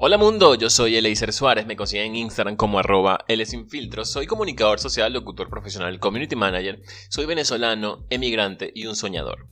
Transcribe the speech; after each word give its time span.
Hola 0.00 0.16
mundo, 0.16 0.54
yo 0.54 0.70
soy 0.70 0.94
Eleiser 0.94 1.32
Suárez, 1.32 1.66
me 1.66 1.74
consiguen 1.74 2.06
en 2.06 2.16
Instagram 2.16 2.54
como 2.54 2.78
arroba 2.78 3.24
Sinfiltro, 3.44 4.04
soy 4.04 4.28
comunicador 4.28 4.78
social, 4.78 5.12
locutor 5.12 5.50
profesional, 5.50 5.98
community 5.98 6.36
manager, 6.36 6.80
soy 7.08 7.26
venezolano, 7.26 8.06
emigrante 8.08 8.70
y 8.72 8.86
un 8.86 8.94
soñador. 8.94 9.48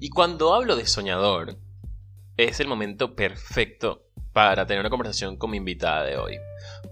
Y 0.00 0.08
cuando 0.08 0.54
hablo 0.54 0.76
de 0.76 0.86
soñador, 0.86 1.58
es 2.38 2.60
el 2.60 2.66
momento 2.66 3.14
perfecto 3.14 4.06
para 4.32 4.64
tener 4.64 4.80
una 4.80 4.88
conversación 4.88 5.36
con 5.36 5.50
mi 5.50 5.58
invitada 5.58 6.02
de 6.04 6.16
hoy, 6.16 6.38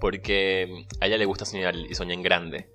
porque 0.03 0.85
a 1.01 1.07
ella 1.07 1.17
le 1.17 1.25
gusta 1.25 1.47
soñar 1.47 1.75
y 1.77 1.95
soñar 1.95 2.13
en 2.13 2.23
grande, 2.23 2.71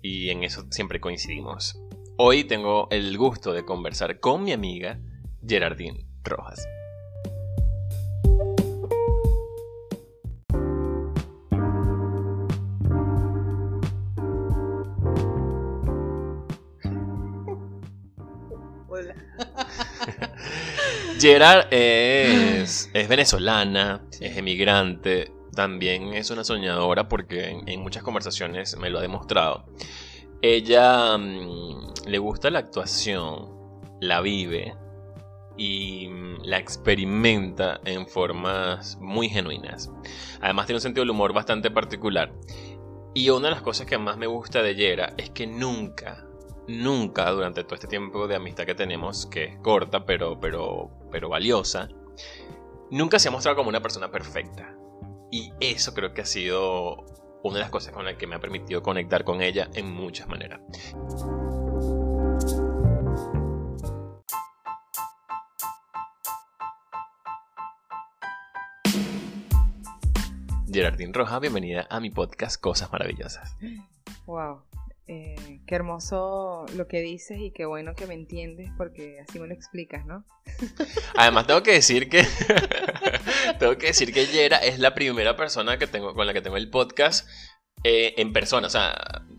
y 0.00 0.30
en 0.30 0.44
eso 0.44 0.66
siempre 0.70 1.00
coincidimos. 1.00 1.76
Hoy 2.16 2.44
tengo 2.44 2.86
el 2.92 3.18
gusto 3.18 3.52
de 3.52 3.64
conversar 3.64 4.20
con 4.20 4.44
mi 4.44 4.52
amiga 4.52 5.00
Gerardine 5.44 6.06
Rojas. 6.22 6.64
Gerard 21.24 21.72
es, 21.72 22.90
venezolana, 23.08 24.02
es 24.20 24.36
emigrante, 24.36 25.32
también 25.56 26.12
es 26.12 26.28
una 26.28 26.44
soñadora 26.44 27.08
porque 27.08 27.62
en, 27.66 27.80
muchas 27.80 28.02
conversaciones 28.02 28.76
me 28.76 28.90
lo 28.90 28.98
ha 28.98 29.00
demostrado. 29.00 29.64
Ella 30.42 31.16
mm, 31.16 32.08
le 32.08 32.18
gusta 32.18 32.50
la 32.50 32.58
actuación, 32.58 33.48
la 34.02 34.20
vive 34.20 34.74
y 35.56 36.08
mm, 36.08 36.42
la 36.42 36.58
experimenta 36.58 37.80
en 37.86 38.06
formas 38.06 38.98
muy 39.00 39.30
genuinas. 39.30 39.90
Además 40.42 40.66
tiene 40.66 40.76
un 40.76 40.82
sentido 40.82 41.04
del 41.04 41.10
humor 41.12 41.32
bastante 41.32 41.70
particular. 41.70 42.34
Y 43.14 43.30
una 43.30 43.48
de 43.48 43.54
las 43.54 43.62
cosas 43.62 43.86
que 43.86 43.96
más 43.96 44.18
me 44.18 44.26
gusta 44.26 44.62
de 44.62 44.74
Yera 44.74 45.14
es 45.16 45.30
que 45.30 45.46
nunca, 45.46 46.26
nunca 46.68 47.30
durante 47.30 47.64
todo 47.64 47.76
este 47.76 47.86
tiempo 47.86 48.28
de 48.28 48.36
amistad 48.36 48.66
que 48.66 48.74
tenemos, 48.74 49.24
que 49.24 49.44
es 49.44 49.58
corta 49.60 50.04
pero, 50.04 50.38
pero, 50.38 50.90
pero 51.14 51.28
valiosa, 51.28 51.88
nunca 52.90 53.20
se 53.20 53.28
ha 53.28 53.30
mostrado 53.30 53.56
como 53.56 53.68
una 53.68 53.80
persona 53.80 54.10
perfecta. 54.10 54.74
Y 55.30 55.52
eso 55.60 55.94
creo 55.94 56.12
que 56.12 56.22
ha 56.22 56.26
sido 56.26 57.04
una 57.44 57.54
de 57.54 57.60
las 57.60 57.70
cosas 57.70 57.92
con 57.92 58.04
las 58.04 58.16
que 58.16 58.26
me 58.26 58.34
ha 58.34 58.40
permitido 58.40 58.82
conectar 58.82 59.22
con 59.22 59.40
ella 59.40 59.70
en 59.74 59.92
muchas 59.92 60.26
maneras. 60.26 60.60
Gerardine 70.66 71.12
Roja, 71.12 71.38
bienvenida 71.38 71.86
a 71.90 72.00
mi 72.00 72.10
podcast 72.10 72.60
Cosas 72.60 72.90
Maravillosas. 72.90 73.56
Wow, 74.26 74.62
eh, 75.06 75.60
qué 75.66 75.74
hermoso 75.74 76.64
lo 76.76 76.88
que 76.88 77.00
dices 77.00 77.38
y 77.38 77.50
qué 77.50 77.66
bueno 77.66 77.94
que 77.94 78.06
me 78.06 78.14
entiendes 78.14 78.70
porque 78.78 79.20
así 79.20 79.38
me 79.38 79.46
lo 79.46 79.52
explicas, 79.52 80.06
¿no? 80.06 80.24
Además 81.16 81.46
tengo 81.46 81.62
que 81.62 81.72
decir 81.72 82.08
que 82.08 82.24
tengo 83.58 83.76
que 83.76 83.88
decir 83.88 84.12
que 84.12 84.26
Yera 84.26 84.58
es 84.58 84.78
la 84.78 84.94
primera 84.94 85.36
persona 85.36 85.78
que 85.78 85.86
tengo 85.86 86.14
con 86.14 86.26
la 86.26 86.32
que 86.32 86.40
tengo 86.40 86.56
el 86.56 86.70
podcast 86.70 87.28
eh, 87.82 88.14
en 88.16 88.32
persona, 88.32 88.66
o 88.66 88.70
sea, 88.70 88.94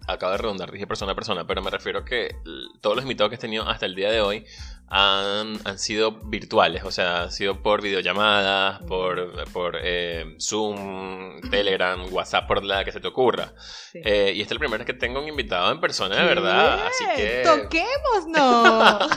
acabo 0.08 0.32
de 0.34 0.38
redundar, 0.38 0.72
dije 0.72 0.88
persona 0.88 1.14
a 1.14 1.16
persona, 1.16 1.48
pero 1.48 1.62
me 1.62 1.72
refiero 1.72 2.00
a 2.00 2.06
que 2.06 2.36
todos 2.82 2.96
los 2.96 3.06
invitados 3.06 3.30
que 3.30 3.36
he 3.36 3.40
tenido 3.40 3.68
hasta 3.68 3.86
el 3.86 3.96
día 3.96 4.12
de 4.12 4.22
hoy 4.22 4.46
han, 4.88 5.58
sido 5.80 6.12
virtuales, 6.12 6.84
o 6.84 6.92
sea, 6.92 7.24
han 7.24 7.32
sido 7.32 7.62
por 7.64 7.82
videollamadas, 7.82 8.84
por, 8.84 9.50
por 9.52 9.80
eh, 9.82 10.36
Zoom, 10.40 11.42
Telegram, 11.50 12.06
WhatsApp, 12.12 12.48
por 12.48 12.64
la 12.64 12.86
que 12.86 12.92
se 12.92 13.00
te 13.00 13.08
ocurra. 13.08 13.54
Eh, 13.94 14.34
y 14.36 14.42
este 14.42 14.44
es 14.44 14.52
el 14.52 14.60
primero 14.60 14.86
que 14.86 14.94
tengo 14.94 15.20
un 15.20 15.28
invitado 15.28 15.72
en 15.72 15.80
persona, 15.80 16.16
de 16.16 16.26
verdad. 16.26 16.88
Así 16.88 17.04
que. 17.16 17.44
¡Toquémonos! 17.44 19.10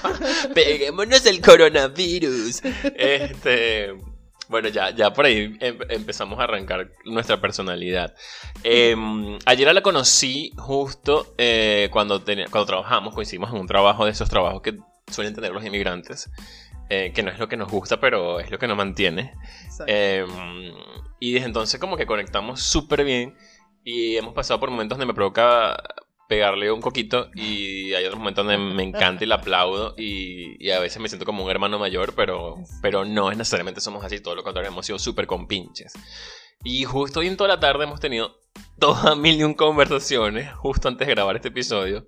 ¡Peguémonos 0.54 1.26
el 1.26 1.40
coronavirus! 1.40 2.62
Este. 2.96 3.94
Bueno, 4.48 4.68
ya, 4.68 4.90
ya 4.90 5.12
por 5.12 5.26
ahí 5.26 5.56
em, 5.60 5.78
empezamos 5.90 6.38
a 6.38 6.44
arrancar 6.44 6.90
nuestra 7.04 7.40
personalidad. 7.40 8.14
Em, 8.64 9.38
ayer 9.44 9.72
la 9.74 9.82
conocí 9.82 10.52
justo 10.56 11.34
eh, 11.36 11.88
cuando, 11.92 12.22
cuando 12.24 12.66
trabajamos, 12.66 13.14
coincidimos 13.14 13.50
en 13.50 13.60
un 13.60 13.66
trabajo 13.66 14.04
de 14.04 14.12
esos 14.12 14.28
trabajos 14.28 14.62
que 14.62 14.78
suelen 15.10 15.34
tener 15.34 15.52
los 15.52 15.64
inmigrantes. 15.64 16.30
Eh, 16.90 17.12
que 17.14 17.22
no 17.22 17.30
es 17.30 17.38
lo 17.38 17.48
que 17.48 17.58
nos 17.58 17.70
gusta, 17.70 18.00
pero 18.00 18.40
es 18.40 18.50
lo 18.50 18.58
que 18.58 18.66
nos 18.66 18.76
mantiene. 18.76 19.34
Em, 19.86 20.26
y 21.20 21.32
desde 21.32 21.46
entonces 21.46 21.78
como 21.78 21.98
que 21.98 22.06
conectamos 22.06 22.62
súper 22.62 23.04
bien 23.04 23.36
y 23.84 24.16
hemos 24.16 24.32
pasado 24.32 24.58
por 24.58 24.70
momentos 24.70 24.96
donde 24.96 25.12
me 25.12 25.14
provoca 25.14 25.76
pegarle 26.28 26.70
un 26.70 26.80
poquito 26.80 27.30
y 27.34 27.94
hay 27.94 28.04
otros 28.04 28.18
momentos 28.18 28.44
donde 28.44 28.58
me 28.58 28.82
encanta 28.82 29.24
y 29.24 29.26
le 29.26 29.34
aplaudo 29.34 29.94
y, 29.96 30.70
a 30.70 30.78
veces 30.78 31.00
me 31.00 31.08
siento 31.08 31.24
como 31.24 31.42
un 31.42 31.50
hermano 31.50 31.78
mayor, 31.78 32.14
pero, 32.14 32.56
pero 32.82 33.06
no 33.06 33.30
necesariamente 33.30 33.80
somos 33.80 34.04
así, 34.04 34.20
todo 34.20 34.34
lo 34.34 34.44
contrario, 34.44 34.70
hemos 34.70 34.84
sido 34.84 34.98
súper 34.98 35.26
compinches. 35.26 35.94
Y 36.62 36.84
justo 36.84 37.20
hoy 37.20 37.28
en 37.28 37.36
toda 37.36 37.48
la 37.48 37.60
tarde 37.60 37.84
hemos 37.84 37.98
tenido 37.98 38.38
todas 38.78 39.16
mil 39.16 39.40
y 39.40 39.42
un 39.42 39.54
conversaciones 39.54 40.52
justo 40.54 40.88
antes 40.88 41.08
de 41.08 41.14
grabar 41.14 41.34
este 41.36 41.48
episodio, 41.48 42.06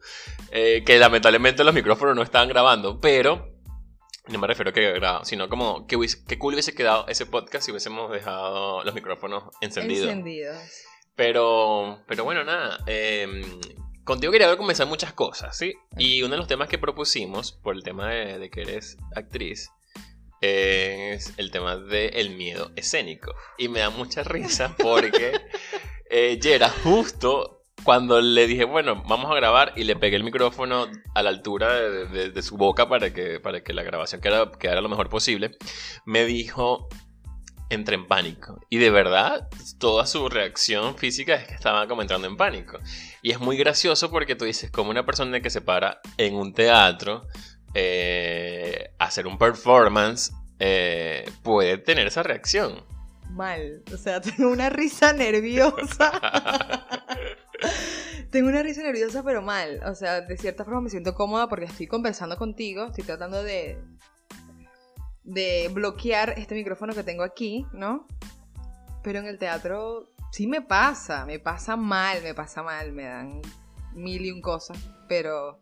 eh, 0.52 0.82
que 0.84 0.98
lamentablemente 0.98 1.64
los 1.64 1.74
micrófonos 1.74 2.14
no 2.14 2.22
estaban 2.22 2.48
grabando, 2.48 3.00
pero 3.00 3.48
no 4.28 4.38
me 4.38 4.46
refiero 4.46 4.70
a 4.70 4.74
que 4.74 4.92
grabado, 4.92 5.24
sino 5.24 5.48
como 5.48 5.86
que, 5.86 5.96
que 6.28 6.38
cool 6.38 6.52
hubiese 6.52 6.74
quedado 6.74 7.06
ese 7.08 7.24
podcast 7.24 7.64
si 7.64 7.70
hubiésemos 7.70 8.12
dejado 8.12 8.84
los 8.84 8.94
micrófonos 8.94 9.44
encendidos. 9.62 10.10
Encendidos. 10.10 10.58
Pero, 11.16 12.02
pero 12.06 12.24
bueno, 12.24 12.44
nada. 12.44 12.78
Eh, 12.86 13.42
Contigo 14.04 14.32
quería 14.32 14.56
comenzar 14.56 14.86
muchas 14.86 15.12
cosas, 15.12 15.56
¿sí? 15.56 15.74
Y 15.96 16.22
uno 16.22 16.32
de 16.32 16.38
los 16.38 16.46
temas 16.46 16.68
que 16.68 16.78
propusimos, 16.78 17.52
por 17.52 17.76
el 17.76 17.82
tema 17.82 18.08
de, 18.08 18.50
que 18.50 18.62
eres 18.62 18.96
actriz, 19.14 19.70
es 20.40 21.34
el 21.36 21.50
tema 21.50 21.76
del 21.76 22.30
miedo 22.30 22.72
escénico. 22.76 23.34
Y 23.58 23.68
me 23.68 23.80
da 23.80 23.90
mucha 23.90 24.22
risa 24.22 24.74
porque 24.82 25.40
eh, 26.10 26.38
Yera 26.40 26.70
justo 26.70 27.60
cuando 27.84 28.20
le 28.20 28.46
dije, 28.46 28.64
bueno, 28.64 29.02
vamos 29.06 29.30
a 29.30 29.34
grabar 29.34 29.72
y 29.76 29.84
le 29.84 29.96
pegué 29.96 30.16
el 30.16 30.24
micrófono 30.24 30.86
a 31.14 31.22
la 31.22 31.30
altura 31.30 31.74
de, 31.74 32.42
su 32.42 32.56
boca 32.56 32.88
para 32.88 33.12
que, 33.12 33.40
para 33.40 33.62
que 33.62 33.72
la 33.72 33.82
grabación 33.82 34.20
quedara, 34.20 34.50
quedara 34.58 34.80
lo 34.80 34.88
mejor 34.88 35.08
posible, 35.08 35.52
me 36.04 36.24
dijo, 36.24 36.88
entré 37.70 37.94
en 37.94 38.06
pánico. 38.06 38.60
Y 38.68 38.78
de 38.78 38.90
verdad, 38.90 39.48
toda 39.78 40.06
su 40.06 40.28
reacción 40.28 40.96
física 40.96 41.36
es 41.36 41.46
que 41.46 41.54
estaba 41.54 41.86
como 41.86 42.02
entrando 42.02 42.26
en 42.26 42.36
pánico. 42.36 42.78
Y 43.22 43.30
es 43.30 43.40
muy 43.40 43.56
gracioso 43.56 44.10
porque 44.10 44.34
tú 44.34 44.44
dices, 44.44 44.70
como 44.70 44.90
una 44.90 45.06
persona 45.06 45.40
que 45.40 45.50
se 45.50 45.60
para 45.60 46.00
en 46.18 46.34
un 46.34 46.52
teatro, 46.52 47.26
eh, 47.74 48.90
hacer 48.98 49.26
un 49.26 49.38
performance, 49.38 50.32
eh, 50.58 51.24
puede 51.42 51.78
tener 51.78 52.06
esa 52.06 52.22
reacción. 52.22 52.84
Mal, 53.30 53.82
o 53.92 53.96
sea, 53.96 54.20
tengo 54.20 54.50
una 54.50 54.68
risa 54.68 55.12
nerviosa. 55.12 56.10
tengo 58.30 58.48
una 58.48 58.62
risa 58.62 58.82
nerviosa, 58.82 59.22
pero 59.22 59.40
mal. 59.40 59.80
O 59.86 59.94
sea, 59.94 60.20
de 60.20 60.36
cierta 60.36 60.64
forma 60.64 60.82
me 60.82 60.90
siento 60.90 61.14
cómoda 61.14 61.48
porque 61.48 61.66
estoy 61.66 61.86
conversando 61.86 62.36
contigo, 62.36 62.86
estoy 62.86 63.04
tratando 63.04 63.42
de, 63.42 63.78
de 65.30 65.70
bloquear 65.72 66.34
este 66.38 66.54
micrófono 66.54 66.92
que 66.92 67.04
tengo 67.04 67.22
aquí, 67.22 67.66
¿no? 67.72 68.06
Pero 69.02 69.20
en 69.20 69.26
el 69.26 69.38
teatro 69.38 70.10
sí 70.32 70.46
me 70.46 70.60
pasa, 70.60 71.24
me 71.24 71.38
pasa 71.38 71.76
mal, 71.76 72.22
me 72.22 72.34
pasa 72.34 72.62
mal, 72.62 72.92
me 72.92 73.04
dan 73.04 73.40
mil 73.94 74.24
y 74.24 74.32
un 74.32 74.40
cosas, 74.40 74.78
pero 75.08 75.60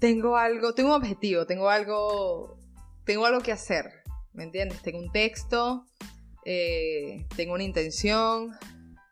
tengo 0.00 0.36
algo, 0.36 0.74
tengo 0.74 0.90
un 0.90 0.96
objetivo, 0.96 1.46
tengo 1.46 1.70
algo, 1.70 2.58
tengo 3.04 3.26
algo 3.26 3.40
que 3.40 3.52
hacer, 3.52 4.02
¿me 4.32 4.42
entiendes? 4.42 4.82
Tengo 4.82 4.98
un 4.98 5.12
texto, 5.12 5.86
eh, 6.44 7.26
tengo 7.36 7.54
una 7.54 7.64
intención, 7.64 8.56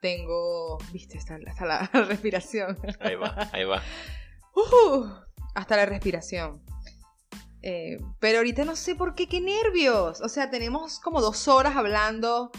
tengo, 0.01 0.79
viste, 0.93 1.19
hasta, 1.19 1.39
la 1.39 1.89
respiración. 2.09 2.77
Ahí 3.01 3.15
va, 3.15 3.49
ahí 3.53 3.65
va. 3.65 3.83
Uh, 4.55 5.07
hasta 5.55 5.77
la 5.79 5.87
respiración. 5.87 6.63
Eh, 7.63 7.99
pero 8.19 8.39
ahorita 8.39 8.65
no 8.65 8.75
sé 8.77 8.95
por 8.95 9.15
qué, 9.15 9.29
qué 9.29 9.41
nervios. 9.41 10.21
O 10.21 10.29
sea, 10.29 10.51
tenemos 10.51 10.99
como 10.99 11.21
dos 11.21 11.49
horas 11.49 11.77
hablando, 11.77 12.51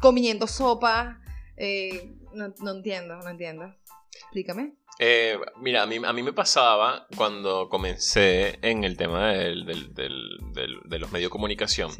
comiendo 0.00 0.46
sopa. 0.46 1.20
Eh, 1.56 2.14
no, 2.32 2.70
entiendo, 2.70 3.16
no 3.16 3.28
entiendo. 3.28 3.74
Explícame. 4.14 4.74
Eh, 5.00 5.38
mira, 5.60 5.82
a 5.82 5.86
mí, 5.86 5.96
a 6.04 6.12
mí 6.12 6.22
me 6.22 6.32
pasaba 6.32 7.06
cuando 7.16 7.68
comencé 7.68 8.58
en 8.62 8.84
el 8.84 8.96
tema 8.96 9.32
del, 9.32 9.64
de 9.64 10.98
los 10.98 11.12
medios 11.12 11.28
de 11.28 11.30
comunicación, 11.30 11.90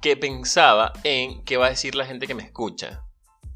que 0.00 0.16
pensaba 0.16 0.92
en 1.04 1.44
qué 1.44 1.56
va 1.56 1.66
a 1.66 1.70
decir 1.70 1.94
la 1.94 2.04
gente 2.06 2.26
que 2.26 2.34
me 2.34 2.42
escucha. 2.42 3.04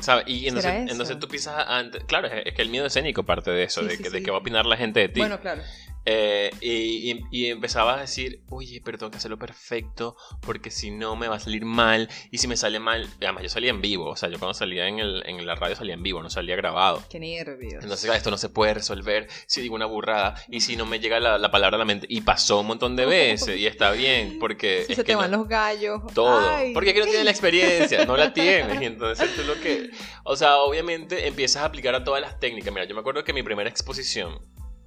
¿Sabes? 0.03 0.25
Y 0.27 0.49
entonces, 0.49 1.19
tú 1.21 1.29
piensas, 1.29 1.65
claro, 2.07 2.27
es, 2.27 2.55
que 2.55 2.63
el 2.63 2.71
miedo 2.71 2.87
escénico 2.87 3.23
parte 3.23 3.53
de 3.53 3.63
eso, 3.63 3.83
de, 3.83 3.99
que, 3.99 4.11
de 4.11 4.23
qué 4.23 4.33
va 4.33 4.39
a 4.39 4.41
opinar 4.41 4.67
la 4.67 4.77
gente 4.77 4.99
de 4.99 5.09
ti. 5.09 5.21
Bueno, 5.21 5.41
claro. 5.41 5.63
Eh, 6.05 6.51
y, 6.61 7.13
y- 7.13 7.21
y 7.31 7.47
empezaba 7.47 7.95
a 7.97 8.01
decir, 8.01 8.43
oye, 8.51 8.81
pero 8.85 8.99
tengo 8.99 9.11
que 9.11 9.19
hacerlo 9.19 9.39
perfecto 9.39 10.17
porque 10.41 10.71
si 10.71 10.91
no 10.91 11.15
me 11.17 11.29
va 11.29 11.37
a 11.37 11.41
salir 11.41 11.65
mal. 11.65 12.09
Y 12.31 12.39
si 12.39 12.49
me 12.49 12.57
sale 12.57 12.81
mal, 12.81 13.09
además 13.21 13.43
yo 13.45 13.49
salía 13.49 13.71
en 13.71 13.81
vivo, 13.81 14.11
o 14.11 14.17
sea, 14.17 14.29
yo 14.29 14.39
cuando 14.39 14.55
salía 14.55 14.89
en, 14.89 14.99
el, 14.99 15.23
en 15.27 15.47
la 15.47 15.55
radio 15.55 15.77
salía 15.77 15.95
en 15.95 16.03
vivo, 16.03 16.23
no 16.23 16.31
salía 16.31 16.57
grabado. 16.57 17.03
Qué 17.09 17.21
nervios. 17.21 17.83
Entonces, 17.85 18.11
ah, 18.11 18.17
esto 18.17 18.31
no 18.31 18.37
se 18.39 18.49
puede 18.49 18.75
resolver 18.75 19.29
si 19.47 19.61
digo 19.61 19.75
una 19.75 19.87
burrada 19.87 20.35
y 20.49 20.61
si 20.61 20.77
no 20.77 20.87
me 20.87 20.99
llega 20.99 21.21
la, 21.21 21.39
la 21.39 21.51
palabra 21.51 21.77
a 21.77 21.79
la 21.79 21.85
mente. 21.85 22.07
Y 22.11 22.23
pasó 22.23 22.61
un 22.61 22.67
montón 22.67 22.97
de 22.97 23.07
veces 23.07 23.57
y 23.59 23.67
está 23.67 23.93
bien 23.93 24.39
porque... 24.41 24.85
si 24.87 24.93
es 24.93 24.97
se 24.97 25.05
que 25.05 25.13
te 25.13 25.17
van 25.17 25.31
no- 25.31 25.39
los 25.39 25.49
gallos. 25.49 26.01
todo. 26.15 26.39
Ay. 26.51 26.73
Porque 26.75 26.91
aquí 26.91 26.99
no 26.99 27.05
tienes 27.07 27.25
la 27.25 27.31
experiencia, 27.31 28.05
no 28.07 28.17
la 28.17 28.33
tienes. 28.33 28.81
Y 28.83 28.85
entonces 28.87 29.35
tú 29.37 29.43
lo 29.45 29.61
que. 29.61 29.91
O 30.25 30.35
sea, 30.37 30.57
obviamente 30.59 31.27
empiezas 31.29 31.63
a 31.63 31.67
aplicar 31.67 31.95
a 31.95 32.03
todas 32.05 32.21
las 32.21 32.41
técnicas. 32.41 32.73
Mira, 32.73 32.87
yo 32.87 32.95
me 32.95 33.01
acuerdo 33.01 33.23
que 33.25 33.33
mi 33.33 33.43
primera 33.43 33.69
exposición, 33.71 34.39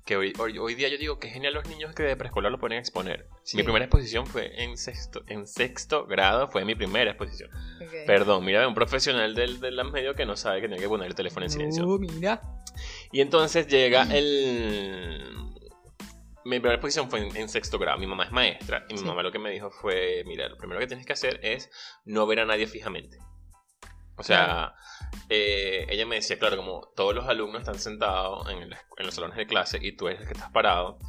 que 0.05 0.15
hoy, 0.15 0.33
hoy, 0.39 0.57
hoy 0.59 0.75
día 0.75 0.87
yo 0.87 0.97
digo 0.97 1.17
que 1.19 1.29
genial 1.29 1.55
los 1.55 1.67
niños 1.67 1.93
que 1.95 2.03
de 2.03 2.15
preescolar 2.15 2.51
lo 2.51 2.59
ponen 2.59 2.77
a 2.77 2.79
exponer. 2.81 3.27
Sí. 3.43 3.57
Mi 3.57 3.63
primera 3.63 3.85
exposición 3.85 4.27
fue 4.27 4.63
en 4.63 4.77
sexto, 4.77 5.23
en 5.27 5.47
sexto 5.47 6.05
grado, 6.05 6.47
fue 6.47 6.63
mi 6.63 6.75
primera 6.75 7.11
exposición. 7.11 7.49
Perdón, 8.05 8.45
mira, 8.45 8.67
un 8.67 8.75
profesional 8.75 9.33
del, 9.33 9.59
de 9.59 9.71
las 9.71 9.91
medios 9.91 10.15
que 10.15 10.25
no 10.25 10.35
sabe 10.37 10.61
que 10.61 10.67
tiene 10.67 10.81
que 10.81 10.87
poner 10.87 11.07
el 11.07 11.15
teléfono 11.15 11.45
en 11.45 11.49
silencio. 11.49 11.83
No, 11.85 11.97
mira. 11.97 12.39
Y 13.11 13.21
entonces 13.21 13.67
llega 13.67 14.03
el. 14.13 15.23
Mi 16.43 16.59
primera 16.59 16.75
exposición 16.75 17.09
fue 17.09 17.21
en, 17.27 17.35
en 17.35 17.49
sexto 17.49 17.79
grado. 17.79 17.97
Mi 17.97 18.05
mamá 18.05 18.25
es 18.25 18.31
maestra 18.31 18.85
y 18.89 18.93
mi 18.93 18.99
Sí. 18.99 19.05
mamá 19.05 19.23
lo 19.23 19.31
que 19.31 19.39
me 19.39 19.49
dijo 19.49 19.71
fue: 19.71 20.23
Mira, 20.27 20.47
lo 20.47 20.57
primero 20.57 20.79
que 20.79 20.85
tienes 20.85 21.05
que 21.07 21.13
hacer 21.13 21.39
es 21.41 21.71
no 22.05 22.27
ver 22.27 22.41
a 22.41 22.45
nadie 22.45 22.67
fijamente. 22.67 23.17
O 24.17 24.23
sea, 24.23 24.73
eh, 25.29 25.85
ella 25.89 26.05
me 26.05 26.15
decía, 26.15 26.39
claro, 26.39 26.57
como 26.57 26.87
todos 26.95 27.13
los 27.13 27.27
alumnos 27.27 27.61
están 27.61 27.79
sentados 27.79 28.49
en, 28.49 28.59
el- 28.59 28.73
en 28.97 29.05
los 29.05 29.13
salones 29.15 29.37
de 29.37 29.47
clase 29.47 29.79
y 29.81 29.95
tú 29.95 30.07
eres 30.07 30.21
el 30.21 30.27
que 30.27 30.33
estás 30.33 30.51
parado, 30.51 30.99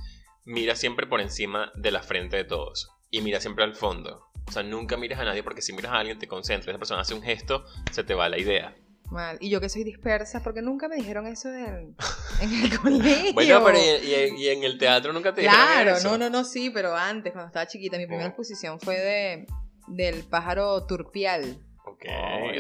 mira 0.44 0.74
siempre 0.76 1.06
por 1.06 1.20
encima 1.20 1.70
de 1.74 1.90
la 1.90 2.02
frente 2.02 2.36
de 2.36 2.44
todos 2.44 2.90
y 3.10 3.20
mira 3.20 3.40
siempre 3.40 3.64
al 3.64 3.74
fondo. 3.74 4.26
O 4.48 4.52
sea, 4.52 4.62
nunca 4.62 4.96
mires 4.96 5.18
a 5.18 5.24
nadie 5.24 5.42
porque 5.42 5.62
si 5.62 5.72
miras 5.72 5.92
a 5.92 5.98
alguien 5.98 6.18
te 6.18 6.28
concentras, 6.28 6.68
esa 6.68 6.78
persona 6.78 7.00
hace 7.02 7.14
un 7.14 7.22
gesto, 7.22 7.64
se 7.92 8.04
te 8.04 8.14
va 8.14 8.28
la 8.28 8.38
idea. 8.38 8.76
Mal. 9.10 9.38
Y 9.40 9.50
yo 9.50 9.60
que 9.60 9.68
soy 9.68 9.84
dispersa, 9.84 10.42
porque 10.42 10.62
nunca 10.62 10.88
me 10.88 10.96
dijeron 10.96 11.28
eso 11.28 11.48
en, 11.52 11.96
en 12.40 12.52
el 12.64 12.78
colegio. 12.80 13.32
Bueno, 13.34 13.62
pero 13.64 13.78
y, 13.78 14.06
y- 14.06 14.42
y 14.44 14.48
en 14.48 14.64
el 14.64 14.78
teatro 14.78 15.12
nunca 15.12 15.32
te 15.32 15.42
dijeron 15.42 15.64
Claro, 15.64 15.96
eso? 15.96 16.10
no, 16.10 16.18
no, 16.18 16.30
no, 16.30 16.44
sí, 16.44 16.70
pero 16.70 16.94
antes, 16.96 17.32
cuando 17.32 17.46
estaba 17.48 17.66
chiquita, 17.68 17.98
mi 17.98 18.06
primera 18.06 18.26
exposición 18.26 18.80
fue 18.80 18.96
de 18.98 19.46
del 19.86 20.24
pájaro 20.24 20.84
turpial. 20.86 21.56
Ok, 21.98 22.06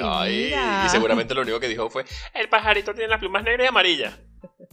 Ay, 0.02 0.54
y 0.84 0.88
seguramente 0.88 1.34
lo 1.34 1.42
único 1.42 1.60
que 1.60 1.68
dijo 1.68 1.88
fue, 1.90 2.04
el 2.34 2.48
pajarito 2.48 2.92
tiene 2.94 3.08
las 3.08 3.20
plumas 3.20 3.44
negras 3.44 3.64
y 3.64 3.68
amarillas. 3.68 4.18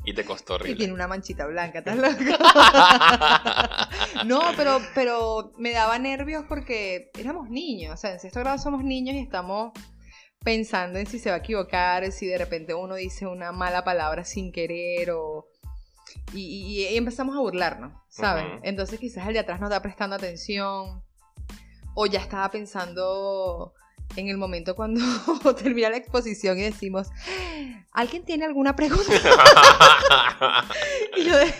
Y 0.06 0.13
te 0.13 0.25
costó 0.25 0.54
Y 0.54 0.56
horrible. 0.56 0.75
tiene 0.77 0.94
una 0.94 1.07
manchita 1.07 1.45
blanca, 1.45 1.80
¿estás 1.80 1.98
loco? 1.98 2.13
no, 4.25 4.42
pero, 4.56 4.80
pero 4.94 5.51
me 5.57 5.71
daba 5.71 5.98
nervios 6.00 6.45
porque 6.48 7.10
éramos 7.18 7.50
niños. 7.50 7.94
O 7.94 7.98
sea, 7.98 8.13
en 8.13 8.19
sexto 8.19 8.39
grado 8.39 8.57
somos 8.57 8.83
niños 8.83 9.15
y 9.15 9.19
estamos 9.19 9.71
pensando 10.44 11.00
en 11.00 11.07
si 11.07 11.19
se 11.19 11.30
va 11.30 11.38
a 11.38 11.39
equivocar, 11.39 12.12
si 12.12 12.27
de 12.27 12.38
repente 12.38 12.74
uno 12.74 12.95
dice 12.95 13.25
una 13.27 13.51
mala 13.51 13.83
palabra 13.83 14.25
sin 14.25 14.51
querer 14.51 15.12
o... 15.12 15.48
Y, 16.33 16.42
y- 16.42 16.88
y 16.89 16.98
empezamos 16.98 17.36
a 17.36 17.39
burlarnos, 17.39 17.94
¿sabes? 18.09 18.45
Entonces 18.63 19.00
quizás 19.00 19.27
el 19.27 19.33
de 19.33 19.39
atrás 19.39 19.59
no 19.59 19.68
está 19.68 19.81
prestando 19.81 20.16
atención 20.16 21.04
o 21.95 22.06
ya 22.07 22.19
estaba 22.19 22.50
pensando 22.51 23.74
en 24.15 24.27
el 24.30 24.38
momento 24.38 24.75
cuando 24.75 25.01
termina 25.57 25.89
la 25.89 25.98
exposición 25.98 26.57
y 26.60 26.62
decimos, 26.63 27.07
¿alguien 27.92 28.24
tiene 28.24 28.45
alguna 28.45 28.75
pregunta? 28.75 29.12
Y 31.18 31.25
yo 31.25 31.38
de, 31.38 31.54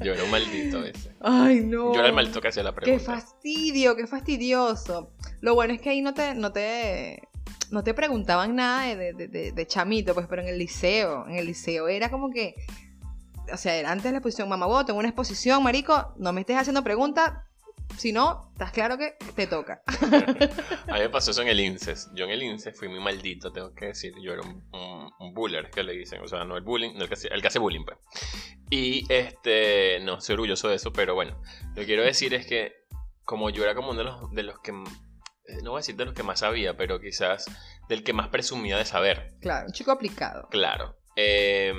Yo 0.00 0.12
era 0.12 0.24
un 0.24 0.30
maldito 0.30 0.84
ese. 0.84 1.10
ay 1.20 1.60
no. 1.60 1.92
Yo 1.94 1.98
era 2.00 2.08
el 2.08 2.14
maldito 2.14 2.40
que 2.40 2.48
hacía 2.48 2.62
la 2.62 2.72
Qué 2.74 2.82
pregunta. 2.82 3.04
fastidio, 3.12 3.96
qué 3.96 4.06
fastidioso. 4.06 5.10
Lo 5.40 5.54
bueno 5.54 5.74
es 5.74 5.80
que 5.80 5.90
ahí 5.90 6.00
no 6.02 6.12
te, 6.14 6.34
no 6.34 6.52
te, 6.52 7.22
no 7.70 7.82
te 7.82 7.94
preguntaban 7.94 8.54
nada 8.56 8.94
de, 8.94 9.12
de- 9.14 9.28
de- 9.28 9.52
de 9.52 9.66
chamito, 9.66 10.14
pues, 10.14 10.26
pero 10.28 10.42
en 10.42 10.48
el 10.48 10.58
liceo, 10.58 11.26
en 11.28 11.36
el 11.36 11.46
liceo 11.46 11.88
era 11.88 12.10
como 12.10 12.30
que, 12.30 12.54
o 13.52 13.56
sea, 13.56 13.74
era 13.76 13.90
antes 13.90 14.04
de 14.04 14.12
la 14.12 14.18
exposición, 14.18 14.48
mamá, 14.48 14.66
vos 14.66 14.84
tengo 14.86 14.98
una 14.98 15.08
exposición, 15.08 15.62
marico, 15.62 16.12
no 16.18 16.32
me 16.32 16.40
estés 16.42 16.56
haciendo 16.58 16.84
preguntas, 16.84 17.32
si 17.96 18.12
no, 18.12 18.50
estás 18.52 18.72
claro 18.72 18.96
que 18.98 19.16
te 19.34 19.46
toca. 19.46 19.82
A 20.88 20.94
mí 20.94 21.00
me 21.00 21.08
pasó 21.08 21.30
eso 21.30 21.42
en 21.42 21.48
el 21.48 21.60
INSES. 21.60 22.10
Yo 22.14 22.24
en 22.24 22.30
el 22.30 22.42
INSES 22.42 22.76
fui 22.78 22.88
muy 22.88 23.00
maldito, 23.00 23.52
tengo 23.52 23.74
que 23.74 23.86
decir. 23.86 24.12
Yo 24.22 24.32
era 24.32 24.42
un, 24.42 24.62
un, 24.72 25.10
un 25.18 25.34
buller, 25.34 25.70
que 25.70 25.82
le 25.82 25.92
dicen. 25.92 26.20
O 26.22 26.28
sea, 26.28 26.44
no 26.44 26.56
el 26.56 26.62
bullying, 26.62 26.94
no 26.94 27.02
el 27.02 27.08
que, 27.08 27.14
hace- 27.14 27.28
el 27.28 27.40
que 27.42 27.48
hace 27.48 27.58
bullying, 27.58 27.84
pues. 27.84 27.98
Y 28.70 29.04
este, 29.12 30.00
no, 30.00 30.20
soy 30.20 30.34
orgulloso 30.34 30.68
de 30.68 30.76
eso, 30.76 30.92
pero 30.92 31.14
bueno. 31.14 31.40
Lo 31.68 31.74
que 31.76 31.86
quiero 31.86 32.02
decir 32.02 32.34
es 32.34 32.46
que, 32.46 32.72
como 33.24 33.50
yo 33.50 33.62
era 33.64 33.74
como 33.74 33.90
uno 33.90 33.98
de 33.98 34.04
los, 34.04 34.30
de 34.32 34.42
los 34.42 34.58
que. 34.60 34.70
eh, 34.72 35.58
No 35.62 35.70
voy 35.72 35.78
a 35.78 35.80
decir 35.80 35.96
de 35.96 36.04
los 36.04 36.14
que 36.14 36.22
más 36.22 36.40
sabía, 36.40 36.76
pero 36.76 37.00
quizás 37.00 37.46
del 37.88 38.02
que 38.04 38.12
más 38.12 38.28
presumía 38.28 38.76
de 38.78 38.84
saber. 38.84 39.34
Claro, 39.40 39.66
un 39.66 39.72
chico 39.72 39.90
aplicado. 39.92 40.48
Claro. 40.50 40.96
Eh, 41.16 41.72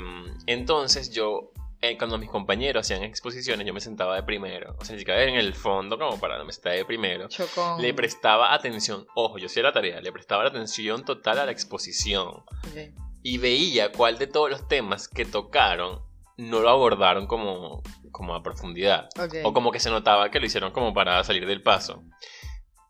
entonces 0.48 1.12
yo, 1.12 1.52
eh, 1.82 1.98
cuando 1.98 2.18
mis 2.18 2.30
compañeros 2.30 2.82
hacían 2.82 3.04
exposiciones, 3.04 3.66
yo 3.66 3.74
me 3.74 3.80
sentaba 3.80 4.16
de 4.16 4.24
primero. 4.24 4.76
O 4.80 4.86
sea, 4.86 4.94
ni 4.94 5.00
siquiera 5.00 5.24
en 5.24 5.36
el 5.36 5.54
fondo 5.54 5.98
como 5.98 6.20
para, 6.20 6.44
me 6.44 6.52
sentaba 6.52 6.76
de 6.76 6.86
primero. 6.86 7.28
Chocón. 7.28 7.82
Le 7.82 7.94
prestaba 7.94 8.54
atención, 8.54 9.06
ojo, 9.16 9.38
yo 9.38 9.48
hacía 9.48 9.64
la 9.64 9.74
tarea, 9.74 10.02
le 10.02 10.12
prestaba 10.12 10.44
la 10.44 10.50
atención 10.50 11.06
total 11.06 11.40
a 11.40 11.46
la 11.46 11.52
exposición. 11.52 12.28
Ok. 12.28 12.94
Y 13.22 13.38
veía 13.38 13.92
cuál 13.92 14.18
de 14.18 14.28
todos 14.28 14.50
los 14.50 14.68
temas 14.68 15.08
que 15.08 15.26
tocaron 15.26 16.04
no 16.38 16.60
lo 16.60 16.70
abordaron 16.70 17.28
como, 17.28 17.82
como 18.12 18.36
a 18.36 18.44
profundidad. 18.44 19.10
Ok. 19.20 19.36
O 19.44 19.54
como 19.54 19.72
que 19.72 19.80
se 19.80 19.90
notaba 19.90 20.30
que 20.30 20.40
lo 20.40 20.46
hicieron 20.46 20.72
como 20.72 20.94
para 20.94 21.24
salir 21.24 21.46
del 21.46 21.62
paso. 21.62 22.04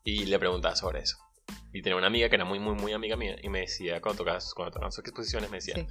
Y 0.04 0.26
le 0.26 0.38
preguntaba 0.38 0.76
sobre 0.76 1.00
eso. 1.00 1.16
Y 1.72 1.82
tenía 1.82 1.96
una 1.96 2.06
amiga 2.06 2.28
que 2.28 2.36
era 2.36 2.44
muy, 2.44 2.58
muy, 2.58 2.74
muy 2.74 2.92
amiga 2.92 3.16
mía. 3.16 3.36
Y 3.42 3.48
me 3.48 3.60
decía, 3.60 4.00
cuando 4.00 4.18
tocaba, 4.18 4.38
cuando 4.54 4.72
tocaban 4.72 4.92
sus 4.92 5.04
exposiciones, 5.04 5.50
me 5.50 5.58
decía, 5.58 5.74
Sí. 5.74 5.86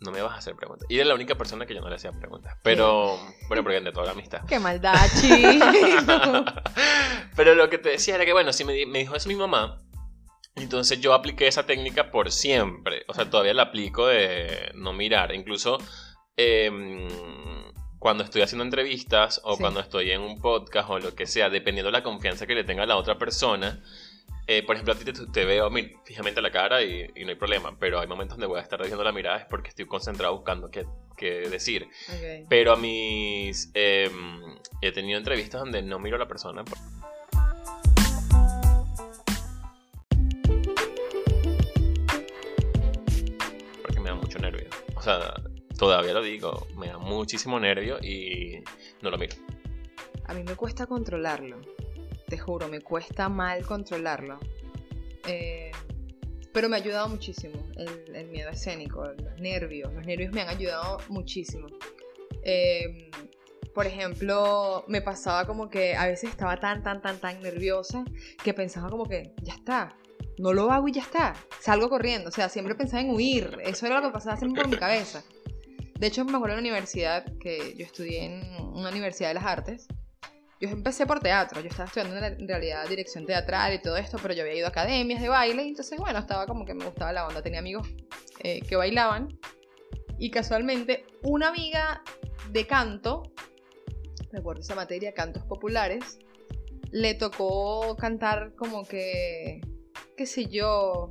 No 0.00 0.10
me 0.12 0.22
vas 0.22 0.32
a 0.32 0.38
hacer 0.38 0.54
preguntas. 0.56 0.86
Y 0.90 0.96
era 0.96 1.04
la 1.06 1.14
única 1.14 1.34
persona 1.36 1.66
que 1.66 1.74
yo 1.74 1.80
no 1.80 1.88
le 1.88 1.96
hacía 1.96 2.12
preguntas. 2.12 2.56
Pero, 2.62 3.18
bueno, 3.48 3.62
porque 3.62 3.80
de 3.80 3.92
toda 3.92 4.06
la 4.06 4.12
amistad. 4.12 4.40
Qué 4.48 4.58
maldad, 4.58 4.94
chico. 5.20 6.44
Pero 7.36 7.54
lo 7.54 7.68
que 7.70 7.78
te 7.78 7.90
decía 7.90 8.14
era 8.16 8.24
que, 8.24 8.32
bueno, 8.32 8.52
si 8.52 8.64
me, 8.64 8.72
di- 8.72 8.86
me 8.86 8.98
dijo 9.00 9.14
eso 9.16 9.28
mi 9.28 9.34
mamá, 9.36 9.78
entonces 10.56 11.00
yo 11.00 11.14
apliqué 11.14 11.46
esa 11.46 11.64
técnica 11.66 12.10
por 12.10 12.30
siempre. 12.30 13.04
O 13.08 13.14
sea, 13.14 13.28
todavía 13.30 13.54
la 13.54 13.64
aplico 13.64 14.06
de 14.06 14.72
no 14.74 14.92
mirar. 14.92 15.34
Incluso 15.34 15.78
em, 16.36 17.08
cuando 17.98 18.24
estoy 18.24 18.42
haciendo 18.42 18.64
entrevistas 18.64 19.40
o 19.44 19.54
Sí. 19.56 19.60
cuando 19.60 19.80
estoy 19.80 20.10
en 20.10 20.20
un 20.22 20.40
podcast 20.40 20.90
o 20.90 20.98
lo 20.98 21.14
que 21.14 21.26
sea, 21.26 21.50
dependiendo 21.50 21.88
de 21.88 21.98
la 21.98 22.02
confianza 22.02 22.46
que 22.46 22.54
le 22.54 22.64
tenga 22.64 22.82
a 22.82 22.86
la 22.86 22.96
otra 22.96 23.18
persona. 23.18 23.82
Eh, 24.46 24.62
por 24.64 24.74
ejemplo, 24.76 24.94
a 24.94 24.96
ti 24.96 25.04
te, 25.04 25.12
te 25.12 25.44
veo 25.44 25.70
fijamente 26.04 26.40
a 26.40 26.42
la 26.42 26.50
cara 26.50 26.82
y, 26.82 27.06
y 27.14 27.24
no 27.24 27.30
hay 27.30 27.36
problema, 27.36 27.76
pero 27.78 28.00
hay 28.00 28.06
momentos 28.06 28.36
donde 28.36 28.46
voy 28.46 28.58
a 28.58 28.62
estar 28.62 28.80
dejando 28.82 29.04
la 29.04 29.12
mirada 29.12 29.38
es 29.38 29.44
porque 29.46 29.68
estoy 29.68 29.86
concentrado 29.86 30.34
buscando 30.34 30.70
qué, 30.70 30.86
qué 31.16 31.48
decir. 31.48 31.84
Ok. 32.08 32.46
Pero 32.48 32.72
a 32.72 32.76
mis. 32.76 33.70
em, 33.74 34.40
he 34.82 34.92
tenido 34.92 35.18
entrevistas 35.18 35.60
donde 35.60 35.82
no 35.82 35.98
miro 35.98 36.16
a 36.16 36.18
la 36.18 36.28
persona. 36.28 36.64
por- 36.64 36.78
Porque 43.82 44.00
me 44.00 44.08
da 44.10 44.14
mucho 44.14 44.38
nervio. 44.38 44.68
O 44.96 45.02
sea, 45.02 45.34
todavía 45.78 46.12
lo 46.12 46.22
digo, 46.22 46.66
me 46.76 46.88
da 46.88 46.98
muchísimo 46.98 47.58
nervio 47.58 47.98
y 48.02 48.62
no 49.02 49.10
lo 49.10 49.18
miro. 49.18 49.34
A 50.26 50.34
mí 50.34 50.42
me 50.44 50.54
cuesta 50.54 50.86
controlarlo. 50.86 51.60
Te 52.30 52.38
juro, 52.38 52.68
me 52.68 52.80
cuesta 52.80 53.28
mal 53.28 53.66
controlarlo. 53.66 54.38
Eh, 55.26 55.72
pero 56.52 56.68
me 56.68 56.76
ha 56.76 56.78
ayudado 56.78 57.08
muchísimo 57.08 57.54
el, 57.76 58.28
miedo 58.28 58.50
escénico, 58.50 59.04
los 59.04 59.40
nervios. 59.40 59.92
Los 59.92 60.06
nervios 60.06 60.32
me 60.32 60.40
han 60.40 60.48
ayudado 60.48 60.98
muchísimo. 61.08 61.66
Eh, 62.44 63.10
por 63.74 63.86
ejemplo, 63.86 64.84
me 64.86 65.02
pasaba 65.02 65.44
como 65.44 65.68
que 65.68 65.96
a 65.96 66.06
veces 66.06 66.30
estaba 66.30 66.56
tan, 66.58 66.84
tan, 66.84 67.02
tan, 67.02 67.18
tan 67.18 67.42
nerviosa 67.42 68.04
que 68.44 68.54
pensaba 68.54 68.88
como 68.90 69.06
que, 69.06 69.34
ya 69.42 69.54
está, 69.54 69.96
no 70.38 70.52
lo 70.52 70.70
hago 70.70 70.86
y 70.86 70.92
ya 70.92 71.02
está, 71.02 71.34
salgo 71.58 71.88
corriendo. 71.88 72.28
O 72.28 72.32
sea, 72.32 72.48
siempre 72.48 72.76
pensaba 72.76 73.02
en 73.02 73.10
huir. 73.10 73.58
Eso 73.64 73.86
era 73.86 74.00
lo 74.00 74.06
que 74.06 74.12
pasaba 74.12 74.36
siempre 74.36 74.62
por 74.62 74.70
mi 74.70 74.76
cabeza. 74.76 75.24
De 75.98 76.06
hecho, 76.06 76.24
me 76.24 76.36
acuerdo 76.36 76.56
en 76.56 76.64
la 76.64 76.70
universidad, 76.70 77.26
que 77.40 77.74
yo 77.76 77.84
estudié 77.84 78.24
en 78.24 78.42
una 78.72 78.88
universidad 78.88 79.30
de 79.30 79.34
las 79.34 79.44
artes. 79.44 79.88
Yo 80.60 80.68
empecé 80.68 81.06
por 81.06 81.20
teatro, 81.20 81.62
yo 81.62 81.68
estaba 81.68 81.86
estudiando 81.86 82.18
en, 82.18 82.46
realidad 82.46 82.86
dirección 82.86 83.24
teatral 83.24 83.72
y 83.72 83.80
todo 83.80 83.96
esto, 83.96 84.18
pero 84.20 84.34
yo 84.34 84.42
había 84.42 84.54
ido 84.54 84.66
a 84.66 84.68
academias 84.68 85.22
de 85.22 85.28
baile, 85.30 85.64
y 85.64 85.68
entonces, 85.68 85.98
bueno, 85.98 86.18
estaba 86.18 86.46
como 86.46 86.66
que 86.66 86.74
me 86.74 86.84
gustaba 86.84 87.14
la 87.14 87.26
onda. 87.26 87.40
Tenía 87.42 87.60
amigos 87.60 87.88
eh, 88.40 88.60
que 88.60 88.76
bailaban, 88.76 89.38
y 90.18 90.30
casualmente 90.30 91.06
una 91.22 91.48
amiga 91.48 92.02
de 92.50 92.66
canto, 92.66 93.22
recuerdo 94.30 94.60
esa 94.60 94.74
materia, 94.74 95.14
cantos 95.14 95.44
populares, 95.44 96.18
le 96.90 97.14
tocó 97.14 97.96
cantar 97.96 98.54
como 98.54 98.84
que, 98.84 99.62
qué 100.14 100.26
sé 100.26 100.44
yo, 100.46 101.10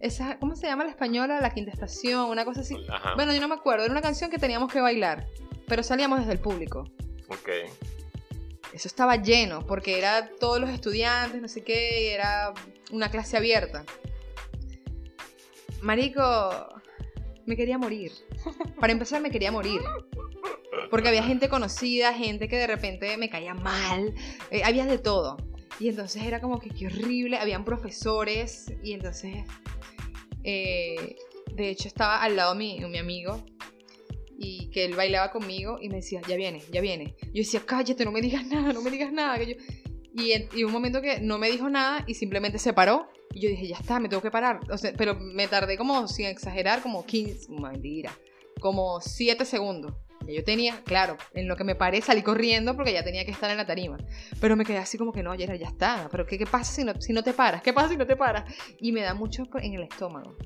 esa, 0.00 0.38
¿cómo 0.38 0.54
se 0.54 0.66
llama 0.66 0.84
la 0.84 0.90
española? 0.90 1.40
La 1.40 1.54
quinta 1.54 1.70
estación, 1.70 2.28
una 2.28 2.44
cosa 2.44 2.60
así. 2.60 2.76
Ajá. 2.90 3.14
Bueno, 3.14 3.32
yo 3.32 3.40
no 3.40 3.48
me 3.48 3.54
acuerdo, 3.54 3.84
era 3.84 3.92
una 3.92 4.02
canción 4.02 4.30
que 4.30 4.38
teníamos 4.38 4.70
que 4.70 4.82
bailar, 4.82 5.26
pero 5.66 5.82
salíamos 5.82 6.18
desde 6.18 6.32
el 6.32 6.40
público. 6.40 6.84
Ok. 7.30 7.95
Eso 8.76 8.88
estaba 8.88 9.16
lleno, 9.16 9.66
porque 9.66 9.96
era 9.96 10.28
todos 10.38 10.60
los 10.60 10.68
estudiantes, 10.68 11.40
no 11.40 11.48
sé 11.48 11.64
qué, 11.64 12.12
era 12.12 12.52
una 12.92 13.10
clase 13.10 13.38
abierta. 13.38 13.86
Marico, 15.80 16.68
me 17.46 17.56
quería 17.56 17.78
morir. 17.78 18.12
Para 18.78 18.92
empezar, 18.92 19.22
me 19.22 19.30
quería 19.30 19.50
morir. 19.50 19.80
Porque 20.90 21.08
había 21.08 21.22
gente 21.22 21.48
conocida, 21.48 22.12
gente 22.12 22.48
que 22.48 22.58
de 22.58 22.66
repente 22.66 23.16
me 23.16 23.30
caía 23.30 23.54
mal, 23.54 24.12
eh, 24.50 24.62
había 24.62 24.84
de 24.84 24.98
todo. 24.98 25.38
Y 25.80 25.88
entonces 25.88 26.24
era 26.24 26.42
como 26.42 26.60
que 26.60 26.68
qué 26.68 26.88
horrible, 26.88 27.38
habían 27.38 27.64
profesores 27.64 28.70
y 28.82 28.92
entonces, 28.92 29.36
eh, 30.44 31.16
de 31.54 31.70
hecho 31.70 31.88
estaba 31.88 32.22
al 32.22 32.36
lado 32.36 32.54
mi, 32.54 32.78
mi 32.80 32.98
amigo 32.98 33.42
y 34.38 34.70
que 34.70 34.84
él 34.84 34.94
bailaba 34.94 35.30
conmigo 35.30 35.78
y 35.80 35.88
me 35.88 35.96
decía, 35.96 36.20
ya 36.28 36.36
viene, 36.36 36.62
ya 36.70 36.80
viene. 36.80 37.14
Yo 37.26 37.42
decía, 37.42 37.62
cállate, 37.64 38.04
no 38.04 38.12
me 38.12 38.20
digas 38.20 38.46
nada, 38.48 38.72
no 38.72 38.82
me 38.82 38.90
digas 38.90 39.12
nada. 39.12 39.38
Que 39.38 39.46
yo... 39.46 39.54
y, 40.14 40.32
en, 40.32 40.48
un 40.64 40.72
momento 40.72 41.00
que 41.00 41.20
no 41.20 41.38
me 41.38 41.50
dijo 41.50 41.68
nada 41.68 42.04
y 42.06 42.14
simplemente 42.14 42.58
se 42.58 42.72
paró 42.72 43.08
y 43.32 43.40
yo 43.40 43.48
dije, 43.48 43.66
ya 43.66 43.76
está, 43.76 44.00
me 44.00 44.08
tengo 44.08 44.22
que 44.22 44.30
parar. 44.30 44.60
Pero 44.96 45.14
me 45.14 45.48
tardé 45.48 45.76
como, 45.76 46.08
sin 46.08 46.26
exagerar, 46.26 46.82
como 46.82 47.04
15, 47.04 47.52
mentira, 47.52 48.12
como 48.60 49.00
7 49.00 49.44
segundos. 49.44 49.92
Y 50.26 50.34
yo 50.34 50.44
tenía, 50.44 50.82
claro, 50.84 51.16
en 51.34 51.46
lo 51.46 51.56
que 51.56 51.62
me 51.62 51.74
paré 51.74 52.00
salí 52.00 52.22
corriendo 52.22 52.74
porque 52.74 52.92
ya 52.92 53.04
tenía 53.04 53.24
que 53.24 53.30
estar 53.30 53.50
en 53.50 53.58
la 53.58 53.66
tarima. 53.66 53.96
Pero 54.40 54.56
me 54.56 54.64
quedé 54.64 54.78
así 54.78 54.98
como 54.98 55.12
que 55.12 55.22
no, 55.22 55.34
ya, 55.34 55.54
ya 55.54 55.68
está. 55.68 56.08
Pero 56.10 56.26
¿qué, 56.26 56.38
qué 56.38 56.46
pasa 56.46 56.72
si 56.72 56.84
no, 56.84 57.00
si 57.00 57.12
no 57.12 57.22
te 57.22 57.32
paras? 57.32 57.62
¿Qué 57.62 57.72
pasa 57.72 57.90
si 57.90 57.96
no 57.96 58.06
te 58.06 58.16
paras? 58.16 58.44
Y 58.80 58.92
me 58.92 59.02
da 59.02 59.14
mucho 59.14 59.46
en 59.60 59.74
el 59.74 59.82
estómago. 59.82 60.36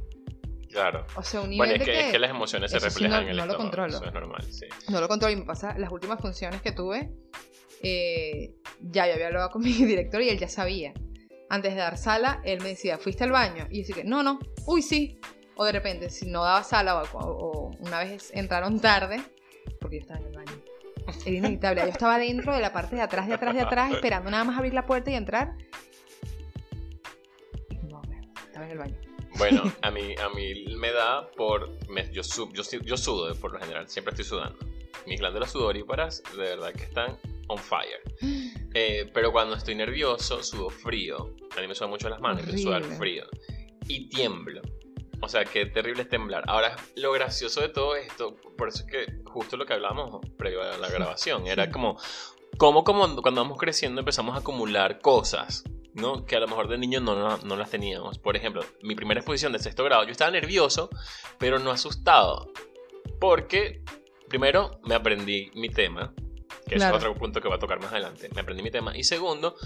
Claro. 0.71 1.05
O 1.17 1.23
sea, 1.23 1.41
un 1.41 1.50
nivel 1.50 1.69
Bueno, 1.69 1.73
es 1.75 1.79
de 1.81 1.85
que, 1.85 1.93
que, 1.93 2.07
es 2.07 2.12
que 2.12 2.19
las 2.19 2.31
emociones 2.31 2.71
se 2.71 2.77
eso 2.79 2.89
sí 2.91 2.95
reflejan 2.95 3.19
no- 3.21 3.25
en 3.25 3.31
el 3.31 3.37
no 3.39 3.47
lo 3.47 3.57
controlo. 3.57 3.97
Eso 3.97 4.05
es 4.05 4.12
normal, 4.12 4.43
sí. 4.53 4.67
no 4.89 5.00
lo 5.00 5.09
controlo 5.09 5.33
y 5.33 5.37
me 5.37 5.45
pasa 5.45 5.77
las 5.79 5.91
últimas 5.91 6.21
funciones 6.21 6.62
que 6.62 6.73
tuve. 6.73 7.11
eh, 7.83 8.55
ya 8.81 9.07
yo 9.07 9.15
había 9.15 9.27
hablado 9.29 9.50
con 9.50 9.62
mi 9.65 9.73
director 9.73 10.23
y 10.23 10.29
él 10.29 10.39
ya 10.39 10.49
sabía. 10.49 10.93
Antes 11.49 11.75
de 11.75 11.81
dar 11.81 11.99
sala, 11.99 12.41
él 12.45 12.61
me 12.61 12.69
decía, 12.69 12.99
¿fuiste 12.99 13.25
al 13.25 13.33
baño? 13.33 13.67
Y 13.71 13.83
yo 13.83 13.89
decía 13.89 14.05
no, 14.07 14.23
no, 14.23 14.39
uy, 14.67 14.83
sí. 14.83 15.19
O 15.57 15.65
de 15.65 15.73
repente, 15.73 16.09
si 16.09 16.27
no 16.31 16.45
daba 16.45 16.62
sala 16.62 17.03
o, 17.03 17.19
o 17.19 17.71
una 17.81 17.99
vez 17.99 18.31
entraron 18.35 18.79
tarde, 18.81 19.21
porque 19.81 19.97
yo 19.97 20.03
estaba 20.03 20.21
en 20.21 20.27
el 20.27 20.33
baño. 20.37 20.53
Era 21.27 21.37
inevitable. 21.37 21.81
Yo 21.83 21.89
estaba 21.89 22.19
dentro 22.19 22.55
de 22.55 22.61
la 22.61 22.73
parte 22.73 22.95
de 22.95 23.03
atrás, 23.03 23.27
de 23.27 23.35
atrás, 23.35 23.55
de 23.55 23.61
atrás, 23.62 23.93
esperando 23.93 24.31
nada 24.31 24.45
más 24.45 24.57
abrir 24.57 24.73
la 24.73 24.87
puerta 24.87 25.11
y 25.11 25.15
entrar. 25.17 25.55
Y 27.71 27.75
no, 27.89 28.00
estaba 28.47 28.65
en 28.67 28.71
el 28.71 28.79
baño. 28.79 28.97
Bueno, 29.39 29.63
a 29.83 29.91
mí, 29.91 30.15
a 30.17 30.29
mí 30.31 30.67
me 30.77 30.93
da 30.93 31.31
por... 31.33 31.71
me- 31.89 32.11
yo, 32.13 32.23
su- 32.23 32.53
yo, 32.53 32.63
yo 32.83 32.97
sudo 32.97 33.35
por 33.37 33.53
lo 33.53 33.59
general, 33.61 33.89
siempre 33.89 34.13
estoy 34.13 34.25
sudando. 34.25 34.59
Mis 35.07 35.19
glándulas 35.21 35.51
sudoríparas 35.53 36.23
de 36.33 36.43
verdad 36.43 36.73
que 36.73 36.85
están 36.85 37.19
on 37.49 37.59
fire. 37.59 38.01
Eh, 38.73 39.11
pero 39.13 39.33
cuando 39.33 39.57
estoy 39.57 39.75
nervioso, 39.75 40.45
sudo 40.45 40.71
frío. 40.71 41.35
A 41.57 41.61
mí 41.61 41.67
me 41.67 41.75
sudan 41.75 41.91
mucho 41.91 42.09
las 42.09 42.21
manos, 42.21 42.45
sudar 42.61 42.83
Horrible. 42.83 42.97
frío. 42.99 43.25
Y 43.89 44.09
tiemblo. 44.09 44.63
O 45.21 45.29
sea, 45.29 45.45
qué 45.45 45.67
terrible 45.67 46.03
es 46.03 46.09
temblar. 46.09 46.45
Ahora, 46.47 46.77
lo 46.95 47.11
gracioso 47.11 47.61
de 47.63 47.69
todo 47.71 47.97
esto, 47.97 48.37
por 48.57 48.69
eso 48.69 48.85
es 48.85 48.87
que 48.93 49.23
justo 49.25 49.57
lo 49.57 49.67
que 49.67 49.73
hablamos 49.73 50.25
previo 50.39 50.63
a 50.63 50.79
la 50.79 50.89
grabación, 50.91 51.49
era 51.49 51.69
como, 51.73 51.99
como, 52.59 52.85
como 52.85 53.21
cuando 53.23 53.43
vamos 53.43 53.59
creciendo 53.59 54.03
empezamos 54.03 54.37
a 54.37 54.39
acumular 54.39 55.01
cosas, 55.01 55.65
¿no? 55.94 56.25
Que 56.25 56.37
a 56.37 56.40
lo 56.40 56.47
mejor 56.49 56.68
de 56.68 56.78
niño 56.78 57.00
no, 57.00 57.14
no, 57.16 57.38
no 57.38 57.56
las 57.56 57.70
teníamos. 57.70 58.18
Por 58.18 58.37
ejemplo, 58.37 58.62
mi 58.82 58.94
primera 58.94 59.20
exposición 59.20 59.52
de 59.52 59.59
sexto 59.59 59.85
grado, 59.85 60.04
yo 60.04 60.12
estaba 60.12 60.30
nervioso, 60.30 60.90
pero 61.38 61.59
no 61.59 61.70
asustado. 61.70 62.52
Porque, 63.20 63.82
primero, 64.28 64.80
me 64.85 64.94
aprendí 64.94 65.50
mi 65.54 65.68
tema, 65.68 66.14
que 66.66 66.76
Claro. 66.76 66.97
es 66.97 67.02
otro 67.02 67.14
punto 67.14 67.40
que 67.40 67.49
va 67.49 67.56
a 67.56 67.59
tocar 67.59 67.80
más 67.80 67.92
adelante. 67.92 68.28
Me 68.35 68.40
aprendí 68.40 68.62
mi 68.62 68.70
tema. 68.70 68.97
Y 68.97 69.04
segundo, 69.04 69.56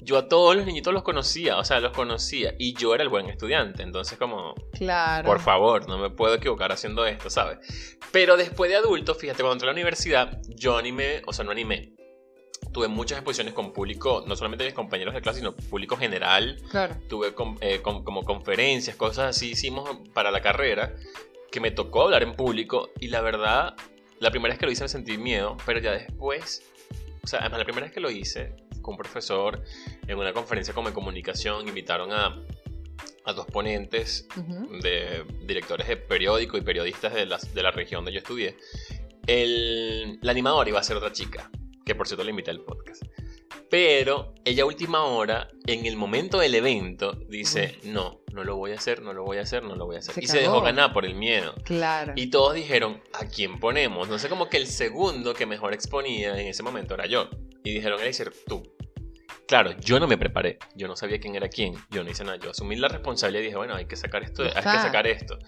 yo 0.00 0.16
a 0.16 0.28
todos 0.28 0.56
los 0.56 0.64
niñitos 0.64 0.94
los 0.94 1.02
conocía, 1.02 1.58
o 1.58 1.64
sea, 1.64 1.80
los 1.80 1.92
conocía. 1.92 2.54
Y 2.58 2.74
yo 2.74 2.94
era 2.94 3.02
el 3.02 3.08
buen 3.10 3.26
estudiante. 3.28 3.82
Entonces, 3.82 4.16
como, 4.18 4.54
Claro. 4.72 5.26
por 5.26 5.40
favor, 5.40 5.86
no 5.88 5.98
me 5.98 6.10
puedo 6.10 6.34
equivocar 6.34 6.72
haciendo 6.72 7.04
esto, 7.04 7.28
¿sabes? 7.28 7.98
Pero 8.12 8.36
después 8.36 8.70
de 8.70 8.76
adulto, 8.76 9.14
fíjate, 9.14 9.42
cuando 9.42 9.54
entré 9.54 9.68
a 9.68 9.72
la 9.72 9.76
universidad, 9.76 10.38
yo 10.48 10.78
animé, 10.78 11.22
o 11.26 11.32
sea, 11.32 11.44
no 11.44 11.50
animé. 11.50 11.92
Tuve 12.72 12.88
muchas 12.88 13.18
exposiciones 13.18 13.54
con 13.54 13.72
público, 13.72 14.24
no 14.26 14.36
solamente 14.36 14.64
mis 14.64 14.74
compañeros 14.74 15.14
de 15.14 15.20
clase, 15.22 15.38
sino 15.40 15.54
público 15.54 15.96
general. 15.96 16.60
Claro. 16.70 16.96
Tuve 17.08 17.34
com- 17.34 17.56
eh, 17.60 17.80
com- 17.80 18.04
como 18.04 18.24
conferencias, 18.24 18.94
cosas 18.96 19.36
así 19.36 19.50
hicimos 19.52 19.88
para 20.12 20.30
la 20.30 20.40
carrera, 20.42 20.94
que 21.50 21.60
me 21.60 21.70
tocó 21.70 22.02
hablar 22.02 22.22
en 22.22 22.34
público. 22.34 22.90
Y 23.00 23.08
la 23.08 23.20
verdad, 23.22 23.74
la 24.20 24.30
primera 24.30 24.52
vez 24.52 24.58
que 24.60 24.66
lo 24.66 24.72
hice 24.72 24.84
me 24.84 24.88
sentí 24.88 25.16
miedo, 25.18 25.56
pero 25.64 25.80
ya 25.80 25.92
después, 25.92 26.62
o 27.24 27.26
sea, 27.26 27.40
además 27.40 27.60
la 27.60 27.64
primera 27.64 27.86
vez 27.86 27.94
que 27.94 28.00
lo 28.00 28.10
hice, 28.10 28.54
con 28.82 28.92
un 28.94 28.98
profesor, 28.98 29.62
en 30.06 30.18
una 30.18 30.32
conferencia 30.32 30.74
como 30.74 30.88
de 30.88 30.94
comunicación, 30.94 31.66
invitaron 31.68 32.12
a, 32.12 32.42
a 33.24 33.32
dos 33.32 33.46
ponentes 33.46 34.26
Ujú. 34.36 34.78
de 34.80 35.24
directores 35.46 35.88
de 35.88 35.96
periódico 35.96 36.56
y 36.58 36.60
periodistas 36.60 37.14
de 37.14 37.24
la, 37.26 37.38
de 37.38 37.62
la 37.62 37.70
región 37.70 38.00
donde 38.04 38.12
yo 38.12 38.18
estudié. 38.18 38.56
El, 39.26 40.18
la 40.22 40.30
animadora 40.30 40.68
iba 40.70 40.80
a 40.80 40.82
ser 40.82 40.96
otra 40.96 41.12
chica, 41.12 41.50
que 41.88 41.96
por 41.96 42.06
cierto 42.06 42.22
le 42.22 42.30
invité 42.30 42.52
al 42.52 42.60
podcast. 42.60 43.02
Pero 43.70 44.34
ella 44.44 44.64
última 44.64 45.04
hora, 45.04 45.48
en 45.66 45.86
el 45.86 45.96
momento 45.96 46.38
del 46.38 46.54
evento, 46.54 47.12
dice, 47.28 47.78
no, 47.82 48.20
no 48.32 48.44
lo 48.44 48.56
voy 48.56 48.72
a 48.72 48.76
hacer, 48.76 49.02
no 49.02 49.12
lo 49.12 49.24
voy 49.24 49.38
a 49.38 49.42
hacer, 49.42 49.62
no 49.62 49.74
lo 49.74 49.86
voy 49.86 49.96
a 49.96 49.98
hacer. 49.98 50.14
Se 50.14 50.24
y 50.24 50.26
se 50.26 50.38
dejó 50.40 50.60
ganar 50.60 50.92
por 50.92 51.04
el 51.04 51.14
miedo. 51.14 51.54
Claro. 51.64 52.12
Y 52.14 52.30
todos 52.30 52.54
dijeron, 52.54 53.02
¿a 53.12 53.26
quién 53.26 53.58
ponemos? 53.58 54.08
No 54.08 54.18
sé, 54.18 54.28
como 54.28 54.48
que 54.48 54.58
el 54.58 54.66
segundo 54.66 55.34
que 55.34 55.46
mejor 55.46 55.74
exponía 55.74 56.38
en 56.40 56.46
ese 56.46 56.62
momento 56.62 56.94
era 56.94 57.06
yo. 57.06 57.28
Y 57.64 57.74
dijeron, 57.74 58.00
Eliezer, 58.00 58.32
tú. 58.46 58.62
Claro, 59.46 59.72
yo 59.80 59.98
no 59.98 60.06
me 60.06 60.18
preparé, 60.18 60.58
yo 60.74 60.88
no 60.88 60.96
sabía 60.96 61.18
quién 61.18 61.34
era 61.34 61.48
quién, 61.48 61.74
yo 61.90 62.04
no 62.04 62.10
hice 62.10 62.22
nada, 62.22 62.36
yo 62.36 62.50
asumí 62.50 62.76
la 62.76 62.88
responsabilidad 62.88 63.40
y 63.40 63.46
dije, 63.46 63.56
bueno, 63.56 63.74
hay 63.74 63.86
que 63.86 63.96
sacar 63.96 64.22
esto, 64.22 64.42
hay 64.42 64.50
que 64.50 64.60
sacar 64.60 65.06
esto. 65.06 65.38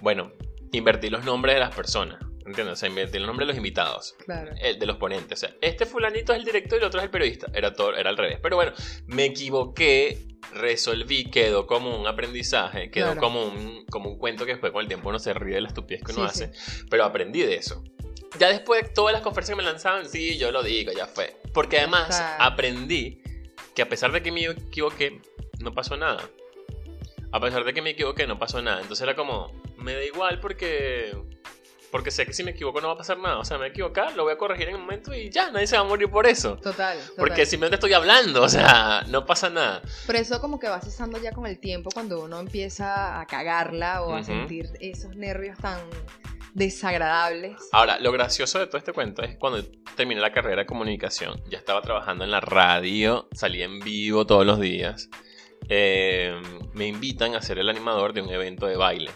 Bueno, 0.00 0.32
invertí 0.72 1.10
los 1.10 1.24
nombres 1.26 1.56
de 1.56 1.60
las 1.60 1.74
personas, 1.74 2.18
¿entiendes? 2.46 2.72
O 2.74 2.76
sea, 2.76 2.88
invertí 2.88 3.18
los 3.18 3.26
nombres 3.26 3.46
de 3.46 3.52
los 3.52 3.56
invitados, 3.56 4.14
Claro. 4.24 4.52
el 4.60 4.78
de 4.78 4.86
los 4.86 4.96
ponentes. 4.96 5.38
O 5.42 5.46
sea, 5.46 5.54
este 5.60 5.86
fulanito 5.86 6.32
es 6.32 6.38
el 6.40 6.44
director 6.44 6.78
y 6.78 6.82
el 6.82 6.86
otro 6.86 7.00
es 7.00 7.04
el 7.04 7.10
periodista, 7.10 7.46
era, 7.54 7.72
todo, 7.72 7.94
era 7.96 8.10
al 8.10 8.16
revés. 8.16 8.38
Pero 8.42 8.56
bueno, 8.56 8.72
me 9.06 9.24
equivoqué, 9.26 10.26
resolví, 10.52 11.30
quedó 11.30 11.66
como 11.66 11.98
un 11.98 12.06
aprendizaje, 12.06 12.90
quedó 12.90 13.06
Claro. 13.12 13.20
como, 13.20 13.44
un, 13.44 13.84
como 13.86 14.10
un 14.10 14.18
cuento 14.18 14.44
que 14.44 14.52
después 14.52 14.72
con 14.72 14.82
el 14.82 14.88
tiempo 14.88 15.08
uno 15.08 15.18
se 15.18 15.32
ríe 15.34 15.54
de 15.54 15.60
la 15.62 15.68
estupidez 15.68 16.02
que 16.04 16.12
uno 16.12 16.28
Sí, 16.28 16.44
hace, 16.44 16.52
pero 16.90 17.04
aprendí 17.04 17.40
de 17.42 17.54
eso. 17.56 17.82
Ya 18.38 18.48
después 18.48 18.82
de 18.82 18.88
todas 18.88 19.12
las 19.12 19.22
conferencias 19.22 19.56
que 19.56 19.62
me 19.64 19.68
lanzaban, 19.70 20.08
sí, 20.08 20.38
yo 20.38 20.50
lo 20.52 20.62
digo, 20.62 20.90
ya 20.92 21.06
fue. 21.06 21.36
Porque 21.52 21.78
además 21.78 22.06
Claro. 22.08 22.42
aprendí 22.44 23.22
que 23.74 23.82
a 23.82 23.88
pesar 23.88 24.10
de 24.12 24.22
que 24.22 24.32
me 24.32 24.44
equivoqué, 24.46 25.20
no 25.60 25.72
pasó 25.74 25.96
nada. 25.96 26.28
A 27.30 27.40
pesar 27.40 27.64
de 27.64 27.72
que 27.72 27.80
me 27.82 27.90
equivoqué, 27.90 28.26
no 28.26 28.38
pasó 28.38 28.60
nada. 28.60 28.80
Entonces 28.82 29.02
era 29.02 29.14
como, 29.16 29.52
me 29.76 29.94
da 29.94 30.04
igual 30.04 30.40
porque... 30.40 31.12
Porque 31.92 32.10
sé 32.10 32.24
que 32.24 32.32
si 32.32 32.42
me 32.42 32.52
equivoco 32.52 32.80
no 32.80 32.88
va 32.88 32.94
a 32.94 32.96
pasar 32.96 33.18
nada. 33.18 33.38
O 33.38 33.44
sea, 33.44 33.58
me 33.58 33.64
voy 33.64 33.68
a 33.68 33.70
equivocar, 33.70 34.16
lo 34.16 34.24
voy 34.24 34.32
a 34.32 34.38
corregir 34.38 34.70
en 34.70 34.76
un 34.76 34.80
momento 34.80 35.14
y 35.14 35.28
ya, 35.28 35.50
nadie 35.50 35.66
se 35.66 35.76
va 35.76 35.82
a 35.82 35.84
morir 35.84 36.10
por 36.10 36.26
eso. 36.26 36.56
Total, 36.56 36.98
total. 36.98 37.14
Porque 37.18 37.44
simplemente 37.44 37.74
estoy 37.76 37.92
hablando, 37.92 38.42
o 38.42 38.48
sea, 38.48 39.04
no 39.08 39.26
pasa 39.26 39.50
nada. 39.50 39.82
Pero 40.06 40.18
eso 40.18 40.40
como 40.40 40.58
que 40.58 40.68
va 40.68 40.80
cesando 40.80 41.18
ya 41.18 41.32
con 41.32 41.46
el 41.46 41.60
tiempo 41.60 41.90
cuando 41.92 42.24
uno 42.24 42.40
empieza 42.40 43.20
a 43.20 43.26
cagarla 43.26 44.02
o 44.02 44.14
a 44.14 44.24
sentir 44.24 44.70
esos 44.80 45.14
nervios 45.16 45.58
tan 45.58 45.80
desagradables. 46.54 47.56
Ahora, 47.72 47.98
lo 48.00 48.10
gracioso 48.10 48.58
de 48.58 48.66
todo 48.66 48.78
este 48.78 48.94
cuento 48.94 49.22
es 49.22 49.36
cuando 49.36 49.62
terminé 49.94 50.20
la 50.22 50.32
carrera 50.32 50.62
de 50.62 50.66
comunicación, 50.66 51.42
ya 51.50 51.58
estaba 51.58 51.82
trabajando 51.82 52.24
en 52.24 52.30
la 52.30 52.40
radio, 52.40 53.28
salía 53.32 53.66
en 53.66 53.80
vivo 53.80 54.26
todos 54.26 54.46
los 54.46 54.58
días. 54.58 55.10
eh, 55.68 56.40
me 56.72 56.86
invitan 56.86 57.34
a 57.34 57.42
ser 57.42 57.58
el 57.58 57.68
animador 57.68 58.12
de 58.12 58.22
un 58.22 58.30
evento 58.30 58.66
de 58.66 58.76
baile 58.76 59.10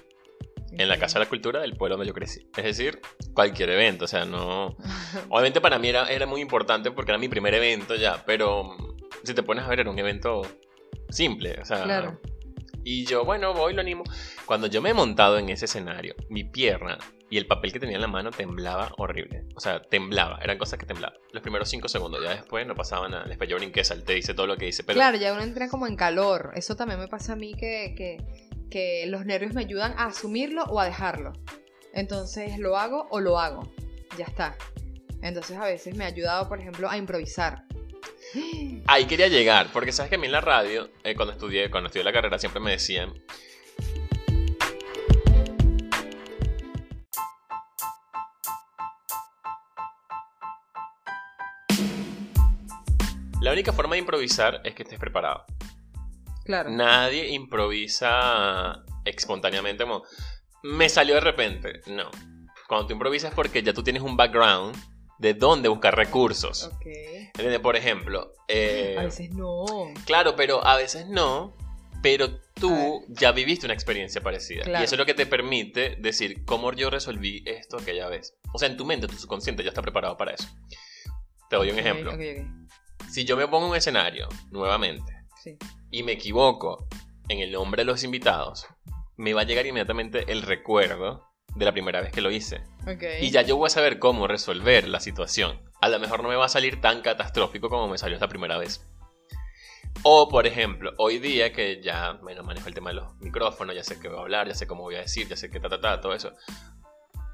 en 0.79 0.89
la 0.89 0.99
Casa 0.99 1.19
de 1.19 1.25
la 1.25 1.29
Cultura 1.29 1.61
del 1.61 1.77
pueblo 1.77 1.97
donde 1.97 2.09
yo 2.09 2.15
crecí. 2.15 2.49
Es 2.57 2.65
decir, 2.65 3.01
cualquier 3.35 3.71
evento, 3.71 4.05
o 4.05 4.09
sea, 4.09 4.25
no... 4.25 4.77
Obviamente 5.29 5.61
para 5.61 5.79
mí 5.79 5.89
era, 5.89 6.09
era 6.09 6.27
muy 6.27 6.41
importante 6.41 6.91
porque 6.91 7.13
era 7.13 7.19
mi 7.19 7.29
primer 7.29 7.55
evento 7.55 7.95
ya, 7.95 8.25
pero 8.25 8.77
si 9.25 9.35
te 9.35 9.43
pones 9.43 9.65
a 9.65 9.69
ver 9.69 9.81
era 9.81 9.91
un 9.91 9.99
evento 9.99 10.43
simple, 11.11 11.59
o 11.61 11.65
sea... 11.65 11.83
Claro. 11.85 12.21
Y 12.89 13.05
yo, 13.05 13.25
bueno, 13.25 13.53
voy, 13.53 13.75
lo 13.75 13.81
animo. 13.81 14.05
Cuando 14.45 14.69
yo 14.69 14.81
me 14.81 14.91
he 14.91 14.95
montado 14.95 15.39
en 15.39 15.49
ese 15.49 15.65
escenario, 15.65 16.15
mi 16.29 16.45
pierna 16.45 16.99
y 17.29 17.39
el 17.39 17.49
papel 17.49 17.73
que 17.73 17.81
tenía 17.81 17.97
en 17.97 18.01
la 18.01 18.07
mano 18.07 18.31
temblaba 18.31 18.93
horrible. 18.97 19.45
O 19.57 19.61
sea, 19.61 19.83
temblaba, 19.83 20.39
eran 20.41 20.57
cosas 20.57 20.79
que 20.79 20.87
temblaban. 20.87 21.19
Los 21.33 21.43
primeros 21.43 21.69
cinco 21.69 21.89
segundos, 21.89 22.23
ya 22.23 22.31
después 22.31 22.65
no 22.65 22.77
pasaba 22.77 23.09
nada. 23.09 23.25
Después 23.25 23.51
yo 23.51 23.57
brinqué, 23.57 23.83
salté, 23.83 24.19
hice 24.19 24.35
todo 24.35 24.47
lo 24.47 24.57
que 24.57 24.69
hice, 24.69 24.85
pero... 24.85 24.99
Claro, 24.99 25.17
ya 25.19 25.33
uno 25.33 25.43
entra 25.43 25.69
como 25.69 25.89
en 25.89 25.97
calor. 25.97 26.53
Eso 26.55 26.77
también 26.77 27.01
me 27.01 27.09
pasa 27.09 27.33
a 27.33 27.37
mí 27.37 27.55
que, 27.55 27.95
que, 27.97 28.46
que 28.71 29.07
los 29.07 29.25
nervios 29.25 29.55
me 29.55 29.63
ayudan 29.63 29.95
a 29.97 30.07
asumirlo 30.07 30.65
o 30.65 30.81
a 30.81 30.85
dejarlo. 30.85 31.33
Entonces, 31.93 32.59
¿lo 32.59 32.77
hago 32.77 33.07
o 33.11 33.21
lo 33.21 33.39
hago? 33.39 33.73
Ya 34.19 34.25
está. 34.25 34.57
Entonces, 35.23 35.57
a 35.57 35.65
veces 35.65 35.95
me 35.95 36.05
ha 36.05 36.09
ayudado, 36.09 36.49
por 36.49 36.61
ejemplo, 36.61 36.89
a 36.89 36.97
improvisar. 36.97 37.65
Ahí 38.87 39.07
quería 39.07 39.29
llegar, 39.29 39.69
porque 39.73 39.93
sabes 39.93 40.11
que 40.11 40.17
a 40.17 40.19
mí 40.19 40.27
en 40.27 40.33
la 40.33 40.41
radio, 40.41 40.91
eh, 41.05 41.15
cuando 41.15 41.33
estudié, 41.33 41.71
cuando 41.71 41.89
estudié 41.89 42.05
la 42.05 42.13
carrera, 42.13 42.39
siempre 42.39 42.61
me 42.61 42.73
decían. 42.73 43.15
única 53.57 53.73
forma 53.73 53.95
de 53.95 54.01
improvisar 54.01 54.61
es 54.65 54.75
que 54.75 54.83
estés 54.83 54.99
preparado. 54.99 55.47
Claro. 56.47 56.71
Nadie 56.71 57.29
improvisa 57.31 58.85
espontáneamente 59.05 59.85
como, 59.85 60.03
me 60.63 60.89
salió 60.89 61.15
de 61.15 61.21
repente. 61.21 61.81
No. 61.87 62.11
Cuando 62.69 62.87
tú 62.87 62.93
improvisas 62.95 63.35
porque 63.35 63.63
ya 63.63 63.73
tú 63.73 63.83
tienes 63.83 64.03
un 64.03 64.17
background 64.17 64.77
de 65.19 65.35
dónde 65.35 65.69
buscar 65.69 65.97
recursos. 65.97 66.65
Ok. 66.65 66.87
¿Entiendes? 66.87 67.61
Por 67.61 67.77
ejemplo, 67.77 68.33
eh, 68.49 68.97
A 68.99 69.03
veces 69.05 69.31
no. 69.31 69.65
claro, 70.05 70.37
pero 70.37 70.65
a 70.67 70.77
veces 70.77 71.07
no, 71.07 71.55
pero 72.03 72.41
tú 72.55 73.05
ya 73.09 73.33
viviste 73.33 73.67
una 73.67 73.75
experiencia 73.75 74.21
parecida. 74.23 74.63
Claro. 74.65 74.83
Y 74.83 74.85
eso 74.85 74.95
es 74.95 74.99
lo 74.99 75.07
que 75.07 75.15
te 75.15 75.27
permite 75.27 75.97
decir 75.99 76.45
cómo 76.45 76.73
yo 76.73 76.91
resolví 76.91 77.43
esto 77.47 77.79
aquella 77.79 78.09
vez. 78.09 78.37
O 78.53 78.59
sea, 78.59 78.69
en 78.69 78.77
tu 78.77 78.85
mente, 78.85 79.07
tu 79.07 79.15
subconsciente 79.15 79.63
ya 79.63 79.71
está 79.71 79.83
preparado 79.83 80.17
para 80.17 80.33
eso. 80.33 80.49
Te 81.49 81.57
doy 81.57 81.71
un 81.71 81.79
ejemplo. 81.79 82.13
ok, 82.13 82.21
ok. 82.41 83.11
Si 83.11 83.25
yo 83.25 83.37
me 83.37 83.47
pongo 83.47 83.69
un 83.69 83.77
escenario 83.77 84.29
nuevamente 84.51 85.13
Sí. 85.43 85.57
Y 85.91 86.03
me 86.03 86.13
equivoco 86.13 86.87
en 87.29 87.41
el 87.41 87.53
nombre 87.53 87.83
de 87.83 87.87
los 87.87 88.05
invitados, 88.05 88.67
me 89.17 89.35
va 89.35 89.43
a 89.43 89.45
llegar 89.45 89.67
inmediatamente 89.67 90.31
el 90.31 90.43
recuerdo 90.43 91.25
de 91.55 91.65
la 91.65 91.73
primera 91.73 92.01
vez 92.01 92.13
que 92.13 92.21
lo 92.21 92.31
hice. 92.31 92.63
Ok. 92.87 93.03
Y 93.21 93.31
ya 93.31 93.43
yo 93.43 93.57
voy 93.57 93.67
a 93.67 93.71
saber 93.71 93.99
cómo 93.99 94.27
resolver 94.27 94.87
la 94.89 95.01
situación. 95.01 95.61
A 95.81 95.89
lo 95.89 95.99
mejor 95.99 96.23
no 96.23 96.29
me 96.29 96.37
va 96.37 96.45
a 96.47 96.51
salir 96.51 96.81
tan 96.81 97.01
catastrófico 97.03 97.69
como 97.69 97.89
me 97.89 97.99
salió 97.99 98.17
esta 98.17 98.29
primera 98.29 98.59
vez. 98.59 98.87
O, 100.03 100.29
por 100.29 100.47
ejemplo, 100.47 100.93
hoy 100.99 101.19
día 101.19 101.53
que 101.53 101.81
ya 101.83 102.19
bueno, 102.23 102.43
manejo 102.43 102.69
el 102.69 102.75
tema 102.75 102.91
de 102.91 102.97
los 102.97 103.17
micrófonos, 103.17 103.75
ya 103.75 103.83
sé 103.83 103.99
qué 103.99 104.09
voy 104.09 104.19
a 104.19 104.21
hablar, 104.21 104.47
ya 104.47 104.55
sé 104.55 104.67
cómo 104.67 104.83
voy 104.83 104.97
a 104.97 105.01
decir, 105.01 105.27
ya 105.27 105.37
sé 105.37 105.51
qué 105.51 105.59
ta, 105.59 105.69
ta, 105.71 105.81
ta, 105.81 106.01
todo 106.01 106.13
eso. 106.15 106.33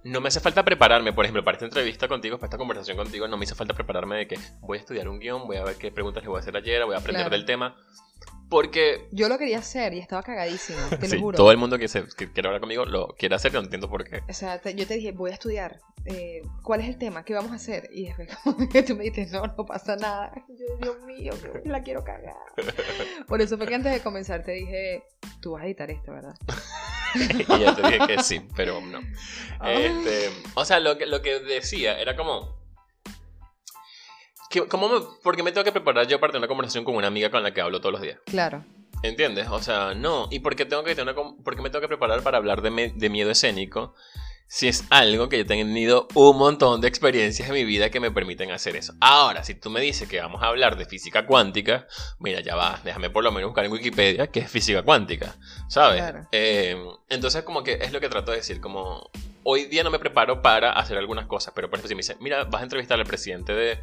No 0.05 0.21
me 0.21 0.29
hace 0.29 0.41
falta 0.41 0.65
prepararme, 0.65 1.13
por 1.13 1.25
ejemplo, 1.25 1.45
para 1.45 1.57
esta 1.57 1.65
entrevista 1.65 2.09
contigo, 2.09 2.37
para 2.39 2.47
esta 2.47 2.59
conversación 2.59 2.97
contigo, 2.97 3.27
no 3.29 3.37
me 3.37 3.45
hizo 3.45 3.55
falta 3.55 3.75
prepararme 3.75 4.17
de 4.17 4.27
que 4.29 4.39
voy 4.61 4.79
a 4.79 4.81
estudiar 4.81 5.09
un 5.09 5.19
guion, 5.19 5.47
voy 5.47 5.57
a 5.57 5.65
ver 5.65 5.77
qué 5.77 5.91
preguntas 5.93 6.23
le 6.23 6.29
voy 6.29 6.39
a 6.39 6.41
hacer 6.41 6.57
ayer, 6.57 6.85
voy 6.85 6.95
a 6.95 6.99
aprender 6.99 7.23
Claro. 7.25 7.37
del 7.37 7.45
tema. 7.45 7.77
Porque 8.53 9.09
Yo 9.13 9.31
lo 9.31 9.39
quería 9.39 9.59
hacer 9.61 9.95
y 9.95 9.99
estaba 9.99 10.23
cagadísimo, 10.23 10.79
te 11.01 11.07
sí, 11.09 11.17
lo 11.17 11.23
juro. 11.23 11.37
todo 11.39 11.51
el 11.51 11.57
mundo 11.57 11.79
que, 11.79 11.89
se, 11.89 12.05
que 12.19 12.31
quiere 12.31 12.49
hablar 12.49 12.61
conmigo 12.61 12.85
lo 12.85 13.09
quiere 13.19 13.35
hacer, 13.35 13.51
no 13.55 13.61
entiendo 13.61 13.89
por 13.89 14.05
qué. 14.05 14.21
O 14.29 14.33
sea, 14.35 14.59
te- 14.61 14.75
yo 14.75 14.87
te 14.87 14.93
dije, 14.95 15.13
voy 15.13 15.31
a 15.31 15.35
estudiar. 15.35 15.81
eh, 16.05 16.43
¿Cuál 16.63 16.83
es 16.83 16.89
el 16.89 16.99
tema? 16.99 17.25
¿Qué 17.25 17.33
vamos 17.33 17.51
a 17.53 17.55
hacer? 17.55 17.89
Y 17.91 18.05
después 18.09 18.29
como 18.45 18.69
que 18.69 18.83
tú 18.83 18.95
me 18.95 19.05
dijiste, 19.05 19.27
no, 19.35 19.47
no 19.47 19.65
pasa 19.65 19.97
nada. 19.97 20.33
Yo, 20.51 20.77
Dios 20.83 21.03
mío, 21.07 21.33
la 21.65 21.83
quiero 21.83 22.05
cagar. 22.05 22.35
Por 23.27 23.41
eso 23.41 23.57
fue 23.57 23.67
que 23.67 23.75
antes 23.75 23.91
de 23.93 24.01
comenzar 24.01 24.43
te 24.45 24.53
dije, 24.53 25.03
tú 25.41 25.53
vas 25.53 25.63
a 25.63 25.67
editar 25.67 25.91
esto, 25.91 26.13
¿verdad? 26.13 26.35
y 27.15 27.59
ya 27.61 27.75
te 27.75 27.83
dije 27.83 27.99
que 28.07 28.23
sí, 28.23 28.43
pero 28.55 28.81
no. 28.83 29.01
Ah. 29.61 29.73
Este, 29.73 30.29
o 30.55 30.65
sea, 30.67 30.79
lo 30.79 30.99
que, 30.99 31.07
lo 31.07 31.23
que 31.23 31.41
decía 31.41 31.99
era 31.99 32.17
como... 32.17 32.62
Que, 34.53 34.69
¿cómo 34.69 34.89
me, 34.89 35.01
¿Por 35.23 35.35
qué 35.35 35.43
me 35.43 35.51
tengo 35.51 35.65
que 35.65 35.73
preparar 35.73 36.07
yo 36.07 36.21
para 36.21 36.31
tener 36.33 36.43
una 36.43 36.49
conversación 36.49 36.85
con 36.85 36.95
una 36.95 37.07
amiga 37.09 37.31
con 37.31 37.43
la 37.43 37.53
que 37.53 37.61
hablo 37.61 37.81
todos 37.81 37.95
los 37.95 38.03
días? 38.03 38.19
Claro. 38.27 38.65
¿Entiendes? 39.03 39.49
O 39.51 39.61
sea, 39.63 39.95
no. 39.95 40.29
¿Y 40.31 40.41
por 40.41 40.55
qué, 40.55 40.65
tengo 40.67 40.85
que 40.85 40.95
tener 40.95 41.15
una, 41.19 41.33
por 41.43 41.57
qué 41.57 41.63
me 41.63 41.71
tengo 41.71 41.81
que 41.81 41.89
preparar 41.89 42.23
para 42.23 42.37
hablar 42.39 42.63
de, 42.63 42.71
me- 42.71 42.91
de 42.91 43.09
miedo 43.11 43.31
escénico 43.31 43.95
si 44.47 44.69
es 44.69 44.85
algo 44.91 45.31
que 45.31 45.39
yo 45.39 45.43
he 45.45 45.47
tenido 45.47 46.07
un 46.15 46.37
montón 46.37 46.83
de 46.83 46.87
experiencias 46.89 47.49
en 47.49 47.55
mi 47.55 47.65
vida 47.65 47.89
que 47.89 47.99
me 47.99 48.11
permiten 48.11 48.51
hacer 48.51 48.77
eso? 48.77 48.93
Ahora, 49.01 49.43
si 49.43 49.55
tú 49.55 49.71
me 49.71 49.81
dices 49.81 50.07
que 50.07 50.21
vamos 50.21 50.43
a 50.43 50.49
hablar 50.49 50.77
de 50.77 50.85
física 50.85 51.25
cuántica, 51.27 51.87
mira, 52.21 52.41
ya 52.41 52.55
va, 52.55 52.79
déjame 52.85 53.09
por 53.09 53.25
lo 53.25 53.33
menos 53.33 53.49
buscar 53.49 53.65
en 53.65 53.73
Wikipedia 53.73 54.27
qué 54.27 54.41
es 54.41 54.51
física 54.51 54.83
cuántica, 54.83 55.35
¿sabes? 55.69 56.03
Claro. 56.03 56.29
Eh, 56.31 56.77
entonces, 57.09 57.43
como 57.45 57.63
que 57.65 57.79
es 57.81 57.93
lo 57.93 58.01
que 58.01 58.11
trato 58.11 58.31
de 58.33 58.37
decir, 58.37 58.61
como 58.61 59.11
hoy 59.43 59.65
día 59.65 59.83
no 59.83 59.91
me 59.91 59.99
preparo 59.99 60.43
para 60.43 60.73
hacer 60.73 60.99
algunas 60.99 61.27
cosas, 61.27 61.55
pero 61.57 61.71
por 61.71 61.79
ejemplo, 61.79 61.89
si 61.89 61.95
me 61.95 62.01
dicen, 62.01 62.19
mira, 62.21 62.45
vas 62.45 62.61
a 62.61 62.65
entrevistar 62.65 63.01
al 63.01 63.07
presidente 63.07 63.55
de 63.55 63.79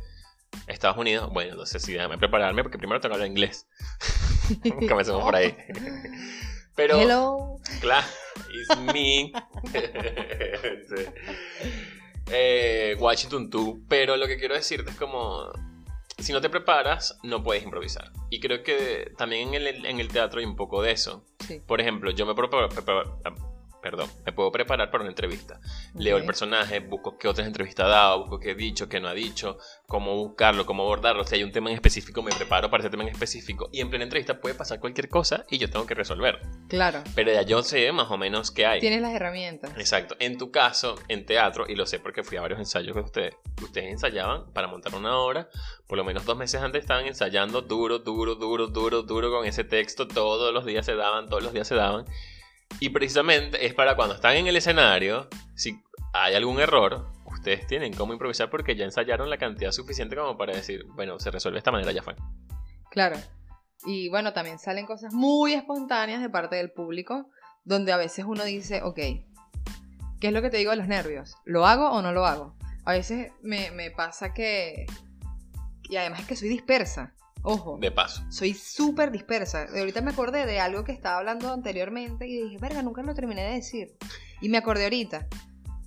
Estados 0.68 0.98
Unidos, 0.98 1.30
bueno, 1.34 1.52
entonces 1.52 1.82
sí, 1.82 1.94
déjame 1.94 2.18
prepararme 2.18 2.64
porque 2.64 2.78
primero 2.78 3.00
tengo 3.00 3.14
que 3.14 3.22
hablar 3.22 3.30
inglés. 3.30 3.68
Comencemos 4.90 5.24
por 5.24 5.36
ahí. 5.36 5.56
Pero, 6.76 7.00
Hello. 7.02 7.58
claro, 7.82 8.08
it's 8.54 8.78
me. 8.94 9.32
Sí. 10.88 11.06
Eh, 12.32 12.96
Washington 13.00 13.50
2. 13.50 13.78
Pero 13.88 14.16
lo 14.16 14.28
que 14.28 14.38
quiero 14.38 14.54
decirte 14.54 14.92
es 14.92 14.98
como. 14.98 15.52
Si 16.20 16.32
no 16.34 16.42
te 16.42 16.50
preparas, 16.50 17.18
no 17.24 17.42
puedes 17.44 17.64
improvisar. 17.64 18.12
Y 18.30 18.40
creo 18.40 18.62
que 18.62 19.12
también 19.18 19.54
en 19.56 19.66
el, 19.66 19.86
en 19.86 20.00
el 20.00 20.10
teatro 20.10 20.40
hay 20.40 20.46
un 20.46 20.56
poco 20.56 20.82
de 20.84 20.92
eso. 20.92 21.26
Sí. 21.48 21.60
Por 21.66 21.82
ejemplo, 21.82 22.12
yo 22.12 22.26
me 22.28 22.36
preparo, 22.36 22.70
preparo- 22.70 23.20
perdón, 23.82 24.10
me 24.26 24.34
puedo 24.34 24.52
preparar 24.52 24.92
para 24.92 25.04
una 25.04 25.12
entrevista. 25.12 25.60
Leo 25.96 26.18
el 26.18 26.26
personaje, 26.26 26.80
busco 26.80 27.18
qué 27.18 27.28
otras 27.28 27.48
entrevistas 27.48 27.86
ha 27.86 27.90
dado, 27.90 28.20
busco 28.22 28.40
qué 28.40 28.52
ha 28.52 28.56
dicho, 28.56 28.90
qué 28.90 29.00
no 29.00 29.08
ha 29.08 29.14
dicho, 29.14 29.58
cómo 29.88 30.16
buscarlo, 30.16 30.66
cómo 30.66 30.84
abordarlo. 30.84 31.24
Si 31.24 31.36
hay 31.36 31.44
un 31.44 31.52
tema 31.52 31.70
en 31.70 31.76
específico, 31.76 32.22
me 32.22 32.32
preparo 32.32 32.70
para 32.70 32.84
ese 32.84 32.90
tema 32.90 33.04
en 33.04 33.10
específico. 33.10 33.70
Y 33.72 33.82
en 33.82 33.90
plena 33.90 34.04
entrevista 34.04 34.40
puede 34.40 34.56
pasar 34.56 34.80
cualquier 34.80 35.10
cosa 35.10 35.46
y 35.50 35.58
yo 35.58 35.70
tengo 35.70 35.86
que 35.86 35.96
resolver. 35.96 36.42
Claro. 36.68 37.04
Pero 37.16 37.32
ya 37.32 37.42
yo 37.44 37.64
sé 37.64 37.92
más 37.92 38.12
o 38.12 38.18
menos 38.18 38.52
qué 38.52 38.66
hay. 38.66 38.80
Tienes 38.80 39.02
las 39.02 39.14
herramientas. 39.14 39.72
Exacto. 39.78 40.16
En 40.20 40.38
tu 40.38 40.52
caso, 40.52 40.96
en 41.08 41.26
teatro, 41.26 41.66
y 41.68 41.76
lo 41.76 41.86
sé 41.86 42.00
porque 42.00 42.24
fui 42.24 42.38
a 42.38 42.42
varios 42.42 42.60
ensayos 42.60 42.94
que 42.94 43.02
ustedes, 43.02 43.36
ustedes 43.62 43.92
ensayaban 43.92 44.52
para 44.54 44.68
montar 44.68 44.94
una 44.96 45.18
obra, 45.18 45.50
por 45.88 45.98
lo 45.98 46.04
menos 46.04 46.26
dos 46.26 46.38
meses 46.38 46.62
antes 46.62 46.82
estaban 46.82 47.06
ensayando 47.06 47.62
duro, 47.62 48.00
duro, 48.00 48.36
duro, 48.36 48.68
duro, 48.68 49.04
duro 49.04 49.32
con 49.32 49.46
ese 49.46 49.64
texto, 49.64 50.08
todos 50.08 50.54
los 50.54 50.66
días 50.66 50.86
se 50.86 50.96
daban, 50.96 51.28
todos 51.28 51.44
los 51.44 51.54
días 51.54 51.68
se 51.68 51.76
daban. 51.76 52.06
Y 52.80 52.90
precisamente 52.90 53.66
es 53.66 53.74
para 53.74 53.96
cuando 53.96 54.16
están 54.16 54.36
en 54.36 54.48
el 54.48 54.56
escenario, 54.56 55.28
si 55.56 55.82
hay 56.14 56.36
algún 56.36 56.60
error, 56.60 57.08
ustedes 57.26 57.68
tienen 57.68 57.94
cómo 57.94 58.14
improvisar 58.14 58.50
porque 58.50 58.76
ya 58.76 58.86
ensayaron 58.86 59.30
la 59.30 59.38
cantidad 59.38 59.72
suficiente 59.72 60.16
como 60.16 60.38
para 60.38 60.54
decir, 60.54 60.86
bueno, 60.96 61.20
se 61.20 61.32
resuelve 61.32 61.56
de 61.56 61.60
esta 61.60 61.72
manera, 61.72 61.92
ya 61.92 62.04
fue. 62.04 62.16
Claro. 62.90 63.18
Y 63.86 64.10
bueno, 64.10 64.34
también 64.34 64.60
salen 64.60 64.86
cosas 64.86 65.14
muy 65.14 65.54
espontáneas 65.54 66.22
de 66.22 66.30
parte 66.30 66.56
del 66.58 66.72
público, 66.72 67.30
donde 67.64 67.92
a 67.92 67.98
veces 67.98 68.26
uno 68.28 68.44
dice, 68.44 68.82
ok, 68.84 68.96
¿qué 70.20 70.28
es 70.28 70.34
lo 70.34 70.42
que 70.42 70.50
te 70.50 70.58
digo 70.58 70.72
de 70.72 70.78
los 70.78 70.88
nervios? 70.88 71.36
¿Lo 71.46 71.66
hago 71.66 71.90
o 71.90 72.02
no 72.02 72.12
lo 72.12 72.26
hago? 72.26 72.56
A 72.86 72.94
veces 72.94 73.32
me, 73.42 73.72
me 73.72 73.92
pasa 73.92 74.34
que... 74.34 74.86
Y 75.84 75.98
además 75.98 76.22
es 76.22 76.28
que 76.28 76.36
soy 76.36 76.50
dispersa. 76.50 77.16
Ojo. 77.42 77.78
De 77.80 77.92
paso. 77.92 78.24
Soy 78.30 78.54
súper 78.54 79.12
dispersa. 79.12 79.68
Ahorita 79.76 80.02
me 80.02 80.12
acordé 80.12 80.46
de 80.46 80.60
algo 80.60 80.84
que 80.84 80.92
estaba 80.92 81.18
hablando 81.18 81.52
anteriormente 81.54 82.28
y 82.28 82.44
dije, 82.44 82.58
verga, 82.60 82.82
nunca 82.82 83.02
lo 83.02 83.14
terminé 83.16 83.44
de 83.44 83.54
decir. 83.54 83.96
Y 84.42 84.50
me 84.50 84.58
acordé 84.58 84.84
ahorita. 84.84 85.28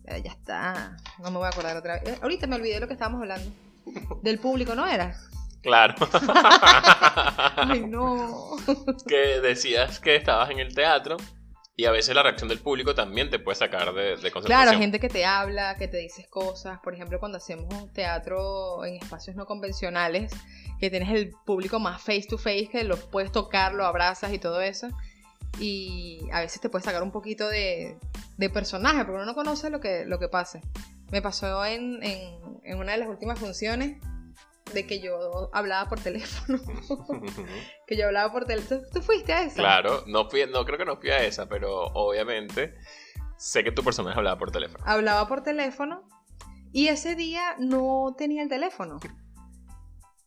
Pero 0.04 0.18
ya 0.18 0.32
está. 0.32 0.96
No 1.18 1.30
me 1.30 1.38
voy 1.38 1.46
a 1.46 1.50
acordar 1.50 1.76
otra 1.76 1.94
vez. 1.94 2.08
Eh, 2.08 2.18
Ahorita 2.22 2.46
me 2.46 2.56
olvidé 2.56 2.74
de 2.74 2.80
lo 2.80 2.86
que 2.86 2.94
estábamos 2.94 3.20
hablando. 3.20 3.50
Del 4.22 4.38
público, 4.38 4.74
¿no 4.74 4.86
era? 4.86 5.16
Claro. 5.62 5.94
Ay, 7.56 7.86
no. 7.86 8.56
que 9.06 9.40
decías 9.40 10.00
que 10.00 10.16
estabas 10.16 10.50
en 10.50 10.58
el 10.58 10.74
teatro 10.74 11.16
y 11.74 11.86
a 11.86 11.90
veces 11.90 12.14
la 12.14 12.22
reacción 12.22 12.48
del 12.48 12.58
público 12.58 12.94
también 12.94 13.30
te 13.30 13.38
puede 13.38 13.56
sacar 13.56 13.94
de, 13.94 14.16
de 14.16 14.30
concentración. 14.30 14.44
Claro, 14.44 14.78
gente 14.78 15.00
que 15.00 15.08
te 15.08 15.24
habla, 15.24 15.76
que 15.76 15.88
te 15.88 15.96
dices 15.96 16.28
cosas. 16.28 16.78
Por 16.80 16.94
ejemplo, 16.94 17.18
cuando 17.18 17.38
hacemos 17.38 17.72
un 17.74 17.92
teatro 17.92 18.84
en 18.84 18.96
espacios 18.96 19.36
no 19.36 19.46
convencionales, 19.46 20.32
que 20.78 20.90
tienes 20.90 21.10
el 21.10 21.32
público 21.46 21.78
más 21.78 22.02
face 22.02 22.26
to 22.28 22.36
face, 22.36 22.68
que 22.70 22.84
lo 22.84 22.96
puedes 22.96 23.32
tocar, 23.32 23.72
lo 23.72 23.86
abrazas 23.86 24.32
y 24.32 24.38
todo 24.38 24.60
eso. 24.60 24.88
Y 25.58 26.20
a 26.32 26.40
veces 26.40 26.60
te 26.60 26.68
puede 26.68 26.84
sacar 26.84 27.02
un 27.02 27.10
poquito 27.10 27.48
de, 27.48 27.96
de 28.36 28.50
personaje, 28.50 29.04
porque 29.04 29.16
uno 29.16 29.24
no 29.24 29.34
conoce 29.34 29.70
lo 29.70 29.80
que, 29.80 30.04
lo 30.04 30.18
que 30.18 30.28
pase. 30.28 30.60
Me 31.10 31.22
pasó 31.22 31.64
en, 31.64 32.02
en, 32.02 32.60
en 32.64 32.78
una 32.78 32.92
de 32.92 32.98
las 32.98 33.08
últimas 33.08 33.38
funciones 33.38 33.98
de 34.72 34.86
que 34.86 35.00
yo 35.00 35.50
hablaba 35.52 35.88
por 35.88 36.00
teléfono. 36.00 36.58
que 37.86 37.96
yo 37.96 38.06
hablaba 38.06 38.32
por 38.32 38.44
teléfono. 38.44 38.80
¿Tú, 38.92 39.02
fuiste 39.02 39.32
a 39.32 39.44
esa? 39.44 39.56
claro, 39.56 40.04
no, 40.06 40.28
fui, 40.28 40.44
no 40.46 40.64
creo 40.64 40.78
que 40.78 40.84
no 40.84 40.96
fui 40.96 41.10
a 41.10 41.24
esa, 41.24 41.48
pero 41.48 41.86
obviamente 41.94 42.74
sé 43.36 43.64
que 43.64 43.72
tu 43.72 43.82
personaje 43.82 44.18
hablaba 44.18 44.38
por 44.38 44.50
teléfono. 44.50 44.84
hablaba 44.86 45.26
por 45.28 45.42
teléfono 45.42 46.08
y 46.72 46.88
ese 46.88 47.14
día 47.14 47.56
no 47.58 48.14
tenía 48.16 48.42
el 48.42 48.48
teléfono. 48.48 48.98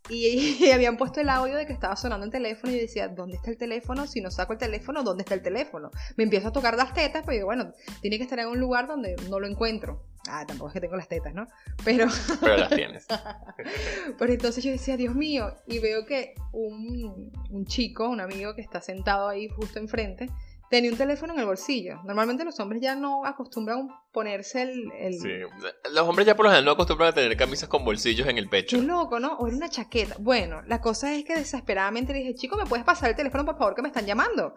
Y, 0.10 0.58
y 0.60 0.72
habían 0.72 0.98
puesto 0.98 1.22
el 1.22 1.30
audio 1.30 1.56
de 1.56 1.66
que 1.66 1.74
estaba 1.74 1.96
sonando 1.96 2.26
el 2.26 2.32
teléfono 2.32 2.72
y 2.72 2.76
yo 2.76 2.82
decía, 2.82 3.08
¿dónde 3.08 3.38
está 3.38 3.50
el 3.52 3.58
teléfono? 3.58 4.08
Si 4.08 4.22
no 4.22 4.32
saco 4.32 4.54
el 4.54 4.60
teléfono, 4.60 5.04
¿dónde 5.04 5.24
está 5.24 5.34
el 5.34 5.42
teléfono? 5.42 5.92
Me 6.16 6.24
empiezo 6.24 6.50
a 6.50 6.52
tocar 6.52 6.76
las 6.76 6.94
tetas, 6.94 7.24
pero 7.26 7.34
digo, 7.34 7.46
bueno, 7.48 7.74
tiene 8.02 8.18
que 8.18 8.24
estar 8.24 8.40
en 8.40 8.48
un 8.48 8.60
lugar 8.60 8.88
donde 8.88 9.16
no 9.30 9.40
lo 9.40 9.48
encuentro. 9.48 10.04
Ah, 10.28 10.44
tampoco 10.48 10.70
es 10.70 10.74
que 10.74 10.82
tengo 10.82 10.96
las 10.96 11.08
tetas, 11.08 11.34
¿no? 11.34 11.48
Pero, 11.84 12.08
Pero 12.42 12.58
las 12.58 12.70
tienes. 12.70 13.06
pero 14.18 14.34
entonces 14.34 14.64
yo 14.64 14.72
decía, 14.72 14.98
Dios 14.98 15.14
mío, 15.16 15.54
y 15.68 15.80
veo 15.80 16.06
que 16.06 16.34
un, 16.52 17.32
un 17.50 17.66
chico, 17.66 18.10
un 18.10 18.22
amigo 18.22 18.56
que 18.56 18.62
está 18.62 18.82
sentado 18.82 19.28
ahí 19.28 19.48
justo 19.50 19.80
enfrente, 19.80 20.30
tenía 20.70 20.92
un 20.92 20.98
teléfono 20.98 21.34
en 21.34 21.40
el 21.40 21.46
bolsillo. 21.46 22.02
Normalmente 22.04 22.44
los 22.44 22.60
hombres 22.60 22.82
ya 22.82 22.96
no 22.96 23.26
acostumbran 23.26 23.88
ponerse 24.12 24.64
el... 24.64 24.92
el- 25.00 25.20
Sí. 25.20 25.30
Los 25.94 26.08
hombres 26.08 26.26
ya 26.28 26.36
por 26.36 26.46
lo 26.46 26.50
general 26.52 26.66
no 26.66 26.72
acostumbran 26.72 27.10
a 27.10 27.14
tener 27.14 27.36
camisas 27.38 27.70
con 27.70 27.86
bolsillos 27.86 28.28
en 28.28 28.38
el 28.38 28.50
pecho. 28.50 28.78
Qué 28.78 28.84
loco, 28.84 29.20
¿no? 29.20 29.34
O 29.38 29.48
era 29.48 29.56
una 29.56 29.70
chaqueta. 29.70 30.16
Bueno, 30.20 30.62
la 30.64 30.82
cosa 30.82 31.14
es 31.14 31.24
que 31.26 31.36
desesperadamente 31.36 32.14
le 32.14 32.20
dije, 32.20 32.36
chico, 32.36 32.58
¿me 32.58 32.66
puedes 32.66 32.86
pasar 32.86 33.10
el 33.10 33.16
teléfono, 33.16 33.46
por 33.46 33.58
favor, 33.58 33.76
que 33.76 33.82
me 33.82 33.90
están 33.90 34.06
llamando? 34.06 34.56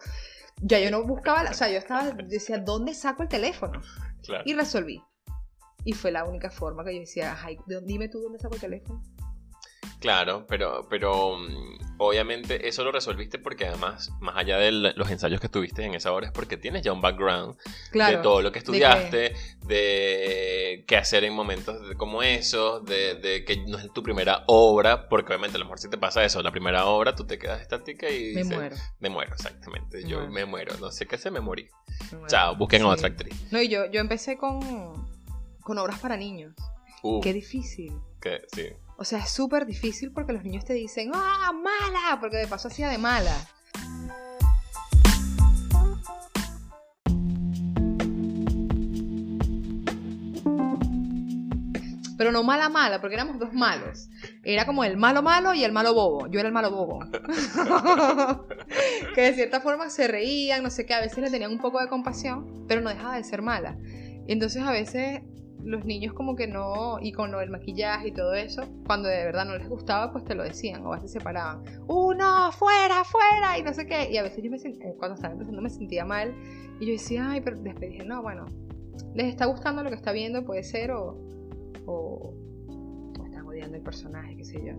Ya 0.61 0.81
yo 0.81 0.91
no 0.91 1.05
buscaba, 1.05 1.45
la- 1.45 1.51
o 1.51 1.55
sea, 1.55 1.69
yo 1.71 1.79
estaba, 1.79 2.11
decía, 2.11 2.59
¿dónde 2.59 2.95
saco 2.95 3.23
el 3.23 3.29
teléfono? 3.29 3.81
Claro. 4.25 4.43
Y 4.47 4.55
resolví. 4.55 5.03
Y 5.85 5.93
fue 5.93 6.11
la 6.11 6.25
única 6.25 6.51
forma 6.51 6.85
que 6.85 6.95
yo 6.95 7.01
decía, 7.01 7.37
ay, 7.43 7.57
¿de- 7.67 7.81
dime 7.83 8.09
tú 8.09 8.21
dónde 8.21 8.39
saco 8.39 8.55
el 8.55 8.61
teléfono. 8.61 9.03
Claro, 10.01 10.47
pero, 10.49 10.87
pero 10.89 11.37
mm, 11.37 11.97
obviamente 11.99 12.69
eso 12.69 12.85
lo 12.85 12.93
resolviste 12.93 13.39
porque 13.39 13.67
además, 13.67 14.13
más 14.21 14.37
allá 14.37 14.57
de 14.59 14.71
los 14.71 15.11
ensayos 15.11 15.41
que 15.41 15.49
tuviste 15.49 15.85
en 15.85 15.95
esa 15.95 16.13
hora, 16.13 16.27
es 16.27 16.33
porque 16.33 16.57
tienes 16.57 16.83
ya 16.83 16.93
un 16.93 17.01
background 17.01 17.57
de 17.93 18.19
todo 18.19 18.41
lo 18.41 18.53
que 18.53 18.61
estudiaste, 18.61 19.35
de, 19.67 20.85
qué 20.87 20.97
hacer 20.97 21.25
en 21.25 21.35
momentos 21.35 21.77
como 21.97 22.23
esos, 22.23 22.85
de, 22.85 23.45
que 23.47 23.57
no 23.67 23.79
es 23.79 23.93
tu 23.93 24.03
primera 24.03 24.45
obra, 24.47 25.09
porque 25.09 25.33
obviamente 25.33 25.57
a 25.57 25.59
lo 25.59 25.65
mejor 25.65 25.81
si 25.81 25.91
te 25.91 25.99
pasa 25.99 26.25
eso, 26.25 26.43
la 26.43 26.53
primera 26.53 26.87
obra, 26.87 27.17
tú 27.17 27.27
te 27.27 27.39
quedas 27.39 27.61
estática 27.61 28.09
y... 28.09 28.35
Me 28.35 28.45
muero. 28.45 28.77
Me 29.01 29.09
muero, 29.09 29.35
exactamente. 29.35 30.07
yo 30.07 30.29
me 30.29 30.45
muero. 30.45 30.77
No 30.79 30.93
sé 30.93 31.07
qué 31.07 31.19
se 31.19 31.31
me 31.31 31.41
morí. 31.41 31.69
Chao, 32.29 32.57
busquen 32.57 32.83
a 32.83 32.89
otra 32.89 33.09
actriz. 33.09 33.35
No, 33.51 33.61
y 33.61 33.69
yo, 33.69 33.87
yo 33.91 34.01
empecé 34.01 34.37
con, 34.37 34.61
con 35.61 35.79
obras 35.79 35.99
para 35.99 36.17
niños. 36.17 36.55
Qué 37.23 37.33
difícil. 37.33 37.93
Que, 38.21 38.43
sí. 38.53 38.69
O 39.01 39.05
sea, 39.05 39.21
es 39.21 39.31
súper 39.31 39.65
difícil 39.65 40.11
porque 40.11 40.33
los 40.33 40.43
niños 40.43 40.65
te 40.65 40.73
dicen, 40.73 41.13
¡ah, 41.15 41.53
mala! 41.53 42.19
Porque 42.19 42.37
de 42.37 42.49
paso 42.49 42.67
hacía 42.67 42.89
de 42.89 42.99
mala. 42.99 43.33
Pero 52.17 52.33
no 52.33 52.43
mala 52.43 52.69
mala, 52.69 53.01
porque 53.01 53.15
éramos 53.15 53.39
dos 53.39 53.53
malos. 53.53 54.09
Era 54.43 54.67
como 54.67 54.83
el 54.83 54.97
malo 54.97 55.23
malo 55.23 55.55
y 55.55 55.63
el 55.63 55.71
malo 55.71 55.95
bobo. 55.95 56.27
Yo 56.27 56.41
era 56.41 56.49
el 56.49 56.53
malo 56.53 56.73
bobo. 56.73 56.99
que 59.15 59.21
de 59.21 59.35
cierta 59.35 59.61
forma 59.61 59.91
se 59.91 60.09
reían, 60.09 60.65
no 60.65 60.71
sé 60.71 60.87
qué, 60.87 60.95
a 60.95 61.01
veces 61.01 61.19
le 61.19 61.31
tenían 61.31 61.53
un 61.53 61.61
poco 61.61 61.81
de 61.81 61.87
compasión, 61.87 62.67
pero 62.67 62.81
no 62.81 62.91
dejaba 62.91 63.15
de 63.15 63.23
ser 63.23 63.43
mala. 63.43 63.79
Entonces 64.27 64.65
a 64.65 64.73
veces 64.73 65.21
los 65.65 65.85
niños 65.85 66.15
como 66.15 66.37
que 66.37 66.47
no, 66.47 66.99
y 67.01 67.13
con 67.13 67.35
el 67.35 67.51
maquillaje 67.51 68.09
y 68.09 68.13
todo 68.13 68.35
eso, 68.35 68.63
cuando 68.87 69.09
de 69.09 69.25
verdad 69.25 69.45
no 69.45 69.57
les 69.57 69.69
gustaba, 69.69 70.13
pues 70.13 70.25
te 70.25 70.35
lo 70.35 70.43
decían, 70.43 70.85
o 70.87 70.93
a 70.93 70.97
veces 70.97 71.13
se 71.13 71.21
paraban, 71.21 71.63
¡Uh, 71.87 72.15
no, 72.15 72.53
fuera, 72.53 73.05
fuera! 73.05 73.59
Y 73.59 73.63
no 73.63 73.73
sé 73.73 73.87
qué. 73.87 74.11
Y 74.11 74.17
a 74.17 74.23
veces 74.23 74.43
yo 74.43 74.51
me 74.51 74.59
sentía, 74.59 74.93
cuando 74.97 75.17
estaba 75.17 75.33
empezando 75.33 75.61
me 75.61 75.71
sentía 75.71 76.05
mal, 76.05 76.35
y 76.81 76.87
yo 76.87 76.93
decía, 76.93 77.31
ay, 77.31 77.41
pero 77.41 77.57
después 77.59 77.91
dije, 77.91 78.05
no, 78.05 78.23
bueno, 78.23 78.47
les 79.15 79.27
está 79.27 79.47
gustando 79.47 79.83
lo 79.83 79.91
que 79.91 79.97
está 79.97 80.13
viendo, 80.13 80.45
puede 80.45 80.63
ser, 80.63 80.93
o, 80.93 81.17
o, 81.87 82.35
están 83.25 83.47
odiando 83.47 83.77
el 83.77 83.83
personaje, 83.83 84.37
qué 84.37 84.45
sé 84.45 84.65
yo. 84.65 84.75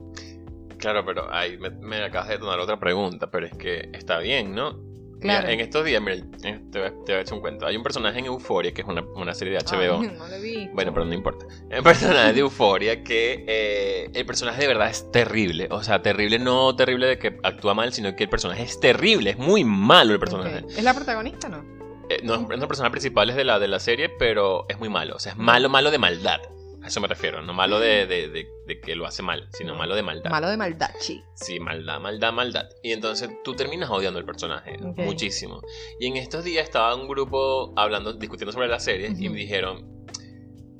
Claro, 0.78 1.04
pero 1.06 1.32
ahí 1.34 1.58
me, 1.58 1.70
me 1.72 2.04
acabas 2.04 2.30
de 2.30 2.38
tomar 2.38 2.60
otra 2.60 2.80
pregunta, 2.80 3.30
pero 3.30 3.46
es 3.46 3.54
que 3.54 3.90
está 3.94 4.20
bien, 4.20 4.56
¿no? 4.56 4.89
En 5.22 5.60
estos 5.60 5.86
días, 5.86 6.02
mira, 6.02 6.16
eh, 6.16 6.60
te, 6.72 6.80
voy 6.80 6.90
a 7.10 7.22
echar 7.22 7.34
un 7.34 7.42
cuento. 7.42 7.66
Hay 7.66 7.76
un 7.76 7.84
personaje 7.84 8.20
en 8.20 8.26
Euphoria, 8.26 8.74
que 8.74 8.82
es 8.82 8.88
una, 8.88 9.34
serie 9.34 9.54
de 9.54 9.60
HBO. 9.60 10.04
no 10.04 10.28
lo 10.28 10.42
vi. 10.42 10.68
Bueno, 10.74 10.94
pero 10.94 11.06
no 11.06 11.14
importa. 11.14 11.46
Un 11.78 11.84
personaje 11.84 12.34
de 12.34 12.40
Euphoria 12.40 13.04
que 13.04 13.46
eh, 13.48 14.10
el 14.14 14.26
personaje 14.26 14.62
de 14.62 14.68
verdad 14.68 14.90
es 14.90 15.12
terrible. 15.12 15.68
O 15.72 15.84
sea, 15.84 16.02
terrible, 16.02 16.40
no 16.40 16.76
terrible 16.76 17.08
de 17.08 17.20
que 17.20 17.38
actúa 17.44 17.74
mal, 17.74 17.94
sino 17.94 18.16
que 18.16 18.24
el 18.24 18.30
personaje 18.30 18.64
es 18.64 18.80
terrible. 18.80 19.32
Es 19.32 19.38
muy 19.38 19.64
malo 19.64 20.14
el 20.14 20.20
personaje. 20.20 20.66
¿Es 20.70 20.84
la 20.84 20.94
protagonista 20.94 21.50
no? 21.50 21.64
Eh, 22.10 22.22
no, 22.24 22.36
es 22.36 22.58
una 22.58 22.68
persona 22.68 22.90
principal 22.90 23.34
de 23.36 23.44
la, 23.44 23.60
de 23.60 23.68
la 23.68 23.80
serie, 23.80 24.10
pero 24.10 24.66
es 24.68 24.80
muy 24.80 24.90
malo. 24.90 25.16
O 25.16 25.20
sea, 25.20 25.34
es 25.34 25.38
malo, 25.38 25.70
malo 25.70 25.92
de 25.92 26.00
maldad. 26.00 26.42
Eso 26.90 27.02
me 27.02 27.08
refiero, 27.08 27.44
no 27.44 27.54
malo 27.54 27.80
de, 27.80 28.08
de, 28.08 28.82
que 28.82 28.96
lo 28.96 29.06
hace 29.06 29.22
mal, 29.22 29.48
sino 29.52 29.76
malo 29.76 29.94
de 29.94 30.02
maldad. 30.02 30.32
Malo 30.32 30.50
de 30.50 30.58
maldad, 30.58 30.90
sí. 30.98 31.22
Sí, 31.36 31.60
maldad, 31.60 32.00
maldad, 32.00 32.34
maldad. 32.34 32.68
Y 32.82 32.94
entonces 32.94 33.30
tú 33.44 33.54
terminas 33.54 33.92
odiando 33.92 34.18
el 34.18 34.26
personaje 34.26 34.76
muchísimo. 34.98 35.62
Y 36.00 36.08
en 36.08 36.18
estos 36.18 36.44
días 36.44 36.64
estaba 36.64 36.96
un 36.96 37.08
grupo 37.08 37.76
hablando, 37.76 38.14
discutiendo 38.14 38.52
sobre 38.52 38.70
la 38.70 38.80
serie 38.80 39.14
y 39.16 39.30
me 39.30 39.38
dijeron, 39.38 40.08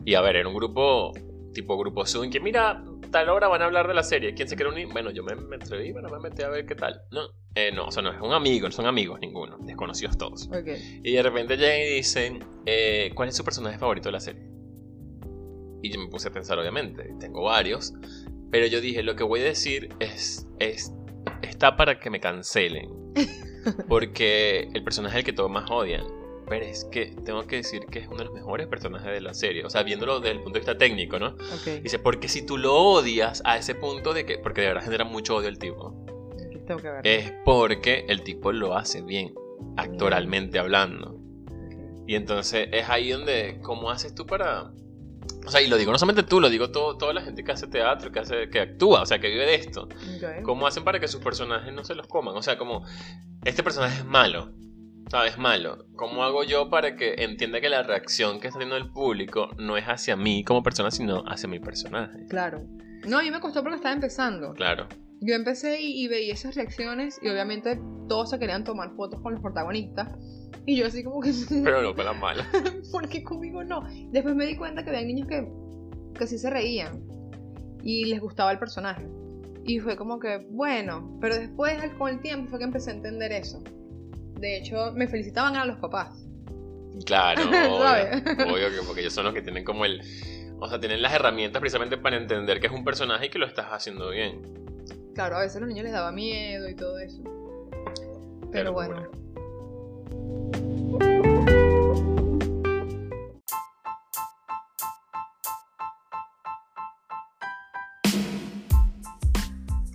y 0.04 0.16
a 0.16 0.22
ver, 0.22 0.38
era 0.38 0.50
un 0.50 0.56
grupo 0.56 1.14
tipo 1.54 1.78
grupo 1.78 2.04
Zoom, 2.08 2.32
que 2.32 2.40
mira, 2.40 2.84
tal 3.12 3.30
hora 3.30 3.48
van 3.48 3.62
a 3.62 3.66
hablar 3.66 3.88
de 3.88 3.94
la 3.94 4.02
serie, 4.02 4.34
¿quién 4.34 4.48
se 4.48 4.56
quiere 4.56 4.72
unir? 4.72 4.88
Bueno, 4.92 5.12
yo 5.12 5.24
me, 5.24 5.36
me 5.36 5.58
atreví, 5.58 5.92
bueno, 5.92 6.10
me 6.10 6.18
metí 6.18 6.42
a 6.42 6.50
ver 6.50 6.66
qué 6.66 6.74
tal. 6.74 7.04
No, 7.12 7.22
eh, 7.54 7.72
no, 7.72 7.86
o 7.86 7.92
sea, 7.92 8.02
no 8.02 8.12
es 8.12 8.20
un 8.20 8.34
amigo, 8.34 8.68
no 8.68 8.72
son 8.72 8.88
amigos 8.88 9.20
ninguno, 9.20 9.60
desconocidos 9.60 10.18
todos. 10.18 10.48
Okay. 10.48 11.02
Y 11.04 11.14
de 11.14 11.22
repente 11.22 11.56
llegan 11.56 11.82
y 11.82 11.96
dicen, 11.98 12.44
eh, 12.66 13.12
¿cuál 13.14 13.30
es 13.30 13.36
su 13.36 13.44
personaje 13.44 13.78
favorito 13.78 14.10
de 14.10 14.14
la 14.14 14.20
serie? 14.20 14.59
Y 15.82 15.92
yo 15.92 16.00
me 16.00 16.08
puse 16.08 16.28
a 16.30 16.32
pensar, 16.32 16.60
obviamente, 16.60 17.14
tengo 17.20 17.44
varios. 17.44 17.94
Pero 18.52 18.66
yo 18.66 18.82
dije, 18.82 19.04
lo 19.04 19.16
que 19.16 19.24
voy 19.24 19.42
a 19.42 19.46
decir 19.46 19.90
es, 20.00 20.48
es 20.60 20.94
está 21.42 21.78
para 21.78 22.00
que 22.00 22.10
me 22.10 22.20
cancelen. 22.20 22.90
Porque 23.88 24.70
el 24.74 24.84
personaje 24.84 25.18
es 25.18 25.20
el 25.20 25.26
que 25.26 25.34
todos 25.34 25.52
más 25.52 25.70
odian. 25.70 26.06
Pero 26.48 26.66
es 26.66 26.86
que 26.86 27.14
tengo 27.26 27.46
que 27.46 27.58
decir 27.58 27.86
que 27.92 28.00
es 28.00 28.08
uno 28.08 28.18
de 28.18 28.26
los 28.26 28.34
mejores 28.34 28.68
personajes 28.68 29.12
de 29.12 29.22
la 29.22 29.36
serie. 29.36 29.64
O 29.66 29.70
sea, 29.70 29.84
viéndolo 29.84 30.20
desde 30.20 30.32
el 30.32 30.42
punto 30.42 30.54
de 30.54 30.60
vista 30.62 30.78
técnico, 30.78 31.20
¿no? 31.20 31.36
Dice, 31.84 32.00
porque 32.00 32.28
si 32.28 32.44
tú 32.44 32.58
lo 32.58 32.76
odias 32.76 33.44
a 33.46 33.58
ese 33.58 33.76
punto 33.76 34.14
de 34.14 34.26
que... 34.26 34.40
Porque 34.40 34.62
de 34.62 34.68
verdad 34.68 34.84
genera 34.84 35.06
mucho 35.06 35.36
odio 35.36 35.48
el 35.48 35.60
tipo. 35.60 35.94
Tengo 36.66 36.82
que 36.82 36.90
ver. 36.90 37.06
Es 37.06 37.34
porque 37.46 38.06
el 38.08 38.24
tipo 38.24 38.52
lo 38.52 38.76
hace 38.76 39.04
bien, 39.04 39.36
actoralmente 39.78 40.58
hablando. 40.58 41.20
Y 42.08 42.16
entonces 42.16 42.68
es 42.72 42.90
ahí 42.90 43.12
donde... 43.12 43.60
¿Cómo 43.62 43.92
haces 43.92 44.16
tú 44.16 44.26
para 44.26 44.72
o 45.50 45.52
sea, 45.52 45.62
y 45.62 45.68
lo 45.68 45.78
digo 45.78 45.92
no 45.92 45.98
solamente 45.98 46.30
tú, 46.30 46.40
lo 46.40 46.48
digo 46.48 46.70
todo, 46.70 46.96
toda 46.96 47.12
la 47.12 47.22
gente 47.22 47.44
que 47.44 47.52
hace 47.52 47.66
teatro, 47.66 48.12
que, 48.12 48.20
hace, 48.20 48.50
que 48.52 48.60
actúa, 48.60 49.02
o 49.02 49.06
sea, 49.08 49.20
que 49.20 49.30
vive 49.30 49.48
de 49.48 49.56
esto. 49.56 49.90
¿Cómo 50.44 50.68
hacen 50.68 50.84
para 50.84 51.00
que 51.00 51.08
sus 51.08 51.22
personajes 51.22 51.74
no 51.74 51.84
se 51.84 51.96
los 51.96 52.06
coman? 52.06 52.36
O 52.38 52.44
sea, 52.44 52.56
como, 52.56 52.86
este 53.44 53.64
personaje 53.64 53.98
es 53.98 54.06
malo, 54.06 54.54
¿sabes? 55.10 55.40
Malo. 55.40 55.88
¿Cómo 55.96 56.24
hago 56.24 56.44
yo 56.44 56.70
para 56.70 56.96
que 56.96 57.16
entienda 57.24 57.60
que 57.62 57.70
la 57.70 57.82
reacción 57.82 58.40
que 58.40 58.48
está 58.48 58.60
teniendo 58.60 58.78
el 58.78 58.92
público 58.92 59.50
no 59.58 59.76
es 59.76 59.86
hacia 59.86 60.16
mí 60.16 60.44
como 60.44 60.62
persona, 60.62 60.92
sino 60.92 61.24
hacia 61.26 61.50
mi 61.50 61.60
personaje? 61.60 62.28
Claro. 62.30 62.62
No, 63.08 63.18
a 63.18 63.24
mí 63.24 63.32
me 63.32 63.40
costó 63.40 63.64
porque 63.64 63.78
estaba 63.78 63.96
empezando. 63.96 64.54
Claro. 64.54 64.88
Yo 65.22 65.36
empecé 65.36 65.82
y, 65.82 66.04
y 66.04 66.08
veía 66.08 66.34
esas 66.34 66.56
reacciones 66.56 67.20
y 67.22 67.30
obviamente 67.30 67.80
todos 68.08 68.30
se 68.30 68.40
querían 68.40 68.64
tomar 68.64 68.96
fotos 68.96 69.22
con 69.22 69.34
los 69.34 69.42
protagonistas. 69.42 70.10
Y 70.66 70.76
yo 70.76 70.88
así 70.88 71.04
como 71.04 71.22
que... 71.22 71.32
Pero 71.64 71.82
no 71.82 71.94
fue 71.94 72.04
la 72.04 72.14
mala. 72.14 72.46
porque 72.92 73.24
conmigo 73.24 73.64
no. 73.64 73.88
Después 74.12 74.36
me 74.36 74.46
di 74.46 74.56
cuenta 74.56 74.84
que 74.84 74.90
había 74.90 75.04
niños 75.04 75.28
que, 75.28 75.48
que 76.18 76.28
sí 76.28 76.38
se 76.38 76.50
reían 76.50 77.02
y 77.84 78.06
les 78.06 78.20
gustaba 78.20 78.52
el 78.52 78.60
personaje. 78.60 79.08
Y 79.66 79.80
fue 79.80 79.96
como 79.96 80.20
que, 80.20 80.48
bueno, 80.50 81.18
pero 81.22 81.36
después 81.36 81.78
con 81.98 82.10
el 82.10 82.22
tiempo 82.22 82.50
fue 82.50 82.60
que 82.60 82.66
empecé 82.66 82.92
a 82.92 82.94
entender 82.94 83.32
eso. 83.32 83.62
De 84.40 84.58
hecho, 84.58 84.92
me 84.94 85.08
felicitaban 85.08 85.56
a 85.56 85.66
los 85.66 85.78
papás. 85.78 86.26
Claro, 87.06 87.42
obvio, 87.50 88.54
obvio 88.54 88.70
que 88.70 88.86
porque 88.86 89.02
ellos 89.02 89.14
son 89.14 89.26
los 89.26 89.34
que 89.34 89.42
tienen 89.42 89.64
como 89.64 89.86
el... 89.86 90.02
O 90.62 90.68
sea, 90.68 90.80
tienen 90.80 91.02
las 91.02 91.14
herramientas 91.14 91.60
precisamente 91.62 91.98
para 91.98 92.18
entender 92.18 92.60
que 92.60 92.68
es 92.68 92.74
un 92.74 92.84
personaje 92.84 93.28
y 93.28 93.30
que 93.30 93.40
lo 93.40 93.46
estás 93.46 93.68
haciendo 93.70 94.10
bien. 94.10 94.42
Claro, 95.20 95.36
a 95.36 95.42
veces 95.42 95.58
a 95.58 95.60
los 95.60 95.68
niños 95.68 95.84
les 95.84 95.92
daba 95.92 96.14
miedo 96.14 96.70
y 96.70 96.76
todo 96.76 96.98
eso. 96.98 97.22
Pero 98.54 98.72
bueno. 98.72 99.12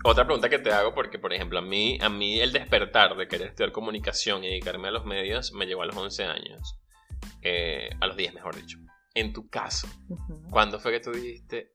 Otra 0.04 0.26
pregunta 0.26 0.50
que 0.50 0.58
te 0.58 0.70
hago, 0.70 0.92
porque 0.92 1.18
por 1.18 1.32
ejemplo, 1.32 1.58
a 1.58 1.62
mí, 1.62 1.96
a 2.02 2.10
mí 2.10 2.40
el 2.40 2.52
despertar 2.52 3.16
de 3.16 3.26
querer 3.26 3.48
estudiar 3.48 3.72
comunicación 3.72 4.44
y 4.44 4.48
dedicarme 4.48 4.88
a 4.88 4.90
los 4.90 5.06
medios 5.06 5.54
me 5.54 5.64
llevó 5.64 5.84
a 5.84 5.86
los 5.86 5.96
11 5.96 6.24
años. 6.24 6.78
Eh, 7.40 7.88
a 7.98 8.06
los 8.06 8.18
10, 8.18 8.34
mejor 8.34 8.56
dicho. 8.56 8.76
En 9.14 9.32
tu 9.32 9.48
caso, 9.48 9.88
¿cuándo 10.50 10.78
fue 10.78 10.92
que 10.92 11.00
tú 11.00 11.12
dijiste, 11.12 11.72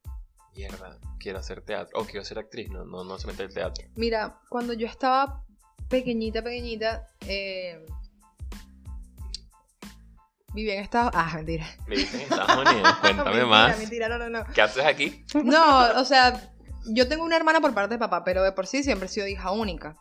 mierda, 0.60 0.98
quiero 1.20 1.40
hacer 1.40 1.62
teatro? 1.62 1.98
O 2.00 2.06
quiero 2.06 2.26
ser 2.26 2.38
actriz, 2.40 2.70
no, 2.70 2.84
no, 2.84 3.04
no 3.04 3.18
se 3.18 3.28
mete 3.28 3.44
el 3.44 3.54
teatro. 3.54 3.88
Mira, 3.96 4.40
cuando 4.50 4.74
yo 4.74 4.88
estaba 4.88 5.44
pequeñita, 5.88 6.44
pequeña, 6.44 7.02
eh, 7.28 7.86
vivía 10.54 10.76
en 10.76 10.82
Estados 10.82 11.12
Ah, 11.16 11.32
mentira. 11.36 11.66
Viviste 11.88 12.18
en 12.18 12.24
Estados 12.24 12.58
Unidos, 12.58 12.94
cuéntame 13.02 13.46
más. 13.46 13.80
Mentira, 13.80 14.10
no, 14.10 14.18
no, 14.18 14.30
no. 14.30 14.44
¿Qué 14.54 14.62
haces 14.62 14.84
aquí? 14.84 15.24
No, 15.34 16.00
o 16.00 16.04
sea, 16.04 16.52
yo 16.88 17.08
tengo 17.08 17.24
una 17.24 17.38
hermana 17.38 17.62
por 17.62 17.74
parte 17.74 17.96
de 17.96 18.00
papá, 18.00 18.26
pero 18.26 18.44
de 18.44 18.52
por 18.52 18.68
sí 18.68 18.84
siempre 18.84 19.06
he 19.06 19.10
sido 19.10 19.28
hija 19.28 19.52
única. 19.52 19.96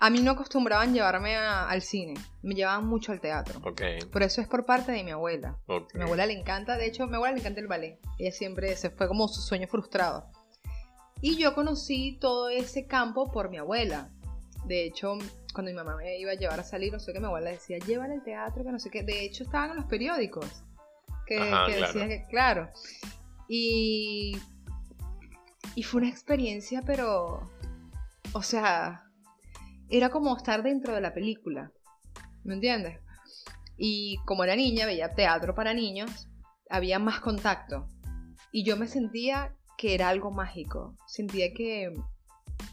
A 0.00 0.10
mí 0.10 0.20
no 0.20 0.32
acostumbraban 0.32 0.94
llevarme 0.94 1.36
al 1.36 1.82
cine, 1.82 2.14
me 2.42 2.54
llevaban 2.54 2.86
mucho 2.86 3.10
al 3.10 3.20
teatro. 3.20 3.60
Okay. 3.64 3.98
Por 4.04 4.22
eso 4.22 4.40
es 4.40 4.46
por 4.46 4.64
parte 4.64 4.92
de 4.92 5.02
mi 5.02 5.10
abuela. 5.10 5.58
Mi 5.94 6.02
abuela 6.02 6.24
le 6.24 6.34
encanta, 6.34 6.76
de 6.76 6.86
hecho, 6.86 7.04
a 7.04 7.06
mi 7.08 7.16
abuela 7.16 7.34
le 7.34 7.40
encanta 7.40 7.60
el 7.60 7.66
ballet. 7.66 7.98
Ella 8.18 8.30
siempre 8.30 8.76
se 8.76 8.90
fue 8.90 9.08
como 9.08 9.26
su 9.26 9.40
sueño 9.40 9.66
frustrado. 9.66 10.30
Y 11.20 11.36
yo 11.36 11.54
conocí 11.54 12.16
todo 12.20 12.48
ese 12.48 12.86
campo 12.86 13.32
por 13.32 13.50
mi 13.50 13.58
abuela. 13.58 14.10
De 14.66 14.84
hecho, 14.84 15.18
cuando 15.52 15.72
mi 15.72 15.76
mamá 15.76 15.96
me 15.96 16.16
iba 16.18 16.30
a 16.30 16.34
llevar 16.34 16.60
a 16.60 16.64
salir, 16.64 16.92
no 16.92 17.00
sé 17.00 17.12
qué, 17.12 17.18
mi 17.18 17.26
abuela 17.26 17.50
decía, 17.50 17.78
llévale 17.78 18.14
al 18.14 18.22
teatro, 18.22 18.62
que 18.62 18.70
no 18.70 18.78
sé 18.78 18.90
qué. 18.90 19.02
De 19.02 19.24
hecho, 19.24 19.42
estaban 19.42 19.70
en 19.70 19.76
los 19.76 19.86
periódicos. 19.86 20.62
Que, 21.26 21.40
decían 21.40 22.08
que, 22.08 22.24
claro. 22.30 22.70
Y, 23.48 24.38
y 25.74 25.82
fue 25.82 26.02
una 26.02 26.08
experiencia, 26.08 26.82
pero, 26.86 27.50
o 28.32 28.42
sea, 28.42 29.07
era 29.90 30.10
como 30.10 30.36
estar 30.36 30.62
dentro 30.62 30.94
de 30.94 31.00
la 31.00 31.14
película. 31.14 31.72
¿Me 32.44 32.54
entiendes? 32.54 33.00
Y 33.76 34.18
como 34.24 34.44
era 34.44 34.56
niña, 34.56 34.86
veía 34.86 35.14
teatro 35.14 35.54
para 35.54 35.74
niños, 35.74 36.28
había 36.68 36.98
más 36.98 37.20
contacto. 37.20 37.86
Y 38.52 38.64
yo 38.64 38.76
me 38.76 38.88
sentía 38.88 39.54
que 39.76 39.94
era 39.94 40.08
algo 40.08 40.30
mágico. 40.30 40.96
Sentía 41.06 41.52
que 41.54 41.94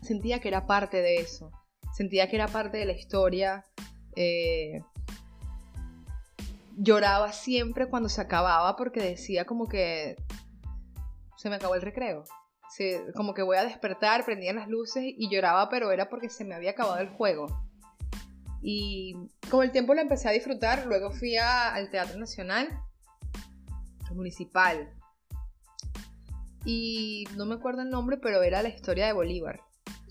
sentía 0.02 0.40
que 0.40 0.48
era 0.48 0.66
parte 0.66 1.02
de 1.02 1.18
eso. 1.18 1.52
Sentía 1.94 2.30
que 2.30 2.36
era 2.36 2.48
parte 2.48 2.78
de 2.78 2.86
la 2.86 2.94
historia. 2.94 3.64
Eh, 4.16 4.82
lloraba 6.78 7.32
siempre 7.32 7.88
cuando 7.88 8.10
se 8.10 8.22
acababa 8.22 8.76
porque 8.76 9.02
decía 9.02 9.46
como 9.46 9.68
que 9.68 10.16
se 11.38 11.50
me 11.50 11.56
acabó 11.56 11.76
el 11.76 11.82
recreo. 11.82 12.24
Como 13.16 13.34
que 13.34 13.42
voy 13.42 13.58
a 13.58 13.64
despertar, 13.64 14.26
prendían 14.26 14.58
las 14.58 14.68
luces 14.68 15.04
y 15.06 15.30
lloraba, 15.30 15.70
pero 15.70 15.92
era 15.92 16.10
porque 16.10 16.30
se 16.30 16.44
me 16.44 16.56
había 16.56 16.72
acabado 16.72 17.00
el 17.00 17.10
juego. 17.10 17.48
Y 18.62 19.16
con 19.50 19.64
el 19.64 19.72
tiempo 19.72 19.94
lo 19.94 20.02
empecé 20.02 20.28
a 20.28 20.32
disfrutar. 20.32 20.86
Luego 20.88 21.12
fui 21.12 21.38
al 21.38 21.90
Teatro 21.90 22.18
Nacional, 22.18 22.68
municipal. 24.12 24.90
Y 26.66 27.26
no 27.36 27.46
me 27.46 27.56
acuerdo 27.56 27.84
el 27.84 27.90
nombre, 27.90 28.18
pero 28.18 28.42
era 28.42 28.64
la 28.64 28.70
historia 28.70 29.06
de 29.06 29.14
Bolívar. 29.14 29.62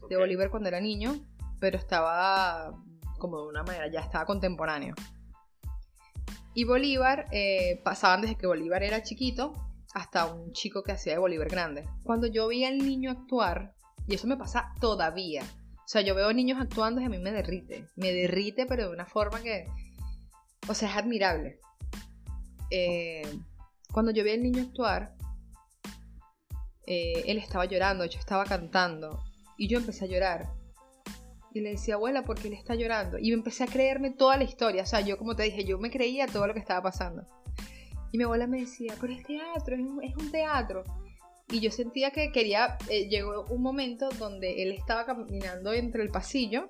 De 0.08 0.16
Bolívar 0.16 0.50
cuando 0.50 0.68
era 0.68 0.80
niño, 0.80 1.16
pero 1.58 1.76
estaba 1.76 2.72
como 3.18 3.42
de 3.42 3.48
una 3.48 3.62
manera, 3.62 3.88
ya 3.88 4.00
estaba 4.00 4.24
contemporáneo. 4.24 4.94
Y 6.54 6.64
Bolívar, 6.64 7.26
eh, 7.32 7.80
pasaban 7.82 8.20
desde 8.20 8.36
que 8.36 8.46
Bolívar 8.46 8.82
era 8.82 9.02
chiquito 9.02 9.52
hasta 9.94 10.26
un 10.26 10.52
chico 10.52 10.82
que 10.82 10.92
hacía 10.92 11.14
de 11.14 11.18
Bolívar 11.18 11.48
grande. 11.48 11.88
Cuando 12.02 12.26
yo 12.26 12.48
vi 12.48 12.64
al 12.64 12.78
niño 12.78 13.10
actuar, 13.10 13.74
y 14.06 14.14
eso 14.14 14.26
me 14.26 14.36
pasa 14.36 14.72
todavía, 14.80 15.42
o 15.42 15.88
sea, 15.88 16.02
yo 16.02 16.14
veo 16.14 16.32
niños 16.32 16.60
actuando 16.60 17.00
y 17.00 17.04
a 17.04 17.08
mí 17.08 17.18
me 17.18 17.30
derrite, 17.30 17.86
me 17.96 18.12
derrite, 18.12 18.66
pero 18.66 18.88
de 18.88 18.92
una 18.92 19.06
forma 19.06 19.40
que, 19.42 19.66
o 20.68 20.74
sea, 20.74 20.90
es 20.90 20.96
admirable. 20.96 21.60
Eh, 22.70 23.22
cuando 23.92 24.10
yo 24.10 24.24
vi 24.24 24.32
al 24.32 24.42
niño 24.42 24.62
actuar, 24.62 25.14
eh, 26.86 27.22
él 27.26 27.38
estaba 27.38 27.64
llorando, 27.64 28.04
yo 28.04 28.18
estaba 28.18 28.44
cantando, 28.44 29.22
y 29.56 29.68
yo 29.68 29.78
empecé 29.78 30.04
a 30.04 30.08
llorar. 30.08 30.48
Y 31.52 31.60
le 31.60 31.70
decía, 31.70 31.94
abuela, 31.94 32.22
¿por 32.22 32.38
qué 32.38 32.48
él 32.48 32.54
está 32.54 32.74
llorando? 32.74 33.18
Y 33.18 33.32
empecé 33.32 33.62
a 33.62 33.68
creerme 33.68 34.10
toda 34.10 34.36
la 34.36 34.42
historia. 34.42 34.82
O 34.82 34.86
sea, 34.86 35.02
yo 35.02 35.16
como 35.16 35.36
te 35.36 35.44
dije, 35.44 35.64
yo 35.64 35.78
me 35.78 35.90
creía 35.90 36.26
todo 36.26 36.48
lo 36.48 36.54
que 36.54 36.58
estaba 36.58 36.82
pasando. 36.82 37.28
Y 38.14 38.16
mi 38.16 38.22
abuela 38.22 38.46
me 38.46 38.60
decía, 38.60 38.94
pero 39.00 39.12
es 39.12 39.24
teatro, 39.24 39.74
es 39.74 40.14
un, 40.14 40.30
teatro. 40.30 40.84
Y 41.50 41.58
yo 41.58 41.72
sentía 41.72 42.12
que 42.12 42.30
quería, 42.30 42.78
eh, 42.88 43.08
llegó 43.08 43.44
un 43.46 43.60
momento 43.60 44.08
donde 44.20 44.62
él 44.62 44.70
estaba 44.70 45.04
caminando 45.04 45.72
entre 45.72 46.04
el 46.04 46.10
pasillo 46.10 46.68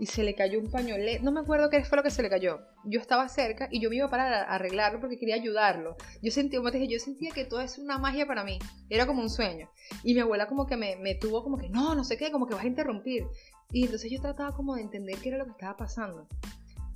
y 0.00 0.06
se 0.06 0.24
le 0.24 0.34
cayó 0.34 0.58
un 0.58 0.68
pañolete. 0.68 1.22
No 1.22 1.30
me 1.30 1.38
acuerdo 1.38 1.70
qué 1.70 1.84
fue 1.84 1.96
lo 1.96 2.02
que 2.02 2.10
se 2.10 2.22
le 2.22 2.28
cayó. 2.28 2.62
Yo 2.82 2.98
estaba 2.98 3.28
cerca 3.28 3.68
y 3.70 3.80
yo 3.80 3.88
me 3.88 3.98
iba 3.98 4.10
para 4.10 4.42
arreglarlo 4.42 4.98
porque 4.98 5.16
quería 5.16 5.36
ayudarlo. 5.36 5.96
Yo 6.22 6.32
sentía, 6.32 6.58
como 6.58 6.72
te 6.72 6.78
dije, 6.78 6.94
yo 6.94 6.98
sentía 6.98 7.30
que 7.30 7.44
todo 7.44 7.60
es 7.60 7.78
una 7.78 7.96
magia 7.98 8.26
para 8.26 8.42
mí. 8.42 8.58
Era 8.88 9.06
como 9.06 9.22
un 9.22 9.30
sueño. 9.30 9.70
Y 10.02 10.14
mi 10.14 10.20
abuela 10.22 10.48
como 10.48 10.66
que 10.66 10.76
me, 10.76 10.96
me 10.96 11.14
tuvo 11.14 11.44
como 11.44 11.56
que, 11.56 11.68
no, 11.68 11.94
no 11.94 12.02
sé 12.02 12.16
qué, 12.16 12.32
como 12.32 12.48
que 12.48 12.56
vas 12.56 12.64
a 12.64 12.66
interrumpir. 12.66 13.28
Y 13.70 13.84
entonces 13.84 14.10
yo 14.10 14.20
trataba 14.20 14.56
como 14.56 14.74
de 14.74 14.82
entender 14.82 15.18
qué 15.22 15.28
era 15.28 15.38
lo 15.38 15.44
que 15.44 15.52
estaba 15.52 15.76
pasando. 15.76 16.26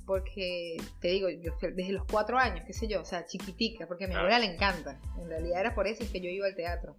Porque, 0.05 0.77
te 1.01 1.07
digo, 1.09 1.29
yo 1.29 1.53
desde 1.73 1.93
los 1.93 2.05
cuatro 2.05 2.37
años, 2.37 2.63
qué 2.65 2.73
sé 2.73 2.87
yo, 2.87 3.01
o 3.01 3.05
sea, 3.05 3.25
chiquitica, 3.25 3.87
porque 3.87 4.05
a 4.05 4.07
mi 4.07 4.13
abuela 4.13 4.39
le 4.39 4.53
encanta. 4.53 4.99
En 5.19 5.27
realidad 5.27 5.61
era 5.61 5.75
por 5.75 5.87
eso 5.87 6.03
que 6.11 6.21
yo 6.21 6.29
iba 6.29 6.45
al 6.45 6.55
teatro. 6.55 6.95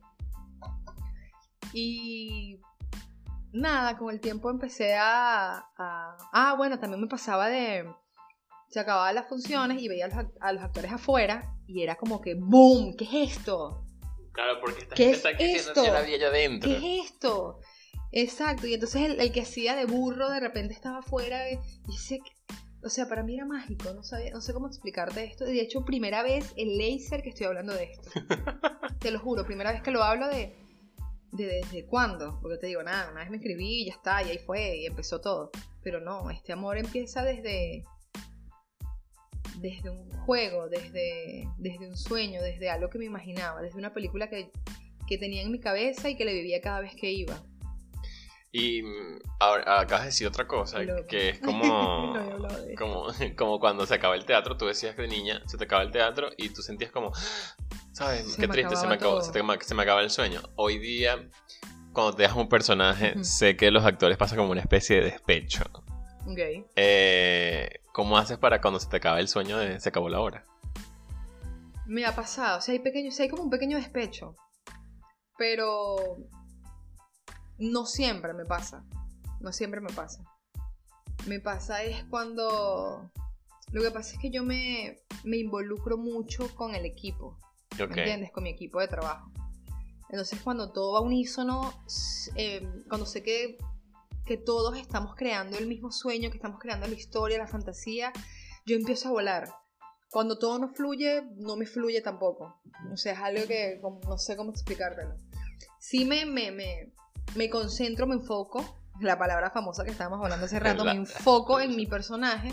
Y 1.72 2.60
nada, 3.52 3.96
con 3.96 4.12
el 4.12 4.20
tiempo 4.20 4.50
empecé 4.50 4.94
a, 4.94 5.64
Ah, 5.76 6.54
bueno, 6.56 6.78
también 6.78 7.00
me 7.00 7.08
pasaba 7.08 7.48
de... 7.48 7.84
Se 8.68 8.80
acababan 8.80 9.14
las 9.14 9.28
funciones 9.28 9.80
y 9.80 9.88
veía 9.88 10.08
a 10.40 10.52
los, 10.52 10.62
actores 10.62 10.92
afuera 10.92 11.54
y 11.68 11.82
era 11.82 11.94
como 11.94 12.20
que 12.20 12.34
¡boom! 12.34 12.96
¿Qué 12.96 13.04
es 13.04 13.38
esto? 13.38 13.84
Claro, 14.32 14.60
porque 14.60 14.82
esta 14.82 14.96
¿Qué 14.96 15.14
gente 15.14 15.52
es 15.52 15.68
está 15.68 15.82
esto? 15.82 15.96
había 15.96 16.18
yo 16.18 16.26
adentro. 16.26 16.68
¿Qué 16.68 16.76
es 16.76 17.10
esto? 17.12 17.60
Exacto, 18.12 18.66
y 18.66 18.74
entonces 18.74 19.18
el, 19.18 19.32
que 19.32 19.42
hacía 19.42 19.76
de 19.76 19.84
burro 19.84 20.30
de 20.30 20.40
repente 20.40 20.74
estaba 20.74 20.98
afuera 20.98 21.50
y 21.50 21.58
dice, 21.86 22.20
o 22.86 22.90
sea, 22.90 23.08
para 23.08 23.24
mí 23.24 23.34
era 23.34 23.44
mágico, 23.44 23.92
no, 23.92 24.04
sabía, 24.04 24.30
no 24.30 24.40
sé 24.40 24.52
cómo 24.52 24.68
explicarte 24.68 25.24
esto. 25.24 25.44
De 25.44 25.60
hecho, 25.60 25.84
primera 25.84 26.22
vez 26.22 26.52
el 26.56 26.78
laser 26.78 27.22
que 27.22 27.30
estoy 27.30 27.46
hablando 27.46 27.74
de 27.74 27.84
esto. 27.84 28.10
Te 29.00 29.10
lo 29.10 29.18
juro, 29.18 29.44
primera 29.44 29.72
vez 29.72 29.82
que 29.82 29.90
lo 29.90 30.04
hablo 30.04 30.28
de, 30.28 30.56
de 31.32 31.46
desde 31.46 31.84
cuándo, 31.84 32.38
porque 32.40 32.58
te 32.58 32.66
digo, 32.68 32.82
nada, 32.82 33.10
una 33.10 33.20
vez 33.20 33.30
me 33.30 33.36
escribí 33.36 33.82
y 33.82 33.86
ya 33.86 33.92
está, 33.92 34.22
y 34.22 34.30
ahí 34.30 34.38
fue, 34.38 34.78
y 34.78 34.86
empezó 34.86 35.20
todo. 35.20 35.50
Pero 35.82 36.00
no, 36.00 36.30
este 36.30 36.52
amor 36.52 36.78
empieza 36.78 37.22
desde 37.22 37.84
desde 39.60 39.90
un 39.90 40.10
juego, 40.24 40.68
desde, 40.68 41.48
desde 41.58 41.88
un 41.88 41.96
sueño, 41.96 42.42
desde 42.42 42.70
algo 42.70 42.88
que 42.88 42.98
me 42.98 43.04
imaginaba, 43.04 43.62
desde 43.62 43.78
una 43.78 43.92
película 43.92 44.28
que, 44.28 44.50
que 45.06 45.18
tenía 45.18 45.42
en 45.42 45.50
mi 45.50 45.60
cabeza 45.60 46.08
y 46.08 46.16
que 46.16 46.24
le 46.24 46.34
vivía 46.34 46.60
cada 46.60 46.80
vez 46.80 46.94
que 46.94 47.10
iba. 47.10 47.42
Y 48.58 48.82
mm, 48.82 49.18
ahora 49.38 49.80
acabas 49.80 50.04
de 50.04 50.06
decir 50.06 50.26
otra 50.26 50.46
cosa, 50.46 50.78
que 51.06 51.28
es 51.28 51.38
como, 51.44 52.14
como, 52.78 53.06
como 53.36 53.60
cuando 53.60 53.84
se 53.84 53.94
acaba 53.94 54.14
el 54.14 54.24
teatro, 54.24 54.56
tú 54.56 54.64
decías 54.64 54.96
que 54.96 55.02
de 55.02 55.08
niña 55.08 55.42
se 55.46 55.58
te 55.58 55.64
acaba 55.64 55.82
el 55.82 55.90
teatro 55.90 56.30
y 56.38 56.48
tú 56.48 56.62
sentías 56.62 56.90
como, 56.90 57.12
¿sabes? 57.92 58.34
Qué 58.36 58.48
triste, 58.48 58.74
se 58.76 58.86
me, 58.86 58.94
acabó, 58.94 59.20
se, 59.20 59.74
me 59.74 59.82
acaba 59.82 60.00
el 60.00 60.08
sueño. 60.08 60.40
Hoy 60.54 60.78
día, 60.78 61.28
cuando 61.92 62.14
te 62.14 62.22
das 62.22 62.34
un 62.34 62.48
personaje, 62.48 63.22
sé 63.24 63.58
que 63.58 63.70
los 63.70 63.84
actores 63.84 64.16
pasan 64.16 64.38
como 64.38 64.52
una 64.52 64.62
especie 64.62 65.02
de 65.02 65.10
despecho. 65.10 65.64
Ok. 66.26 66.66
Eh, 66.76 67.80
¿Cómo 67.92 68.16
haces 68.16 68.38
para 68.38 68.62
cuando 68.62 68.80
se 68.80 68.88
te 68.88 68.96
acaba 68.96 69.20
el 69.20 69.28
sueño 69.28 69.58
de 69.58 69.80
se 69.80 69.90
acabó 69.90 70.08
la 70.08 70.20
hora? 70.20 70.44
Me 71.84 72.06
ha 72.06 72.16
pasado, 72.16 72.56
o 72.56 72.60
sea, 72.62 72.72
hay, 72.72 72.78
pequeño, 72.78 73.10
hay 73.18 73.28
como 73.28 73.42
un 73.42 73.50
pequeño 73.50 73.76
despecho. 73.76 74.34
Pero 75.36 76.16
no 77.58 77.86
siempre 77.86 78.32
me 78.34 78.44
pasa. 78.44 78.84
No 79.40 79.52
siempre 79.52 79.80
me 79.80 79.92
pasa. 79.92 80.24
Me 81.26 81.40
pasa 81.40 81.82
es 81.82 82.04
cuando... 82.04 83.10
Lo 83.72 83.82
que 83.82 83.90
pasa 83.90 84.14
es 84.14 84.20
que 84.20 84.30
yo 84.30 84.44
me, 84.44 84.98
me 85.24 85.38
involucro 85.38 85.96
mucho 85.98 86.54
con 86.54 86.74
el 86.74 86.84
equipo. 86.84 87.38
¿Me 87.78 87.84
entiendes? 87.84 88.30
Con 88.30 88.44
mi 88.44 88.50
equipo 88.50 88.80
de 88.80 88.88
trabajo. 88.88 89.30
Entonces 90.08 90.40
cuando 90.40 90.72
todo 90.72 90.94
va 90.94 91.00
unísono, 91.00 91.74
eh, 92.36 92.66
cuando 92.88 93.06
sé 93.06 93.22
que, 93.22 93.58
que 94.24 94.36
todos 94.36 94.78
estamos 94.78 95.16
creando 95.16 95.58
el 95.58 95.66
mismo 95.66 95.90
sueño, 95.90 96.30
que 96.30 96.36
estamos 96.36 96.60
creando 96.60 96.86
la 96.86 96.94
historia, 96.94 97.38
la 97.38 97.48
fantasía, 97.48 98.12
yo 98.64 98.76
empiezo 98.76 99.08
a 99.08 99.12
volar. 99.12 99.48
Cuando 100.10 100.38
todo 100.38 100.58
no 100.60 100.68
fluye, 100.68 101.22
no 101.36 101.56
me 101.56 101.66
fluye 101.66 102.00
tampoco. 102.00 102.60
O 102.92 102.96
sea, 102.96 103.14
es 103.14 103.18
algo 103.18 103.46
que 103.48 103.80
no 103.82 104.18
sé 104.18 104.36
cómo 104.36 104.52
explicártelo. 104.52 105.16
Sí 105.80 106.04
me, 106.04 106.24
me, 106.24 106.52
me, 106.52 106.92
me 107.34 107.50
concentro, 107.50 108.06
me 108.06 108.14
enfoco, 108.14 108.78
la 109.00 109.18
palabra 109.18 109.50
famosa 109.50 109.84
que 109.84 109.90
estábamos 109.90 110.22
hablando 110.22 110.46
hace 110.46 110.58
rato, 110.58 110.84
me 110.84 110.92
enfoco 110.92 111.60
en 111.60 111.76
mi 111.76 111.86
personaje, 111.86 112.52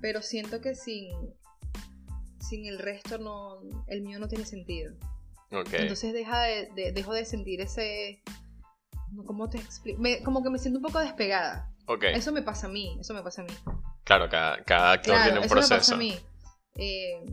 pero 0.00 0.22
siento 0.22 0.60
que 0.60 0.74
sin, 0.74 1.10
sin 2.40 2.66
el 2.66 2.78
resto 2.78 3.18
no, 3.18 3.60
el 3.88 4.02
mío 4.02 4.18
no 4.18 4.28
tiene 4.28 4.44
sentido. 4.44 4.94
Entonces 5.50 6.12
deja 6.12 6.42
de, 6.42 6.92
dejo 6.94 7.12
de 7.12 7.24
sentir 7.24 7.60
ese, 7.60 8.22
¿cómo 9.26 9.50
te 9.50 9.58
explico? 9.58 10.00
como 10.24 10.42
que 10.42 10.50
me 10.50 10.58
siento 10.58 10.78
un 10.78 10.84
poco 10.84 11.00
despegada. 11.00 11.70
Eso 12.02 12.30
me 12.30 12.42
pasa 12.42 12.68
a 12.68 12.70
mí, 12.70 12.96
eso 13.00 13.14
me 13.14 13.22
pasa 13.22 13.42
a 13.42 13.44
mí. 13.44 13.52
Claro, 14.04 14.28
cada, 14.28 14.62
cada 14.64 14.92
actor 14.92 15.16
tiene 15.22 15.38
un 15.38 15.44
eso 15.44 15.54
proceso. 15.54 15.74
Me 15.74 15.78
pasa 15.78 15.94
a 15.94 15.98
mí. 15.98 16.14
Eh, 16.76 17.24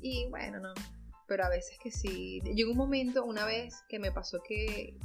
y 0.00 0.28
bueno, 0.28 0.60
no. 0.60 0.74
Pero 1.26 1.44
a 1.44 1.48
veces 1.48 1.78
que 1.82 1.90
sí. 1.90 2.40
Llegó 2.54 2.72
un 2.72 2.76
momento, 2.76 3.24
una 3.24 3.46
vez, 3.46 3.82
que 3.88 3.98
me 3.98 4.12
pasó 4.12 4.42
que 4.46 4.98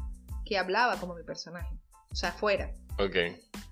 que 0.52 0.58
hablaba 0.58 0.98
como 0.98 1.16
mi 1.16 1.24
personaje. 1.24 1.74
O 2.12 2.16
sea, 2.16 2.34
fuera. 2.34 2.74
Ok. 3.00 3.16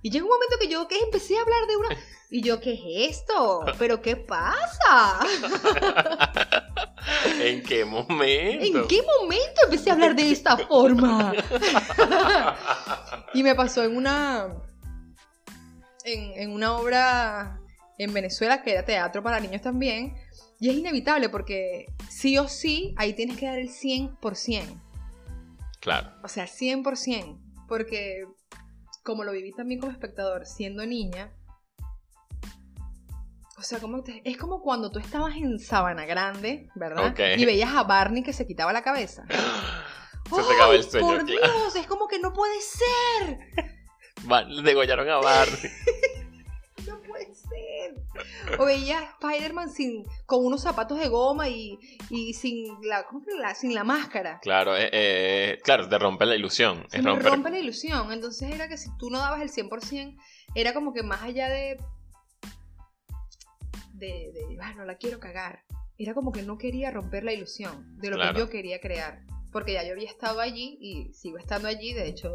Y 0.02 0.12
llegó 0.12 0.28
un 0.28 0.32
momento 0.32 0.56
que 0.62 0.70
yo 0.70 0.88
que 0.88 0.98
empecé 0.98 1.38
a 1.38 1.42
hablar 1.42 1.68
de 1.68 1.76
una... 1.76 1.90
Y 2.30 2.42
yo, 2.42 2.62
¿qué 2.62 2.76
es 2.76 3.18
esto? 3.18 3.66
¿Pero 3.78 4.02
qué 4.02 4.16
pasa? 4.16 5.20
¿En 7.42 7.62
qué 7.64 7.84
momento? 7.84 8.66
¿En 8.66 8.88
qué 8.88 9.02
momento 9.02 9.62
empecé 9.66 9.90
a 9.90 9.94
hablar 9.94 10.16
de 10.16 10.32
esta 10.32 10.56
forma? 10.56 11.34
y 13.34 13.44
me 13.44 13.56
pasó 13.56 13.84
en 13.84 13.98
una... 13.98 14.56
En, 16.06 16.32
en 16.40 16.52
una 16.54 16.78
obra 16.78 17.60
en 17.98 18.14
Venezuela 18.14 18.64
que 18.64 18.72
era 18.72 18.86
teatro 18.86 19.22
para 19.22 19.42
niños 19.42 19.62
también. 19.62 20.16
Y 20.62 20.70
es 20.70 20.78
inevitable 20.78 21.28
porque 21.28 21.88
sí 22.10 22.38
o 22.38 22.48
sí 22.48 22.96
ahí 22.96 23.12
tienes 23.12 23.36
que 23.36 23.48
dar 23.48 23.60
el 23.60 23.68
100%. 23.68 24.89
Claro. 25.80 26.12
O 26.24 26.28
sea, 26.28 26.46
100%. 26.46 27.40
Porque 27.68 28.26
como 29.04 29.24
lo 29.24 29.32
viví 29.32 29.54
también 29.54 29.80
como 29.80 29.92
espectador, 29.92 30.46
siendo 30.46 30.86
niña, 30.86 31.34
o 33.58 33.62
sea, 33.62 33.80
como 33.80 34.02
es 34.24 34.38
como 34.38 34.62
cuando 34.62 34.90
tú 34.90 35.00
estabas 35.00 35.36
en 35.36 35.60
Sabana 35.60 36.06
Grande, 36.06 36.70
¿verdad? 36.76 37.14
Y 37.38 37.44
veías 37.44 37.74
a 37.74 37.84
Barney 37.84 38.24
que 38.24 38.32
se 38.32 38.48
quitaba 38.48 38.72
la 38.72 38.84
cabeza. 38.84 39.26
se 40.34 40.44
te 40.44 40.54
acaba 40.54 40.76
el 40.76 40.84
sueño. 40.84 41.08
Por 41.08 41.26
Dios, 41.26 41.76
es 41.76 41.86
como 41.86 42.08
que 42.08 42.20
no 42.20 42.32
puede 42.32 42.56
ser. 42.62 43.40
Le 44.48 44.62
degollaron 44.62 45.10
a 45.10 45.18
Barney. 45.18 45.58
O 48.58 48.66
veía 48.66 49.00
a 49.00 49.04
Spider-Man 49.04 49.70
sin, 49.70 50.04
con 50.26 50.46
unos 50.46 50.62
zapatos 50.64 51.00
de 51.00 51.08
goma 51.08 51.48
y, 51.50 51.78
y 52.10 52.34
sin, 52.34 52.66
la, 52.82 53.06
¿cómo 53.06 53.24
que 53.24 53.34
la- 53.36 53.54
sin 53.56 53.74
la 53.76 53.84
máscara. 53.84 54.40
Claro, 54.42 54.76
eh, 54.76 54.90
eh, 54.92 55.60
claro, 55.64 55.88
te 55.88 55.98
rompe 56.00 56.26
la 56.26 56.36
ilusión. 56.36 56.86
Romper. 56.92 57.26
rompe 57.32 57.50
la 57.52 57.60
ilusión. 57.60 58.12
Entonces 58.12 58.54
era 58.54 58.68
que 58.68 58.78
si 58.78 58.90
tú 58.98 59.10
no 59.10 59.20
dabas 59.20 59.42
el 59.42 59.50
100%, 59.52 60.18
era 60.56 60.74
como 60.74 60.94
que 60.94 61.04
más 61.04 61.22
allá 61.22 61.48
de. 61.50 61.78
de. 63.94 64.32
de 64.34 64.58
"Ah, 64.62 64.74
no 64.74 64.86
la 64.86 64.96
quiero 64.98 65.20
cagar. 65.20 65.64
Era 65.98 66.14
como 66.14 66.32
que 66.32 66.42
no 66.44 66.58
quería 66.58 66.92
romper 66.92 67.24
la 67.26 67.34
ilusión 67.34 67.98
de 68.00 68.10
lo 68.10 68.16
Claro. 68.16 68.34
que 68.34 68.40
yo 68.40 68.50
quería 68.50 68.80
crear. 68.80 69.22
Porque 69.52 69.74
ya 69.74 69.84
yo 69.84 69.92
había 69.94 70.10
estado 70.10 70.40
allí 70.40 70.78
y 70.80 71.14
sigo 71.14 71.38
estando 71.38 71.68
allí. 71.68 71.94
De 71.94 72.08
hecho, 72.08 72.32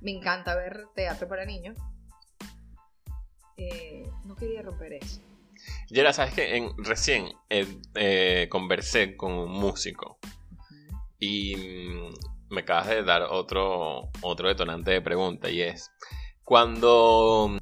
me 0.00 0.10
encanta 0.12 0.54
ver 0.54 0.84
teatro 0.94 1.26
para 1.28 1.44
niños. 1.46 1.78
Eh, 3.56 4.04
no 4.24 4.34
quería 4.36 4.62
romper 4.62 4.94
eso. 4.94 5.20
Yera, 5.88 6.12
sabes 6.12 6.34
que 6.34 6.70
recién 6.78 7.32
eh, 7.50 7.66
eh, 7.94 8.48
conversé 8.50 9.16
con 9.16 9.32
un 9.32 9.50
músico. 9.50 10.18
Y 11.18 11.54
mm, 11.56 12.54
me 12.54 12.60
acabas 12.62 12.88
de 12.88 13.02
dar 13.02 13.22
otro, 13.22 14.10
otro 14.20 14.48
detonante 14.48 14.90
de 14.90 15.00
pregunta 15.00 15.50
y 15.50 15.62
es 15.62 15.90
cuando 16.44 17.58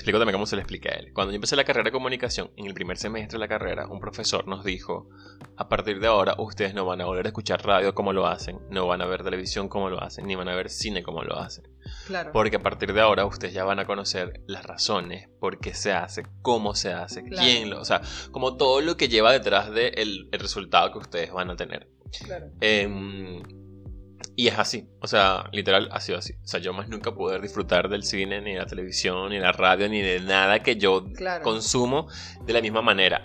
explico 0.00 0.18
también 0.18 0.34
cómo 0.34 0.46
se 0.46 0.56
le 0.56 0.62
explica 0.62 0.90
a 0.90 0.94
él. 0.94 1.12
Cuando 1.12 1.32
yo 1.32 1.36
empecé 1.36 1.56
la 1.56 1.64
carrera 1.64 1.84
de 1.84 1.92
comunicación, 1.92 2.50
en 2.56 2.66
el 2.66 2.74
primer 2.74 2.96
semestre 2.96 3.36
de 3.36 3.40
la 3.40 3.48
carrera, 3.48 3.86
un 3.86 4.00
profesor 4.00 4.46
nos 4.48 4.64
dijo, 4.64 5.08
a 5.56 5.68
partir 5.68 6.00
de 6.00 6.06
ahora 6.06 6.34
ustedes 6.38 6.74
no 6.74 6.84
van 6.84 7.00
a 7.00 7.04
volver 7.06 7.26
a 7.26 7.28
escuchar 7.28 7.64
radio 7.64 7.94
como 7.94 8.12
lo 8.12 8.26
hacen, 8.26 8.58
no 8.70 8.86
van 8.86 9.02
a 9.02 9.06
ver 9.06 9.22
televisión 9.22 9.68
como 9.68 9.88
lo 9.90 10.02
hacen, 10.02 10.26
ni 10.26 10.34
van 10.34 10.48
a 10.48 10.54
ver 10.54 10.70
cine 10.70 11.02
como 11.02 11.22
lo 11.22 11.38
hacen. 11.38 11.64
Claro. 12.06 12.30
Porque 12.32 12.56
a 12.56 12.60
partir 12.62 12.92
de 12.92 13.00
ahora 13.00 13.24
ustedes 13.26 13.54
ya 13.54 13.64
van 13.64 13.78
a 13.78 13.86
conocer 13.86 14.42
las 14.46 14.64
razones, 14.64 15.28
por 15.38 15.58
qué 15.58 15.74
se 15.74 15.92
hace, 15.92 16.24
cómo 16.42 16.74
se 16.74 16.92
hace, 16.92 17.22
Claro. 17.24 17.42
quién 17.42 17.70
lo... 17.70 17.80
O 17.80 17.84
sea, 17.84 18.00
como 18.32 18.56
todo 18.56 18.80
lo 18.80 18.96
que 18.96 19.08
lleva 19.08 19.32
detrás 19.32 19.70
del 19.70 20.28
el 20.32 20.40
resultado 20.40 20.92
que 20.92 20.98
ustedes 20.98 21.32
van 21.32 21.50
a 21.50 21.56
tener. 21.56 21.88
claro. 22.26 22.46
Em, 22.60 23.42
y 24.40 24.48
es 24.48 24.58
así, 24.58 24.88
o 25.00 25.06
sea, 25.06 25.44
literal 25.52 25.88
ha 25.92 26.00
sido 26.00 26.18
así. 26.18 26.32
O 26.42 26.46
sea, 26.46 26.60
yo 26.60 26.72
más 26.72 26.88
nunca 26.88 27.12
pude 27.12 27.38
disfrutar 27.40 27.88
del 27.88 28.02
cine, 28.04 28.40
ni 28.40 28.52
de 28.54 28.58
la 28.58 28.66
televisión, 28.66 29.28
ni 29.30 29.36
de 29.36 29.42
la 29.42 29.52
radio, 29.52 29.88
ni 29.88 30.00
de 30.00 30.20
nada 30.20 30.60
que 30.62 30.76
yo 30.76 31.04
Claro. 31.14 31.42
consumo 31.44 32.08
de 32.44 32.52
la 32.52 32.60
misma 32.60 32.82
manera. 32.82 33.22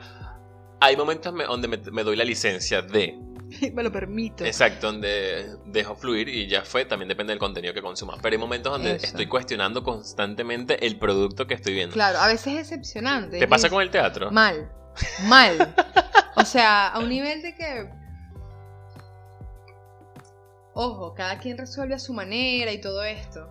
Hay 0.82 0.98
momentos 0.98 1.34
me- 1.34 1.46
donde 1.46 1.68
me, 1.68 1.78
me 1.78 2.04
doy 2.04 2.16
la 2.16 2.24
licencia 2.26 2.82
de, 2.82 3.18
me 3.74 3.82
lo 3.84 3.92
permito. 3.92 4.44
exacto, 4.46 4.88
donde 4.88 5.56
dejo 5.66 5.96
fluir 5.96 6.28
y 6.28 6.48
ya 6.48 6.64
fue, 6.64 6.84
también 6.86 7.08
depende 7.08 7.32
del 7.32 7.40
contenido 7.40 7.74
que 7.74 7.82
consuma. 7.82 8.18
Pero 8.22 8.34
hay 8.36 8.40
momentos 8.40 8.72
donde 8.74 8.96
Eso. 8.96 9.06
estoy 9.08 9.28
cuestionando 9.28 9.84
constantemente 9.84 10.86
el 10.86 10.98
producto 10.98 11.48
que 11.48 11.54
estoy 11.54 11.74
viendo. 11.76 11.94
Claro, 11.94 12.20
a 12.20 12.28
veces 12.28 12.48
es 12.48 12.70
decepcionante. 12.70 13.40
¿Te 13.40 13.48
pasa 13.48 13.70
con 13.70 13.82
el 13.82 13.90
teatro? 13.90 14.32
Mal, 14.32 14.70
mal. 15.24 15.74
O 16.38 16.44
sea, 16.44 16.90
a 16.90 17.00
un 17.00 17.08
nivel 17.08 17.42
de 17.42 17.56
que... 17.56 17.90
Ojo, 20.78 21.14
cada 21.14 21.40
quien 21.40 21.58
resuelve 21.58 21.96
a 21.96 22.00
su 22.00 22.14
manera 22.14 22.72
y 22.72 22.82
todo 22.82 23.04
esto. 23.04 23.50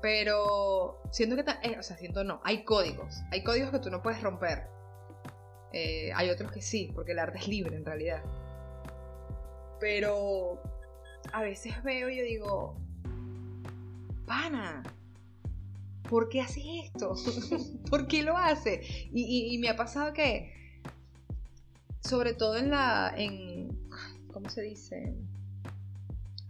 Pero 0.00 1.02
siento 1.12 1.36
que... 1.36 1.44
eh, 1.62 1.76
o 1.78 1.82
sea, 1.82 1.96
siento 1.98 2.24
no. 2.24 2.40
Hay 2.44 2.64
códigos. 2.64 3.20
Hay 3.30 3.44
códigos 3.44 3.70
que 3.70 3.78
tú 3.78 3.90
no 3.90 4.02
puedes 4.02 4.22
romper. 4.22 4.66
Eh, 5.72 6.12
hay 6.14 6.30
otros 6.30 6.50
que 6.50 6.62
sí, 6.62 6.90
porque 6.94 7.12
el 7.12 7.18
arte 7.18 7.38
es 7.38 7.48
libre 7.48 7.76
en 7.76 7.84
realidad. 7.84 8.22
Pero 9.80 10.62
a 11.32 11.42
veces 11.42 11.82
veo 11.82 12.08
y 12.08 12.16
yo 12.18 12.24
digo... 12.24 12.76
Pana, 14.26 14.82
¿por 16.08 16.30
qué 16.30 16.40
haces 16.40 16.64
esto? 16.84 17.14
¿Por 17.90 18.06
qué 18.06 18.22
lo 18.22 18.36
hace? 18.38 18.80
Y, 19.12 19.22
y- 19.22 19.54
y 19.54 19.58
me 19.58 19.68
ha 19.68 19.76
pasado 19.76 20.14
que, 20.14 20.50
sobre 22.00 22.32
todo 22.32 22.56
en 22.56 22.70
la, 22.70 23.12
en, 23.14 23.68
¿cómo 24.32 24.48
se 24.48 24.62
dice? 24.62 25.14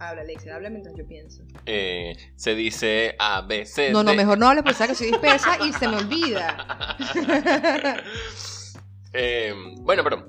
Habla, 0.08 0.22
Alexia, 0.22 0.54
habla 0.56 0.70
mientras 0.70 0.94
yo 0.96 1.06
pienso. 1.06 1.42
Eh, 1.66 2.16
se 2.36 2.54
dice 2.54 3.16
A, 3.18 3.40
B, 3.42 3.64
C, 3.66 3.90
No, 3.90 4.02
no, 4.02 4.10
D. 4.12 4.16
mejor 4.16 4.38
no 4.38 4.48
hables 4.48 4.62
porque 4.62 4.76
sabes 4.78 4.92
que 4.98 5.04
soy 5.04 5.12
dispersa 5.12 5.56
y 5.64 5.72
se 5.72 5.88
me 5.88 5.96
olvida. 5.96 6.96
Eh, 9.16 9.54
bueno, 9.82 10.02
pero 10.02 10.26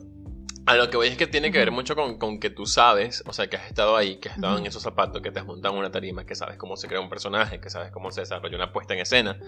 a 0.68 0.76
lo 0.76 0.90
que 0.92 0.98
voy 0.98 1.08
es 1.08 1.18
que 1.18 1.26
tiene 1.26 1.52
que 1.52 1.58
ver 1.58 1.72
mucho 1.72 1.96
con, 1.96 2.20
con 2.20 2.40
que 2.40 2.52
tú 2.52 2.68
sabes, 2.68 3.24
o 3.26 3.34
sea, 3.34 3.48
que 3.48 3.58
has 3.58 3.66
estado 3.68 3.96
ahí, 3.98 4.18
que 4.18 4.30
has 4.30 4.36
estado 4.36 4.60
en 4.60 4.68
esos 4.68 4.84
zapatos, 4.84 5.24
que 5.24 5.32
te 5.32 5.40
has 5.40 5.46
montado 5.48 5.74
en 5.74 5.80
una 5.80 5.90
tarima, 5.92 6.26
que 6.28 6.36
sabes 6.36 6.58
cómo 6.58 6.78
se 6.78 6.88
crea 6.88 7.00
un 7.02 7.10
personaje, 7.10 7.60
que 7.60 7.72
sabes 7.72 7.92
cómo 7.92 8.12
se 8.12 8.22
desarrolla 8.22 8.56
una 8.58 8.72
puesta 8.72 8.94
en 8.94 9.00
escena, 9.00 9.40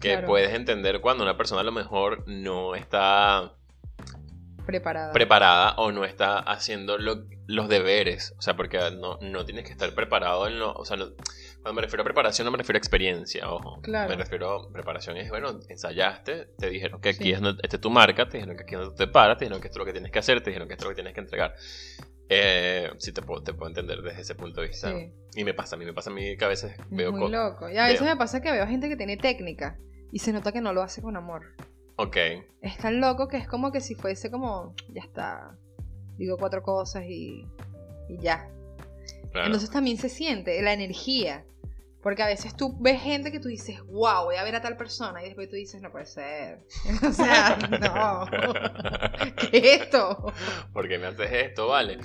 que 0.00 0.12
Claro. 0.12 0.26
puedes 0.28 0.52
entender 0.54 1.00
cuando 1.00 1.24
una 1.24 1.36
persona 1.36 1.62
a 1.62 1.64
lo 1.64 1.72
mejor 1.72 2.22
no 2.28 2.76
está 2.76 3.56
Preparada. 4.68 5.12
preparada 5.12 5.74
o 5.78 5.90
no 5.92 6.04
está 6.04 6.38
haciendo 6.38 6.98
lo- 6.98 7.24
los 7.46 7.68
deberes. 7.70 8.34
O 8.38 8.42
sea, 8.42 8.54
porque 8.54 8.78
no, 9.00 9.18
no 9.22 9.44
tienes 9.46 9.64
que 9.64 9.72
estar 9.72 9.92
preparado 9.94 10.46
en 10.46 10.58
lo. 10.58 10.72
O 10.74 10.84
sea, 10.84 10.96
no- 10.98 11.08
cuando 11.62 11.72
me 11.72 11.80
refiero 11.82 12.02
a 12.02 12.04
preparación, 12.04 12.44
no 12.44 12.50
me 12.52 12.58
refiero 12.58 12.76
a 12.76 12.78
experiencia, 12.78 13.50
ojo. 13.50 13.80
Claro. 13.80 14.10
Me 14.10 14.16
refiero 14.16 14.52
a 14.68 14.70
preparación 14.72 15.16
es, 15.16 15.30
bueno, 15.30 15.58
ensayaste, 15.70 16.50
te 16.58 16.68
dijeron 16.68 17.00
que 17.00 17.08
aquí 17.08 17.24
Sí. 17.24 17.32
es 17.32 17.40
donde, 17.40 17.60
esta 17.62 17.76
es 17.76 17.80
tu 17.80 17.90
marca, 17.90 18.28
te 18.28 18.36
dijeron 18.36 18.56
que 18.56 18.62
aquí 18.64 18.74
es 18.74 18.80
donde 18.80 18.94
te 18.96 19.06
paras, 19.10 19.38
te 19.38 19.46
dijeron 19.46 19.60
que 19.62 19.68
esto 19.68 19.78
es 19.78 19.80
lo 19.80 19.84
que 19.86 19.92
tienes 19.92 20.12
que 20.12 20.18
hacer, 20.18 20.42
te 20.42 20.50
dijeron 20.50 20.68
que 20.68 20.74
esto 20.74 20.84
es 20.84 20.86
lo 20.86 20.90
que 20.90 20.94
tienes 20.96 21.14
que 21.14 21.20
entregar. 21.20 21.54
Eh, 22.28 22.90
sí, 22.98 23.12
te 23.12 23.22
puedo, 23.22 23.42
te 23.42 23.54
puedo 23.54 23.68
entender 23.70 24.02
desde 24.02 24.20
ese 24.20 24.34
punto 24.34 24.60
de 24.60 24.68
vista. 24.68 24.90
Sí. 24.92 25.10
Y 25.34 25.44
me 25.44 25.54
pasa, 25.54 25.76
a 25.76 25.78
mí 25.78 25.84
me 25.86 25.94
pasa 25.94 26.10
a 26.10 26.12
mí 26.12 26.36
que 26.36 26.44
a 26.44 26.48
veces 26.48 26.72
Es 26.78 26.90
veo 26.90 27.10
muy 27.10 27.30
loco. 27.30 27.70
Y 27.70 27.78
a 27.78 27.84
veces 27.84 28.02
veo. 28.02 28.10
me 28.10 28.16
pasa 28.18 28.42
que 28.42 28.52
veo 28.52 28.66
gente 28.66 28.88
que 28.90 28.96
tiene 28.96 29.16
técnica 29.16 29.78
y 30.12 30.18
se 30.18 30.32
nota 30.32 30.52
que 30.52 30.60
no 30.60 30.72
lo 30.74 30.82
hace 30.82 31.00
con 31.00 31.16
amor. 31.16 31.42
Ok, 32.00 32.16
Es 32.62 32.78
tan 32.78 33.00
loco 33.00 33.26
que 33.26 33.38
es 33.38 33.48
como 33.48 33.72
que 33.72 33.80
si 33.80 33.96
fuese 33.96 34.30
como, 34.30 34.74
ya 34.88 35.02
está, 35.02 35.56
digo 36.16 36.36
cuatro 36.38 36.62
cosas 36.62 37.04
y, 37.08 37.44
y 38.08 38.18
ya. 38.18 38.48
claro. 39.32 39.46
Entonces 39.46 39.70
también 39.70 39.96
se 39.98 40.08
siente 40.08 40.62
la 40.62 40.72
energía. 40.72 41.44
Porque 42.00 42.22
a 42.22 42.26
veces 42.26 42.56
tú 42.56 42.76
ves 42.80 43.02
gente 43.02 43.32
que 43.32 43.40
tú 43.40 43.48
dices, 43.48 43.80
wow, 43.86 44.24
voy 44.24 44.36
a 44.36 44.44
ver 44.44 44.54
a 44.54 44.62
tal 44.62 44.76
persona. 44.76 45.20
Y 45.20 45.26
después 45.26 45.48
tú 45.48 45.56
dices, 45.56 45.82
no 45.82 45.90
puede 45.90 46.06
ser. 46.06 46.60
o 47.06 47.12
sea, 47.12 47.56
no. 47.80 48.26
¿Qué 49.50 49.58
es 49.58 49.82
esto? 49.82 50.32
¿Por 50.72 50.88
qué 50.88 50.98
me 50.98 51.06
haces 51.08 51.32
esto? 51.32 51.66
Vale. 51.66 51.98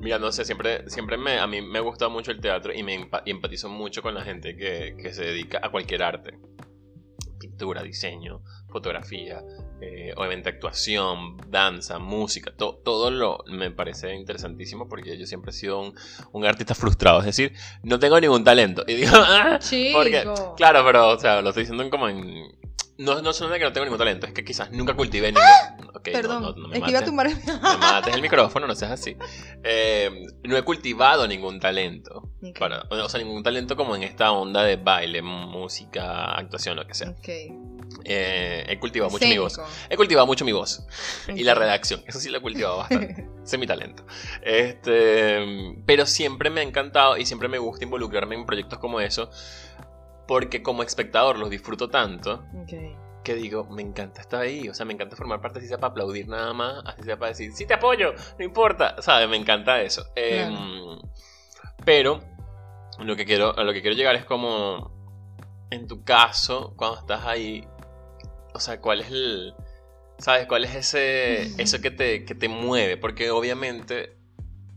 Mira, 0.00 0.18
no 0.18 0.32
sé, 0.32 0.44
siempre, 0.44 0.90
siempre 0.90 1.16
me, 1.16 1.38
a 1.38 1.46
mí 1.46 1.62
me 1.62 1.78
gusta 1.78 2.08
mucho 2.08 2.32
el 2.32 2.40
teatro 2.40 2.72
y 2.74 2.82
me 2.82 3.08
empatizo 3.24 3.68
mucho 3.68 4.02
con 4.02 4.14
la 4.14 4.22
gente 4.22 4.56
que, 4.56 4.96
que 5.00 5.14
se 5.14 5.24
dedica 5.24 5.60
a 5.62 5.70
cualquier 5.70 6.02
arte. 6.02 6.36
Pintura, 7.38 7.82
diseño, 7.84 8.42
fotografía, 8.68 9.42
eh, 9.80 10.12
obviamente 10.16 10.48
actuación, 10.48 11.36
danza, 11.48 11.98
música, 11.98 12.52
to- 12.56 12.80
todo 12.84 13.10
lo 13.10 13.44
me 13.46 13.70
parece 13.70 14.14
interesantísimo 14.14 14.88
porque 14.88 15.16
yo 15.18 15.26
siempre 15.26 15.50
he 15.50 15.54
sido 15.54 15.80
un, 15.80 15.94
un 16.32 16.44
artista 16.44 16.74
frustrado, 16.74 17.20
es 17.20 17.26
decir, 17.26 17.52
no 17.82 17.98
tengo 17.98 18.20
ningún 18.20 18.44
talento. 18.44 18.84
Y 18.86 18.94
digo, 18.94 19.12
"Ah", 19.14 19.58
porque, 19.92 20.22
claro, 20.56 20.84
pero, 20.84 21.08
o 21.08 21.18
sea, 21.18 21.40
lo 21.42 21.48
estoy 21.50 21.62
diciendo 21.64 21.88
como 21.90 22.08
en... 22.08 22.56
No, 22.98 23.22
no 23.22 23.32
solo 23.32 23.50
de 23.52 23.60
que 23.60 23.64
no 23.64 23.72
tengo 23.72 23.84
ningún 23.84 23.98
talento, 23.98 24.26
es 24.26 24.32
que 24.32 24.44
quizás 24.44 24.72
nunca 24.72 24.94
cultivé 24.94 25.28
ningún... 25.28 25.42
no- 25.86 26.02
Perdón, 26.02 26.42
no- 26.42 26.52
no 26.54 26.68
me 26.68 26.78
es 26.78 26.82
que 26.82 26.90
iba 26.90 26.98
a 27.00 27.04
tumbar. 27.04 27.28
me 27.28 27.78
mates 27.78 28.14
el 28.14 28.22
micrófono, 28.22 28.66
no 28.66 28.74
seas 28.74 28.92
así. 28.92 29.16
Eh, 29.62 30.26
no 30.44 30.56
he 30.56 30.62
cultivado 30.62 31.26
ningún 31.28 31.60
talento. 31.60 32.28
Ok. 32.42 32.58
Para, 32.58 32.82
o 32.90 33.08
sea, 33.08 33.20
ningún 33.22 33.42
talento 33.42 33.76
como 33.76 33.94
en 33.94 34.02
esta 34.04 34.32
onda 34.32 34.62
de 34.64 34.76
baile, 34.76 35.22
música, 35.22 36.32
actuación, 36.32 36.76
lo 36.76 36.86
que 36.86 36.94
sea. 36.94 37.10
Ok. 37.10 37.28
Eh, 38.04 38.64
he 38.68 38.78
cultivado 38.78 39.10
mucho 39.10 39.26
mi 39.26 39.38
voz. 39.38 39.60
He 39.88 39.96
cultivado 39.96 40.26
mucho 40.26 40.44
mi 40.44 40.52
voz. 40.52 40.86
Y 41.34 41.44
la 41.44 41.54
redacción. 41.54 42.02
Eso 42.06 42.20
sí 42.20 42.30
lo 42.30 42.38
he 42.38 42.40
cultivado 42.40 42.76
bastante. 42.78 43.28
Ese 43.42 43.56
es 43.56 43.58
mi 43.58 43.66
talento. 43.66 44.04
Este, 44.42 45.74
pero 45.86 46.06
siempre 46.06 46.50
me 46.50 46.60
ha 46.60 46.64
encantado 46.64 47.16
y 47.16 47.26
siempre 47.26 47.48
me 47.48 47.58
gusta 47.58 47.84
involucrarme 47.84 48.34
en 48.34 48.46
proyectos 48.46 48.78
como 48.78 49.00
eso. 49.00 49.30
Porque 50.26 50.62
como 50.62 50.82
espectador 50.82 51.38
los 51.38 51.50
disfruto 51.50 51.88
tanto 51.88 52.44
que 53.28 53.34
digo, 53.34 53.64
me 53.64 53.82
encanta 53.82 54.22
estar 54.22 54.40
ahí, 54.40 54.70
o 54.70 54.74
sea, 54.74 54.86
me 54.86 54.94
encanta 54.94 55.14
formar 55.14 55.42
parte, 55.42 55.58
así 55.58 55.68
sea 55.68 55.76
para 55.76 55.90
aplaudir 55.90 56.28
nada 56.28 56.54
más, 56.54 56.82
así 56.86 57.02
sea 57.02 57.18
para 57.18 57.28
decir, 57.28 57.52
sí 57.52 57.66
te 57.66 57.74
apoyo, 57.74 58.14
no 58.38 58.44
importa, 58.44 59.02
¿sabes? 59.02 59.28
Me 59.28 59.36
encanta 59.36 59.82
eso. 59.82 60.06
Em, 60.16 60.98
pero 61.84 62.20
lo 62.98 63.16
que 63.16 63.26
quiero, 63.26 63.54
a 63.54 63.64
lo 63.64 63.74
que 63.74 63.82
quiero 63.82 63.94
llegar 63.94 64.14
es 64.14 64.24
como, 64.24 64.90
en 65.70 65.86
tu 65.86 66.04
caso, 66.04 66.72
cuando 66.74 67.00
estás 67.00 67.26
ahí, 67.26 67.68
o 68.54 68.60
sea, 68.60 68.80
¿cuál 68.80 69.00
es 69.00 69.10
el, 69.10 69.54
sabes, 70.18 70.46
cuál 70.46 70.64
es 70.64 70.74
ese, 70.74 71.42
eso 71.62 71.80
que 71.80 71.90
te, 71.90 72.24
que 72.24 72.34
te 72.34 72.48
mueve? 72.48 72.96
Porque 72.96 73.30
obviamente, 73.30 74.16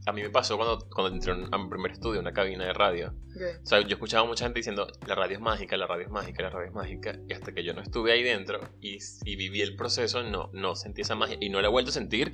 a 0.06 0.14
mí 0.14 0.22
me 0.22 0.30
pasó 0.30 0.58
cuando, 0.58 0.88
cuando 0.90 1.16
entré 1.16 1.34
a 1.52 1.58
mi 1.58 1.70
primer 1.70 1.92
estudio, 1.92 2.20
una 2.20 2.34
cabina 2.34 2.66
de 2.66 2.74
radio. 2.74 3.14
Ok. 3.36 3.62
O 3.64 3.66
sea, 3.66 3.82
yo 3.82 3.88
escuchaba 3.88 4.24
a 4.24 4.28
mucha 4.28 4.46
gente 4.46 4.60
diciendo, 4.60 4.88
la 5.06 5.16
radio 5.16 5.36
es 5.36 5.42
mágica, 5.42 5.78
la 5.78 5.88
radio 5.88 6.06
es 6.06 6.12
mágica, 6.12 6.44
la 6.44 6.50
radio 6.50 6.68
es 6.68 6.74
mágica. 6.74 7.20
Y 7.28 7.34
hasta 7.34 7.54
que 7.54 7.64
yo 7.64 7.74
no 7.74 7.82
estuve 7.82 8.12
ahí 8.12 8.24
dentro 8.24 8.60
y, 8.80 8.98
y 9.26 9.36
viví 9.36 9.62
el 9.62 9.76
proceso, 9.76 10.24
no, 10.24 10.50
no 10.54 10.76
sentí 10.76 11.02
esa 11.02 11.16
magia. 11.16 11.38
Y 11.40 11.50
no 11.50 11.62
la 11.62 11.68
he 11.68 11.72
vuelto 11.72 11.90
a 11.90 11.94
sentir. 11.94 12.34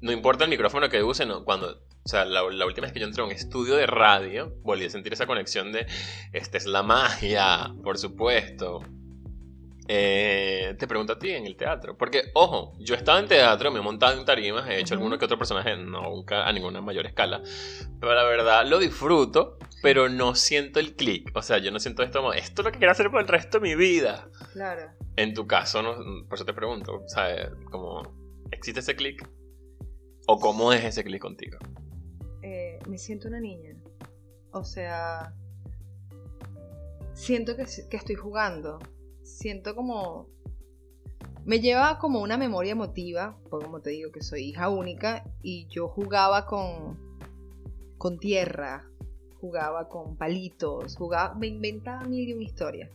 No 0.00 0.12
importa 0.12 0.44
el 0.44 0.50
micrófono 0.50 0.88
que 0.88 1.02
use, 1.02 1.26
no, 1.26 1.44
cuando 1.44 1.82
O 2.04 2.08
sea, 2.08 2.24
la, 2.24 2.42
la 2.50 2.64
última 2.64 2.86
vez 2.86 2.92
que 2.92 3.00
yo 3.00 3.06
entré 3.06 3.22
a 3.22 3.26
un 3.26 3.32
estudio 3.32 3.76
de 3.76 3.86
radio, 3.86 4.54
volví 4.62 4.86
a 4.86 4.90
sentir 4.90 5.12
esa 5.12 5.26
conexión 5.26 5.72
de, 5.72 5.86
esta 6.32 6.56
es 6.56 6.64
la 6.64 6.82
magia, 6.82 7.74
por 7.82 7.98
supuesto. 7.98 8.82
Eh, 9.92 10.76
te 10.78 10.86
pregunto 10.86 11.14
a 11.14 11.18
ti 11.18 11.30
en 11.30 11.44
el 11.46 11.56
teatro. 11.56 11.96
Porque, 11.96 12.30
ojo, 12.34 12.74
yo 12.78 12.94
he 12.94 12.98
estado 12.98 13.18
en 13.18 13.26
teatro, 13.26 13.72
me 13.72 13.80
he 13.80 13.82
montado 13.82 14.16
en 14.16 14.24
tarimas, 14.24 14.68
he 14.68 14.78
hecho 14.78 14.94
Ujú. 14.94 15.02
alguno 15.02 15.18
que 15.18 15.24
otro 15.24 15.36
personaje, 15.36 15.76
nunca 15.76 16.46
a 16.46 16.52
ninguna 16.52 16.80
mayor 16.80 17.06
escala. 17.06 17.42
Pero 17.98 18.14
la 18.14 18.22
verdad 18.22 18.64
lo 18.66 18.78
disfruto, 18.78 19.58
pero 19.82 20.08
no 20.08 20.36
siento 20.36 20.78
el 20.78 20.94
click. 20.94 21.32
O 21.34 21.42
sea, 21.42 21.58
yo 21.58 21.72
no 21.72 21.80
siento 21.80 22.04
esto 22.04 22.20
como, 22.20 22.32
esto 22.32 22.62
es 22.62 22.66
lo 22.66 22.70
que 22.70 22.78
quiero 22.78 22.92
hacer 22.92 23.10
por 23.10 23.20
el 23.20 23.26
resto 23.26 23.58
de 23.58 23.62
mi 23.68 23.74
vida. 23.74 24.28
Claro. 24.52 24.92
En 25.16 25.34
tu 25.34 25.48
caso, 25.48 25.82
no, 25.82 25.96
por 26.28 26.36
eso 26.36 26.44
te 26.44 26.54
pregunto, 26.54 27.02
¿sabes? 27.08 27.48
Como, 27.68 28.14
¿existe 28.52 28.78
ese 28.78 28.94
click? 28.94 29.28
¿O 30.28 30.38
cómo 30.38 30.72
es 30.72 30.84
ese 30.84 31.02
click 31.02 31.20
contigo? 31.20 31.58
Eh, 32.42 32.78
me 32.88 32.96
siento 32.96 33.26
una 33.26 33.40
niña. 33.40 33.74
O 34.52 34.62
sea, 34.62 35.34
siento 37.12 37.56
que, 37.56 37.64
que 37.90 37.96
estoy 37.96 38.14
jugando. 38.14 38.78
Siento 39.38 39.74
como... 39.74 40.28
Me 41.44 41.60
lleva 41.60 41.98
como 41.98 42.20
una 42.20 42.36
memoria 42.36 42.72
emotiva, 42.72 43.38
porque 43.48 43.64
como 43.64 43.80
te 43.80 43.90
digo 43.90 44.12
que 44.12 44.22
soy 44.22 44.42
hija 44.42 44.68
única, 44.68 45.24
y 45.42 45.66
yo 45.68 45.88
jugaba 45.88 46.44
con, 46.44 46.98
con 47.96 48.18
tierra, 48.18 48.90
jugaba 49.40 49.88
con 49.88 50.16
palitos, 50.16 50.96
jugaba, 50.96 51.34
me 51.34 51.46
inventaba 51.46 52.04
mil 52.04 52.28
y 52.28 52.34
una 52.34 52.44
historias. 52.44 52.90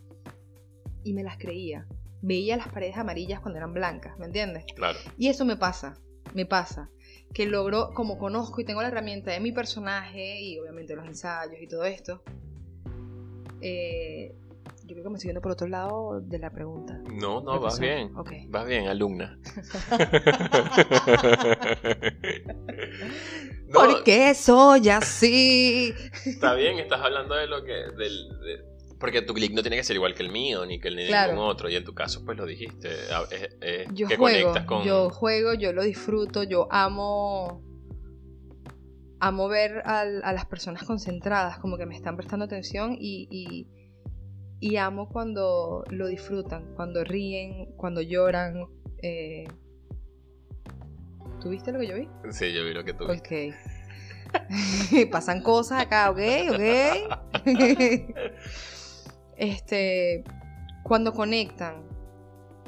Y 1.04 1.14
me 1.14 1.24
las 1.24 1.38
creía. 1.38 1.88
Veía 2.22 2.56
las 2.58 2.68
paredes 2.70 2.98
amarillas 2.98 3.40
cuando 3.40 3.58
eran 3.58 3.74
blancas, 3.74 4.18
¿me 4.20 4.26
entiendes? 4.26 4.66
Claro. 4.76 4.98
Y 5.18 5.28
eso 5.28 5.44
me 5.44 5.58
pasa, 5.58 5.98
me 6.34 6.46
pasa. 6.46 6.90
Que 7.34 7.48
logro, 7.48 7.94
como 7.94 8.18
conozco 8.18 8.62
y 8.62 8.66
tengo 8.66 8.82
la 8.82 8.90
herramienta 8.90 9.32
de 9.32 9.40
mi 9.40 9.52
personaje 9.52 10.40
y 10.40 10.60
obviamente 10.60 10.96
los 10.96 11.06
ensayos 11.06 11.60
y 11.60 11.68
todo 11.68 11.84
esto, 11.86 12.22
eh, 13.62 14.36
yo 14.88 14.94
creo 14.94 15.04
que 15.04 15.10
me 15.10 15.16
estoy 15.16 15.30
yendo 15.30 15.42
por 15.42 15.52
otro 15.52 15.68
lado 15.68 16.22
de 16.22 16.40
la 16.40 16.52
pregunta. 16.52 17.00
No, 17.12 17.42
no, 17.42 17.54
¿Qué 17.54 17.60
vas 17.60 17.80
bien. 17.80 18.12
Vas 18.50 18.68
bien, 18.68 18.88
alumna. 18.88 19.38
No, 23.68 23.80
Porque 23.80 24.34
soy 24.36 24.90
así. 24.90 25.94
Está 26.26 26.54
bien, 26.54 26.80
estás 26.80 27.02
hablando 27.02 27.36
de 27.36 27.48
lo 27.48 27.64
que. 27.64 27.74
Del, 27.74 28.30
de- 28.40 28.76
porque 29.00 29.22
tu 29.22 29.34
click 29.34 29.52
no 29.54 29.62
tiene 29.62 29.76
que 29.76 29.84
ser 29.84 29.96
igual 29.98 30.14
que 30.14 30.24
el 30.24 30.30
mío, 30.32 30.66
ni 30.66 30.80
que 30.80 30.88
el 30.88 30.96
de 30.96 31.08
Claro. 31.08 31.34
ningún 31.34 31.50
otro. 31.50 31.70
Y 31.70 31.76
en 31.76 31.84
tu 31.84 31.94
caso, 31.94 32.24
pues 32.24 32.38
lo 32.38 32.46
dijiste. 32.46 32.90
a- 33.12 33.24
es- 33.34 33.58
es 33.60 33.88
Yo 33.94 34.08
que 34.08 34.16
juego, 34.18 34.40
conectas 34.52 34.66
con. 34.66 34.84
yo 34.84 35.10
juego, 35.10 35.54
yo 35.56 35.74
lo 35.74 35.84
disfruto, 35.84 36.44
yo 36.44 36.68
amo 36.72 37.62
amo 39.20 39.48
ver 39.48 39.82
a 39.86 40.06
las 40.34 40.46
personas 40.46 40.84
concentradas, 40.84 41.58
como 41.58 41.78
que 41.78 41.86
me 41.88 41.96
están 41.96 42.16
prestando 42.16 42.46
atención 42.46 42.96
y, 43.00 43.28
y, 43.32 43.68
y 44.60 44.78
amo 44.78 45.10
cuando 45.10 45.84
lo 45.90 46.08
disfrutan, 46.08 46.74
cuando 46.76 47.04
ríen, 47.04 47.74
cuando 47.78 48.02
lloran. 48.02 48.66
eh. 49.02 49.46
¿Tú 51.42 51.50
viste 51.50 51.72
lo 51.72 51.80
que 51.80 51.88
yo 51.88 51.96
vi? 51.96 52.10
Sí, 52.32 52.54
yo 52.54 52.66
vi 52.66 52.74
lo 52.74 52.84
que 52.84 52.94
tú. 52.94 53.06
Ok. 53.06 53.54
Pasan 55.12 55.42
cosas 55.42 55.82
acá, 55.82 56.10
¿ok? 56.10 56.20
¿Ok? 56.52 56.62
este, 59.38 60.24
cuando 60.84 61.14
conectan. 61.14 61.84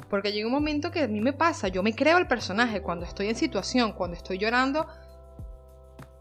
Porque 0.08 0.32
llega 0.32 0.46
un 0.46 0.52
momento 0.52 0.90
que 0.90 1.00
a 1.00 1.08
mí 1.08 1.20
me 1.20 1.32
pasa, 1.32 1.68
yo 1.68 1.82
me 1.82 1.94
creo 1.94 2.18
el 2.18 2.26
personaje 2.26 2.80
cuando 2.80 3.04
estoy 3.04 3.28
en 3.28 3.34
situación, 3.34 3.92
cuando 3.92 4.16
estoy 4.16 4.38
llorando. 4.38 4.86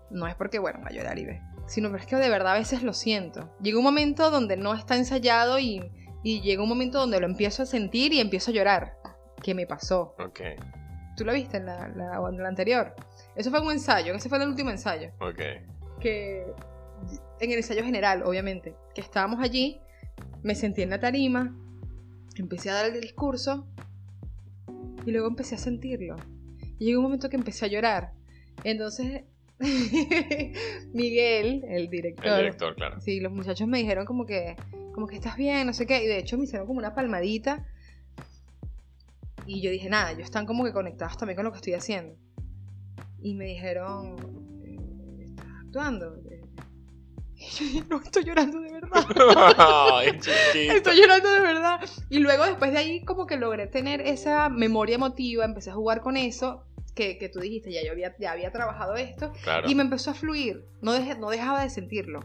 No 0.10 0.28
es 0.28 0.36
porque, 0.36 0.60
bueno, 0.60 0.80
va 0.82 0.88
a 0.88 0.94
llorar 0.94 1.18
y 1.20 1.26
ve. 1.26 1.42
Sino 1.68 1.94
es 1.96 2.06
que 2.06 2.16
de 2.16 2.30
verdad 2.30 2.54
a 2.56 2.58
veces 2.60 2.82
lo 2.84 2.94
siento. 2.94 3.54
Llega 3.62 3.78
un 3.78 3.84
momento 3.84 4.32
donde 4.32 4.56
no 4.58 4.74
está 4.74 4.96
ensayado 4.96 5.60
y, 5.60 5.82
y 6.24 6.42
llega 6.42 6.64
un 6.64 6.70
momento 6.70 7.00
donde 7.00 7.20
lo 7.20 7.26
empiezo 7.26 7.64
a 7.64 7.66
sentir 7.66 8.14
y 8.14 8.20
empiezo 8.22 8.52
a 8.52 8.54
llorar. 8.54 8.98
¿Qué 9.44 9.54
me 9.54 9.68
pasó? 9.68 10.16
Ok, 10.20 10.40
¿Tú 11.16 11.26
la 11.26 11.34
viste 11.34 11.58
en 11.58 11.66
la, 11.66 11.88
la- 11.90 12.22
en 12.30 12.38
la 12.42 12.48
anterior? 12.48 12.94
Eso 13.36 13.50
fue 13.50 13.60
un 13.60 13.72
ensayo, 13.72 14.14
ese 14.14 14.30
fue 14.30 14.38
el 14.42 14.48
último 14.48 14.70
ensayo. 14.70 15.12
ok. 15.20 15.42
Que 16.00 16.46
en 17.40 17.52
el 17.52 17.58
ensayo 17.58 17.84
general, 17.84 18.24
obviamente, 18.24 18.76
que 18.96 19.02
estábamos 19.02 19.40
allí, 19.44 19.80
me 20.44 20.56
sentí 20.56 20.84
en 20.84 20.90
la 20.92 21.00
tarima, 21.00 21.56
empecé 22.36 22.70
a 22.70 22.76
dar 22.76 22.86
el 22.86 23.02
discurso 23.02 23.68
y 25.06 25.12
luego 25.12 25.28
empecé 25.28 25.56
a 25.56 25.58
sentirlo. 25.58 26.16
Y 26.80 26.86
llegó 26.86 27.00
un 27.00 27.06
momento 27.06 27.30
que 27.30 27.36
empecé 27.36 27.66
a 27.66 27.70
llorar. 27.70 28.14
Entonces, 28.64 29.24
Miguel, 30.94 31.64
el 31.68 31.90
director, 31.90 32.28
El 32.28 32.38
director, 32.38 32.76
claro. 32.76 33.02
Sí, 33.02 33.20
los 33.20 33.32
muchachos 33.32 33.68
me 33.68 33.80
dijeron 33.80 34.06
como 34.06 34.26
que, 34.26 34.56
como 34.94 35.08
que 35.08 35.16
estás 35.16 35.36
bien, 35.36 35.66
no 35.66 35.74
sé 35.74 35.88
qué, 35.88 36.04
y 36.04 36.08
de 36.08 36.20
hecho 36.20 36.38
me 36.38 36.44
hicieron 36.44 36.68
como 36.68 36.80
una 36.80 36.94
palmadita. 36.94 37.66
Y 39.46 39.62
yo 39.62 39.72
dije, 39.72 39.90
nada, 39.90 40.12
ellos 40.12 40.26
están 40.26 40.46
como 40.46 40.64
que 40.66 40.74
conectados 40.74 41.18
también 41.18 41.36
con 41.36 41.46
lo 41.46 41.52
que 41.52 41.58
estoy 41.58 41.74
haciendo. 41.74 42.16
Y 43.22 43.34
me 43.34 43.46
dijeron, 43.46 44.16
eh, 44.64 45.24
¿estás 45.24 45.48
actuando? 45.66 46.20
Y 47.36 47.46
yo 47.50 47.66
dije, 47.66 47.84
no, 47.90 48.02
estoy 48.02 48.26
llorando 48.26 48.60
de 48.60 48.72
verdad. 48.72 49.06
Ay. 49.58 50.20
Estoy 50.54 50.98
llorando 51.00 51.32
de 51.32 51.40
verdad. 51.40 51.80
Y 52.10 52.20
luego 52.20 52.46
después 52.46 52.72
de 52.72 52.78
ahí 52.78 53.06
como 53.06 53.26
que 53.26 53.38
logré 53.38 53.68
tener 53.68 54.02
esa 54.02 54.50
memoria 54.50 54.96
emotiva, 54.96 55.46
empecé 55.46 55.70
a 55.72 55.74
jugar 55.74 56.02
con 56.02 56.18
eso, 56.18 56.64
que, 56.98 57.18
que 57.18 57.30
tú 57.30 57.40
dijiste, 57.40 57.72
ya 57.72 57.82
yo 57.86 57.92
había, 57.94 58.14
ya 58.20 58.32
había 58.34 58.52
trabajado 58.52 58.96
esto, 58.96 59.32
Claro. 59.44 59.70
y 59.70 59.76
me 59.76 59.84
empezó 59.84 60.12
a 60.12 60.14
fluir. 60.14 60.66
No, 60.82 60.94
dejé- 60.94 61.18
no 61.18 61.30
dejaba 61.30 61.62
de 61.64 61.70
sentirlo. 61.70 62.20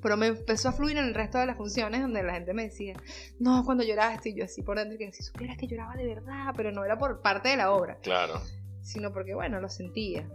Pero 0.00 0.16
me 0.16 0.26
empezó 0.28 0.68
a 0.68 0.72
fluir 0.72 0.96
en 0.98 1.06
el 1.06 1.14
resto 1.14 1.38
de 1.38 1.46
las 1.46 1.56
funciones 1.56 2.00
donde 2.02 2.22
la 2.22 2.34
gente 2.34 2.52
me 2.54 2.62
decía, 2.64 2.94
no, 3.40 3.64
cuando 3.64 3.82
lloraste, 3.84 4.28
y 4.30 4.34
yo 4.36 4.44
así 4.44 4.62
por 4.62 4.78
dentro, 4.78 4.96
que 4.98 5.12
si 5.12 5.22
supieras 5.22 5.56
que 5.58 5.66
lloraba 5.66 5.96
de 5.96 6.06
verdad, 6.06 6.52
pero 6.56 6.70
no 6.72 6.84
era 6.84 6.96
por 6.98 7.20
parte 7.22 7.48
de 7.48 7.56
la 7.56 7.72
obra, 7.72 7.96
Claro. 8.02 8.40
sino 8.82 9.12
porque, 9.12 9.34
bueno, 9.34 9.60
lo 9.60 9.68
sentía. 9.68 10.28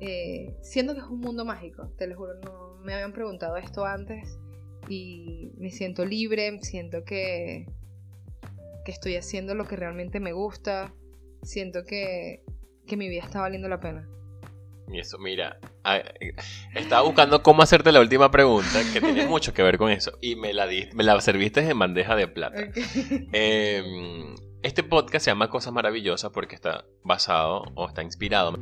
Eh, 0.00 0.56
siento 0.62 0.94
que 0.94 1.00
es 1.00 1.06
un 1.06 1.20
mundo 1.20 1.44
mágico, 1.44 1.88
te 1.96 2.06
lo 2.08 2.16
juro, 2.16 2.34
no 2.44 2.76
me 2.82 2.94
habían 2.94 3.12
preguntado 3.12 3.56
esto 3.56 3.84
antes 3.84 4.36
y 4.88 5.52
me 5.58 5.70
siento 5.70 6.04
libre, 6.04 6.58
siento 6.62 7.04
que, 7.04 7.66
que 8.84 8.90
estoy 8.90 9.14
haciendo 9.16 9.54
lo 9.54 9.68
que 9.68 9.76
realmente 9.76 10.18
me 10.18 10.32
gusta, 10.32 10.92
siento 11.42 11.84
que, 11.84 12.42
que 12.86 12.96
mi 12.96 13.08
vida 13.08 13.22
está 13.24 13.40
valiendo 13.40 13.68
la 13.68 13.80
pena. 13.80 14.08
Y 14.88 14.98
eso, 14.98 15.16
mira, 15.18 15.58
ah, 15.84 15.98
eh, 15.98 16.34
estaba 16.74 17.02
buscando 17.02 17.42
cómo 17.42 17.62
hacerte 17.62 17.92
la 17.92 18.00
última 18.00 18.30
pregunta, 18.30 18.80
que 18.92 19.00
tiene 19.00 19.26
mucho 19.26 19.54
que 19.54 19.62
ver 19.62 19.78
con 19.78 19.90
eso, 19.90 20.12
y 20.20 20.36
me 20.36 20.52
la, 20.52 20.66
di- 20.66 20.88
me 20.92 21.02
la 21.04 21.18
serviste 21.20 21.60
en 21.60 21.78
bandeja 21.78 22.14
de 22.16 22.28
plata. 22.28 22.62
Eh, 23.32 24.34
este 24.62 24.82
podcast 24.82 25.24
se 25.24 25.30
llama 25.30 25.48
Cosas 25.48 25.72
Maravillosas 25.72 26.30
porque 26.32 26.54
está 26.54 26.84
basado 27.04 27.64
o 27.74 27.88
está 27.88 28.02
inspirado. 28.02 28.58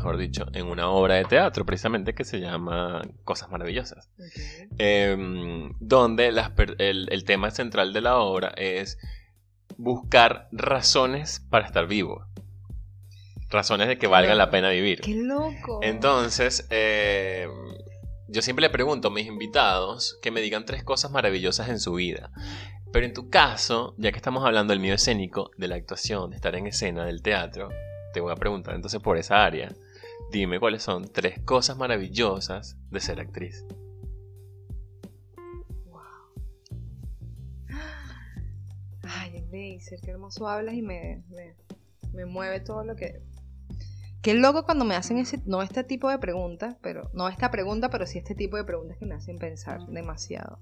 Mejor 0.00 0.16
dicho, 0.16 0.46
en 0.54 0.66
una 0.66 0.88
obra 0.88 1.16
de 1.16 1.26
teatro 1.26 1.66
precisamente 1.66 2.14
que 2.14 2.24
se 2.24 2.40
llama 2.40 3.02
Cosas 3.24 3.50
Maravillosas. 3.50 4.08
Em, 4.78 5.74
donde 5.78 6.32
las 6.32 6.52
el, 6.78 7.06
el 7.10 7.24
tema 7.24 7.50
central 7.50 7.92
de 7.92 8.00
la 8.00 8.16
obra 8.16 8.48
es 8.56 8.96
buscar 9.76 10.48
razones 10.52 11.44
para 11.50 11.66
estar 11.66 11.86
vivo. 11.86 12.24
Razones 13.50 13.88
de 13.88 13.98
que 13.98 14.06
valga 14.06 14.34
la 14.34 14.48
pena 14.48 14.70
vivir. 14.70 15.02
¡Qué 15.02 15.16
loco! 15.16 15.80
Entonces, 15.82 16.66
eh, 16.70 17.46
yo 18.26 18.40
siempre 18.40 18.62
le 18.62 18.70
pregunto 18.70 19.08
a 19.08 19.10
mis 19.10 19.26
invitados 19.26 20.18
que 20.22 20.30
me 20.30 20.40
digan 20.40 20.64
tres 20.64 20.82
cosas 20.82 21.10
maravillosas 21.10 21.68
en 21.68 21.78
su 21.78 21.92
vida. 21.92 22.30
Pero 22.90 23.04
en 23.04 23.12
tu 23.12 23.28
caso, 23.28 23.94
ya 23.98 24.12
que 24.12 24.16
estamos 24.16 24.46
hablando 24.46 24.72
del 24.72 24.80
medio 24.80 24.94
escénico, 24.94 25.50
de 25.58 25.68
la 25.68 25.76
actuación, 25.76 26.30
de 26.30 26.36
estar 26.36 26.56
en 26.56 26.68
escena, 26.68 27.04
del 27.04 27.20
teatro, 27.20 27.68
te 28.14 28.20
voy 28.20 28.32
a 28.32 28.36
preguntar 28.36 28.74
entonces 28.74 28.98
por 29.02 29.18
esa 29.18 29.44
área. 29.44 29.70
Dime 30.30 30.60
cuáles 30.60 30.84
son 30.84 31.10
tres 31.12 31.40
cosas 31.40 31.76
maravillosas 31.76 32.76
de 32.90 33.00
ser 33.00 33.18
actriz. 33.18 33.64
Ay, 39.02 39.38
Eliezer, 39.38 40.00
qué 40.00 40.12
hermoso 40.12 40.46
hablas 40.46 40.74
y 40.74 40.82
me, 40.82 41.24
me, 41.30 41.56
me 42.12 42.26
mueve 42.26 42.60
todo 42.60 42.84
lo 42.84 42.94
que... 42.94 43.20
Qué 44.22 44.34
loco 44.34 44.64
cuando 44.64 44.84
me 44.84 44.94
hacen 44.94 45.18
ese, 45.18 45.40
no 45.46 45.62
este 45.62 45.82
tipo 45.82 46.08
de 46.08 46.18
preguntas, 46.18 46.76
pero 46.80 47.10
no 47.12 47.28
esta 47.28 47.50
pregunta, 47.50 47.90
pero 47.90 48.06
sí 48.06 48.18
este 48.18 48.36
tipo 48.36 48.56
de 48.56 48.64
preguntas 48.64 48.98
que 48.98 49.06
me 49.06 49.16
hacen 49.16 49.38
pensar 49.38 49.84
demasiado. 49.86 50.60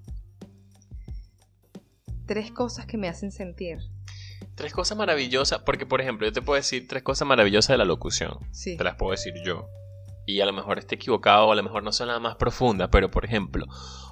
Tres 2.24 2.52
cosas 2.52 2.86
que 2.86 2.96
me 2.96 3.08
hacen 3.08 3.32
sentir. 3.32 3.80
Tres 4.58 4.72
cosas 4.72 4.98
maravillosas, 4.98 5.60
porque 5.60 5.86
por 5.86 6.00
ejemplo, 6.00 6.26
yo 6.26 6.32
te 6.32 6.42
puedo 6.42 6.56
decir 6.56 6.88
tres 6.88 7.04
cosas 7.04 7.28
maravillosas 7.28 7.74
de 7.74 7.78
la 7.78 7.84
locución. 7.84 8.38
Sí. 8.50 8.76
Te 8.76 8.82
las 8.82 8.96
puedo 8.96 9.12
decir 9.12 9.32
yo. 9.44 9.68
Y 10.26 10.40
a 10.40 10.46
lo 10.46 10.52
mejor 10.52 10.80
esté 10.80 10.96
equivocado, 10.96 11.46
o 11.46 11.52
a 11.52 11.54
lo 11.54 11.62
mejor 11.62 11.84
no 11.84 11.92
son 11.92 12.08
nada 12.08 12.18
más 12.18 12.34
profunda, 12.34 12.90
pero 12.90 13.08
por 13.08 13.24
ejemplo, 13.24 13.66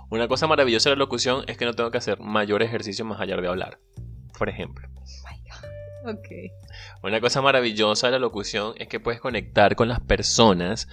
una 0.08 0.28
cosa 0.28 0.46
maravillosa 0.46 0.88
de 0.88 0.94
la 0.96 1.00
locución 1.00 1.42
es 1.48 1.56
que 1.56 1.64
no 1.64 1.74
tengo 1.74 1.90
que 1.90 1.98
hacer 1.98 2.20
mayor 2.20 2.62
ejercicio 2.62 3.04
más 3.04 3.20
allá 3.20 3.36
de 3.36 3.48
hablar. 3.48 3.80
Por 4.38 4.48
ejemplo. 4.48 4.88
my 4.88 5.40
God. 5.50 6.14
Ok. 6.14 6.28
Una 7.02 7.20
cosa 7.20 7.42
maravillosa 7.42 8.06
de 8.06 8.12
la 8.12 8.18
locución 8.20 8.74
es 8.76 8.86
que 8.86 9.00
puedes 9.00 9.20
conectar 9.20 9.74
con 9.74 9.88
las 9.88 9.98
personas. 9.98 10.88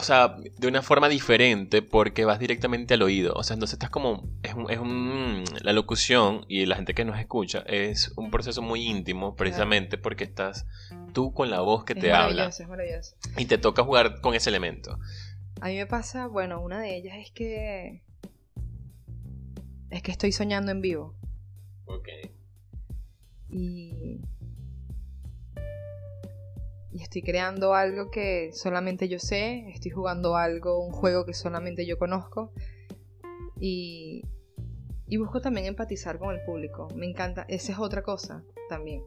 O 0.00 0.02
sea, 0.02 0.36
de 0.58 0.66
una 0.66 0.80
forma 0.80 1.08
diferente 1.10 1.82
porque 1.82 2.24
vas 2.24 2.38
directamente 2.38 2.94
al 2.94 3.02
oído. 3.02 3.34
O 3.34 3.42
sea, 3.42 3.52
entonces 3.54 3.74
estás 3.74 3.90
como... 3.90 4.28
Es 4.42 4.54
un, 4.54 4.70
es 4.70 4.78
un- 4.78 5.44
la 5.62 5.72
locución 5.74 6.46
y 6.48 6.64
la 6.64 6.76
gente 6.76 6.94
que 6.94 7.04
nos 7.04 7.18
escucha 7.18 7.60
es 7.66 8.12
un 8.16 8.30
proceso 8.30 8.62
muy 8.62 8.86
íntimo 8.86 9.36
precisamente 9.36 9.98
porque 9.98 10.24
estás 10.24 10.66
tú 11.12 11.34
con 11.34 11.50
la 11.50 11.60
voz 11.60 11.84
que 11.84 11.92
Es 11.92 11.98
te 12.00 12.12
habla 12.12 12.46
es 12.46 12.66
maravilloso. 12.66 13.14
y 13.36 13.44
te 13.44 13.58
toca 13.58 13.84
jugar 13.84 14.20
con 14.22 14.34
ese 14.34 14.48
elemento. 14.48 14.98
A 15.60 15.66
mí 15.68 15.76
me 15.76 15.86
pasa, 15.86 16.26
bueno, 16.28 16.60
una 16.62 16.80
de 16.80 16.96
ellas 16.96 17.18
es 17.18 17.30
que. 17.32 18.02
Es 19.90 20.02
que 20.02 20.12
estoy 20.12 20.32
soñando 20.32 20.72
en 20.72 20.80
vivo. 20.80 21.14
Ok. 21.84 22.08
Y. 23.50 24.20
Y 26.92 27.02
estoy 27.02 27.22
creando 27.22 27.74
algo 27.74 28.10
que 28.10 28.50
solamente 28.52 29.08
yo 29.08 29.18
sé. 29.18 29.68
Estoy 29.68 29.92
jugando 29.92 30.36
algo, 30.36 30.84
un 30.84 30.92
juego 30.92 31.24
que 31.24 31.34
solamente 31.34 31.86
yo 31.86 31.98
conozco. 31.98 32.52
Y. 33.58 34.22
Y 35.06 35.16
busco 35.16 35.40
también 35.40 35.66
empatizar 35.66 36.18
con 36.18 36.34
el 36.34 36.44
público. 36.44 36.88
Me 36.94 37.06
encanta. 37.06 37.44
Esa 37.48 37.72
es 37.72 37.78
otra 37.78 38.02
cosa 38.02 38.44
también. 38.68 39.02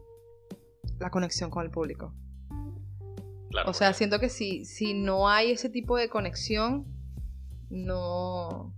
La 0.98 1.10
conexión 1.10 1.50
con 1.50 1.64
el 1.64 1.70
público. 1.70 2.14
Claro. 3.50 3.70
O 3.70 3.74
sea, 3.74 3.92
siento 3.94 4.18
que 4.18 4.28
si, 4.28 4.64
si 4.64 4.94
no 4.94 5.28
hay 5.28 5.52
ese 5.52 5.70
tipo 5.70 5.96
de 5.96 6.08
conexión, 6.08 6.86
no, 7.70 8.74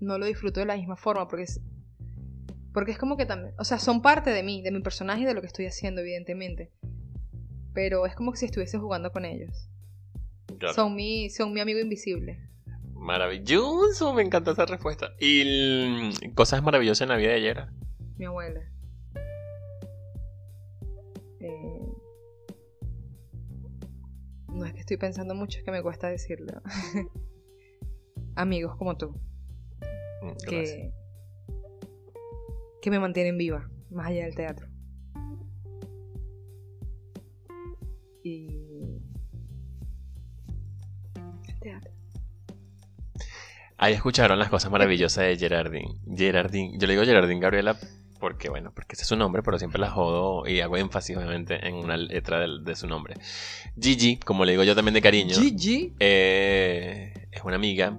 no 0.00 0.18
lo 0.18 0.26
disfruto 0.26 0.60
de 0.60 0.66
la 0.66 0.76
misma 0.76 0.96
forma, 0.96 1.28
porque 1.28 1.44
es, 1.44 1.60
porque 2.72 2.92
es 2.92 2.98
como 2.98 3.16
que 3.16 3.26
también, 3.26 3.54
o 3.58 3.64
sea, 3.64 3.78
son 3.78 4.02
parte 4.02 4.30
de 4.30 4.42
mí, 4.42 4.62
de 4.62 4.70
mi 4.70 4.80
personaje 4.80 5.22
y 5.22 5.24
de 5.24 5.34
lo 5.34 5.40
que 5.40 5.46
estoy 5.46 5.66
haciendo, 5.66 6.00
evidentemente. 6.00 6.72
Pero 7.74 8.06
es 8.06 8.14
como 8.14 8.34
si 8.36 8.46
estuviese 8.46 8.78
jugando 8.78 9.12
con 9.12 9.24
ellos. 9.24 9.68
Claro. 10.58 10.74
Son, 10.74 10.94
mi, 10.94 11.30
son 11.30 11.52
mi 11.52 11.60
amigo 11.60 11.80
invisible. 11.80 12.38
Maravilloso, 12.94 14.14
me 14.14 14.22
encanta 14.22 14.52
esa 14.52 14.64
respuesta. 14.64 15.14
Y 15.18 16.12
mm, 16.24 16.34
cosas 16.34 16.62
maravillosas 16.62 17.02
en 17.02 17.08
la 17.08 17.16
vida 17.16 17.30
de 17.30 17.34
ayer. 17.34 17.66
Mi 18.16 18.26
abuela. 18.26 18.60
Eh, 21.40 21.92
no 24.48 24.64
es 24.64 24.72
que 24.72 24.80
estoy 24.80 24.98
pensando 24.98 25.34
mucho, 25.34 25.58
es 25.58 25.64
que 25.64 25.72
me 25.72 25.82
cuesta 25.82 26.08
decirlo. 26.08 26.62
Amigos 28.36 28.76
como 28.76 28.96
tú. 28.96 29.20
Gracias. 30.46 30.70
que, 30.70 30.92
que 32.80 32.90
me 32.90 33.00
mantienen 33.00 33.36
viva, 33.36 33.68
más 33.90 34.06
allá 34.06 34.24
del 34.24 34.36
teatro. 34.36 34.71
Y... 38.22 38.48
El 41.48 41.60
teatro. 41.60 41.92
Ahí 43.78 43.94
escucharon 43.94 44.38
las 44.38 44.48
cosas 44.48 44.70
maravillosas 44.70 45.24
de 45.24 45.36
Gerardine. 45.36 45.96
Gerardine, 46.14 46.78
yo 46.78 46.86
le 46.86 46.92
digo 46.92 47.04
Gerardine 47.04 47.40
Gabriela 47.40 47.76
porque, 48.22 48.48
bueno, 48.48 48.70
porque 48.72 48.92
ese 48.92 49.02
es 49.02 49.08
su 49.08 49.16
nombre, 49.16 49.42
pero 49.42 49.58
siempre 49.58 49.80
la 49.80 49.90
jodo 49.90 50.46
y 50.46 50.60
hago 50.60 50.76
énfasis, 50.76 51.16
obviamente, 51.16 51.66
en 51.66 51.74
una 51.74 51.96
letra 51.96 52.38
de, 52.38 52.76
su 52.76 52.86
nombre. 52.86 53.14
Gigi, 53.76 54.18
como 54.18 54.44
le 54.44 54.52
digo 54.52 54.62
yo 54.62 54.76
también 54.76 54.94
de 54.94 55.02
cariño, 55.02 55.34
Gigi. 55.34 55.92
eh, 55.98 57.26
es 57.32 57.42
una 57.42 57.56
amiga, 57.56 57.98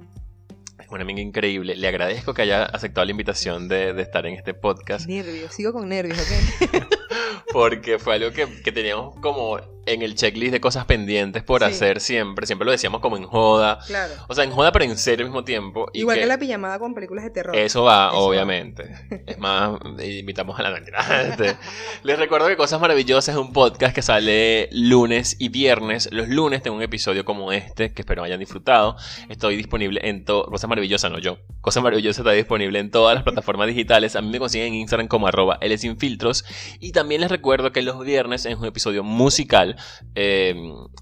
es 0.80 0.88
una 0.88 1.02
amiga 1.02 1.20
increíble. 1.20 1.76
Le 1.76 1.90
agradezco 1.90 2.34
que 2.34 2.44
haya 2.44 2.64
aceptado 2.64 3.04
la 3.04 3.12
invitación 3.12 3.68
de, 3.68 3.92
de 3.92 4.02
estar 4.02 4.26
en 4.26 4.36
este 4.36 4.54
podcast. 4.54 5.10
Nervios, 5.10 5.54
sigo 5.54 5.74
con 5.74 5.90
nervios, 5.90 6.18
¿ok? 6.18 6.88
Porque 7.52 8.00
fue 8.00 8.16
algo 8.16 8.32
que, 8.32 8.48
que 8.64 8.72
teníamos 8.72 9.20
como 9.20 9.60
en 9.86 10.02
el 10.02 10.16
checklist 10.16 10.52
de 10.52 10.62
cosas 10.62 10.86
pendientes 10.86 11.44
por 11.44 11.62
Sí. 11.62 11.66
hacer 11.68 12.00
siempre. 12.00 12.46
Siempre 12.46 12.66
lo 12.66 12.72
decíamos 12.72 13.02
como 13.02 13.18
en 13.18 13.26
joda. 13.26 13.80
claro. 13.88 14.14
O 14.28 14.36
sea, 14.36 14.44
en 14.44 14.52
joda, 14.52 14.72
pero 14.72 14.86
en 14.86 14.98
serio 14.98 15.26
al 15.26 15.32
mismo 15.32 15.44
tiempo. 15.44 15.88
y 15.94 16.00
Igual 16.00 16.20
que... 16.20 16.26
la 16.26 16.38
pijamada 16.38 16.80
con 16.80 16.94
películas 16.94 17.24
de 17.26 17.32
terror. 17.32 17.56
Eso 17.56 17.84
va, 17.84 18.08
Eso 18.08 18.16
va. 18.16 18.20
obviamente. 18.20 18.90
Es 19.26 19.38
más, 19.38 19.80
invitamos 20.04 20.60
a 20.60 20.64
la 20.64 20.72
mentira. 20.72 21.04
Les 22.04 22.20
recuerdo 22.20 22.48
que 22.48 22.58
Cosas 22.58 22.80
Maravillosas 22.82 23.36
es 23.36 23.40
un 23.42 23.54
podcast 23.54 23.94
que 23.96 24.02
sale 24.02 24.70
lunes 24.72 25.36
y 25.40 25.50
viernes. 25.50 26.10
Los 26.12 26.28
lunes 26.30 26.62
tengo 26.62 26.78
un 26.78 26.84
episodio 26.84 27.26
como 27.26 27.52
este, 27.52 27.94
que 27.94 28.02
espero 28.02 28.24
hayan 28.24 28.40
disfrutado. 28.40 28.96
Estoy 29.30 29.56
disponible 29.56 30.02
en 30.04 30.26
todo. 30.26 30.46
Cosas 30.46 30.70
Maravillosas, 30.70 31.12
no 31.12 31.20
yo. 31.20 31.38
Cosas 31.62 31.82
Maravillosas 31.84 32.20
está 32.20 32.32
disponible 32.32 32.80
en 32.80 32.92
todas 32.92 33.16
las 33.16 33.24
plataformas 33.24 33.68
digitales. 33.68 34.16
A 34.16 34.22
mí 34.22 34.30
me 34.30 34.40
consiguen 34.40 34.68
en 34.68 34.74
Instagram 34.76 35.08
como 35.08 35.28
arroba 35.28 35.58
L 35.62 35.78
sin 35.78 35.98
filtros. 35.98 36.46
Y 36.80 36.92
también 36.92 37.22
les 37.22 37.30
recuerdo 37.32 37.72
que 37.72 37.82
los 37.82 38.04
viernes 38.04 38.46
es 38.46 38.56
un 38.58 38.66
episodio 38.66 39.04
musical 39.04 39.73
eh, 40.16 40.56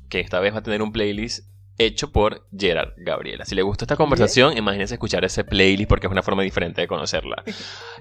que 0.09 0.19
esta 0.19 0.39
vez 0.39 0.53
va 0.53 0.59
a 0.59 0.63
tener 0.63 0.81
un 0.81 0.91
playlist 0.91 1.51
hecho 1.85 2.11
por 2.11 2.47
Gerard 2.55 2.93
Gabriela. 2.97 3.45
Si 3.45 3.55
le 3.55 3.61
gustó 3.61 3.85
esta 3.85 3.95
conversación, 3.95 4.57
imagínense 4.57 4.95
escuchar 4.95 5.25
ese 5.25 5.43
playlist 5.43 5.89
porque 5.89 6.07
es 6.07 6.11
una 6.11 6.21
forma 6.21 6.43
diferente 6.43 6.81
de 6.81 6.87
conocerla. 6.87 7.43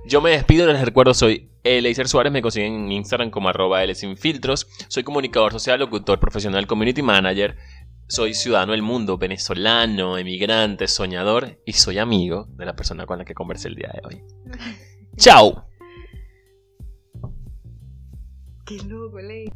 Yo 0.06 0.20
me 0.20 0.30
despido, 0.30 0.70
les 0.70 0.84
recuerdo, 0.84 1.14
soy 1.14 1.50
Eleiser 1.64 2.08
Suárez, 2.08 2.32
me 2.32 2.42
consiguen 2.42 2.84
en 2.84 2.92
Instagram 2.92 3.30
como 3.30 3.48
arroba 3.48 3.82
L 3.82 3.94
sin 3.94 4.16
filtros. 4.16 4.66
Soy 4.88 5.02
comunicador 5.02 5.52
social, 5.52 5.80
locutor 5.80 6.20
profesional, 6.20 6.66
community 6.66 7.02
manager. 7.02 7.56
Soy 8.08 8.34
ciudadano 8.34 8.72
del 8.72 8.82
mundo, 8.82 9.18
venezolano, 9.18 10.18
emigrante, 10.18 10.88
soñador 10.88 11.60
y 11.64 11.74
soy 11.74 11.98
amigo 11.98 12.48
de 12.56 12.66
la 12.66 12.74
persona 12.74 13.06
con 13.06 13.18
la 13.18 13.24
que 13.24 13.34
conversé 13.34 13.68
el 13.68 13.76
día 13.76 13.92
de 13.94 14.00
hoy. 14.06 14.22
¡Chao! 15.16 15.66
Qué 18.66 18.78
loco, 18.88 19.20
Ley. 19.20 19.50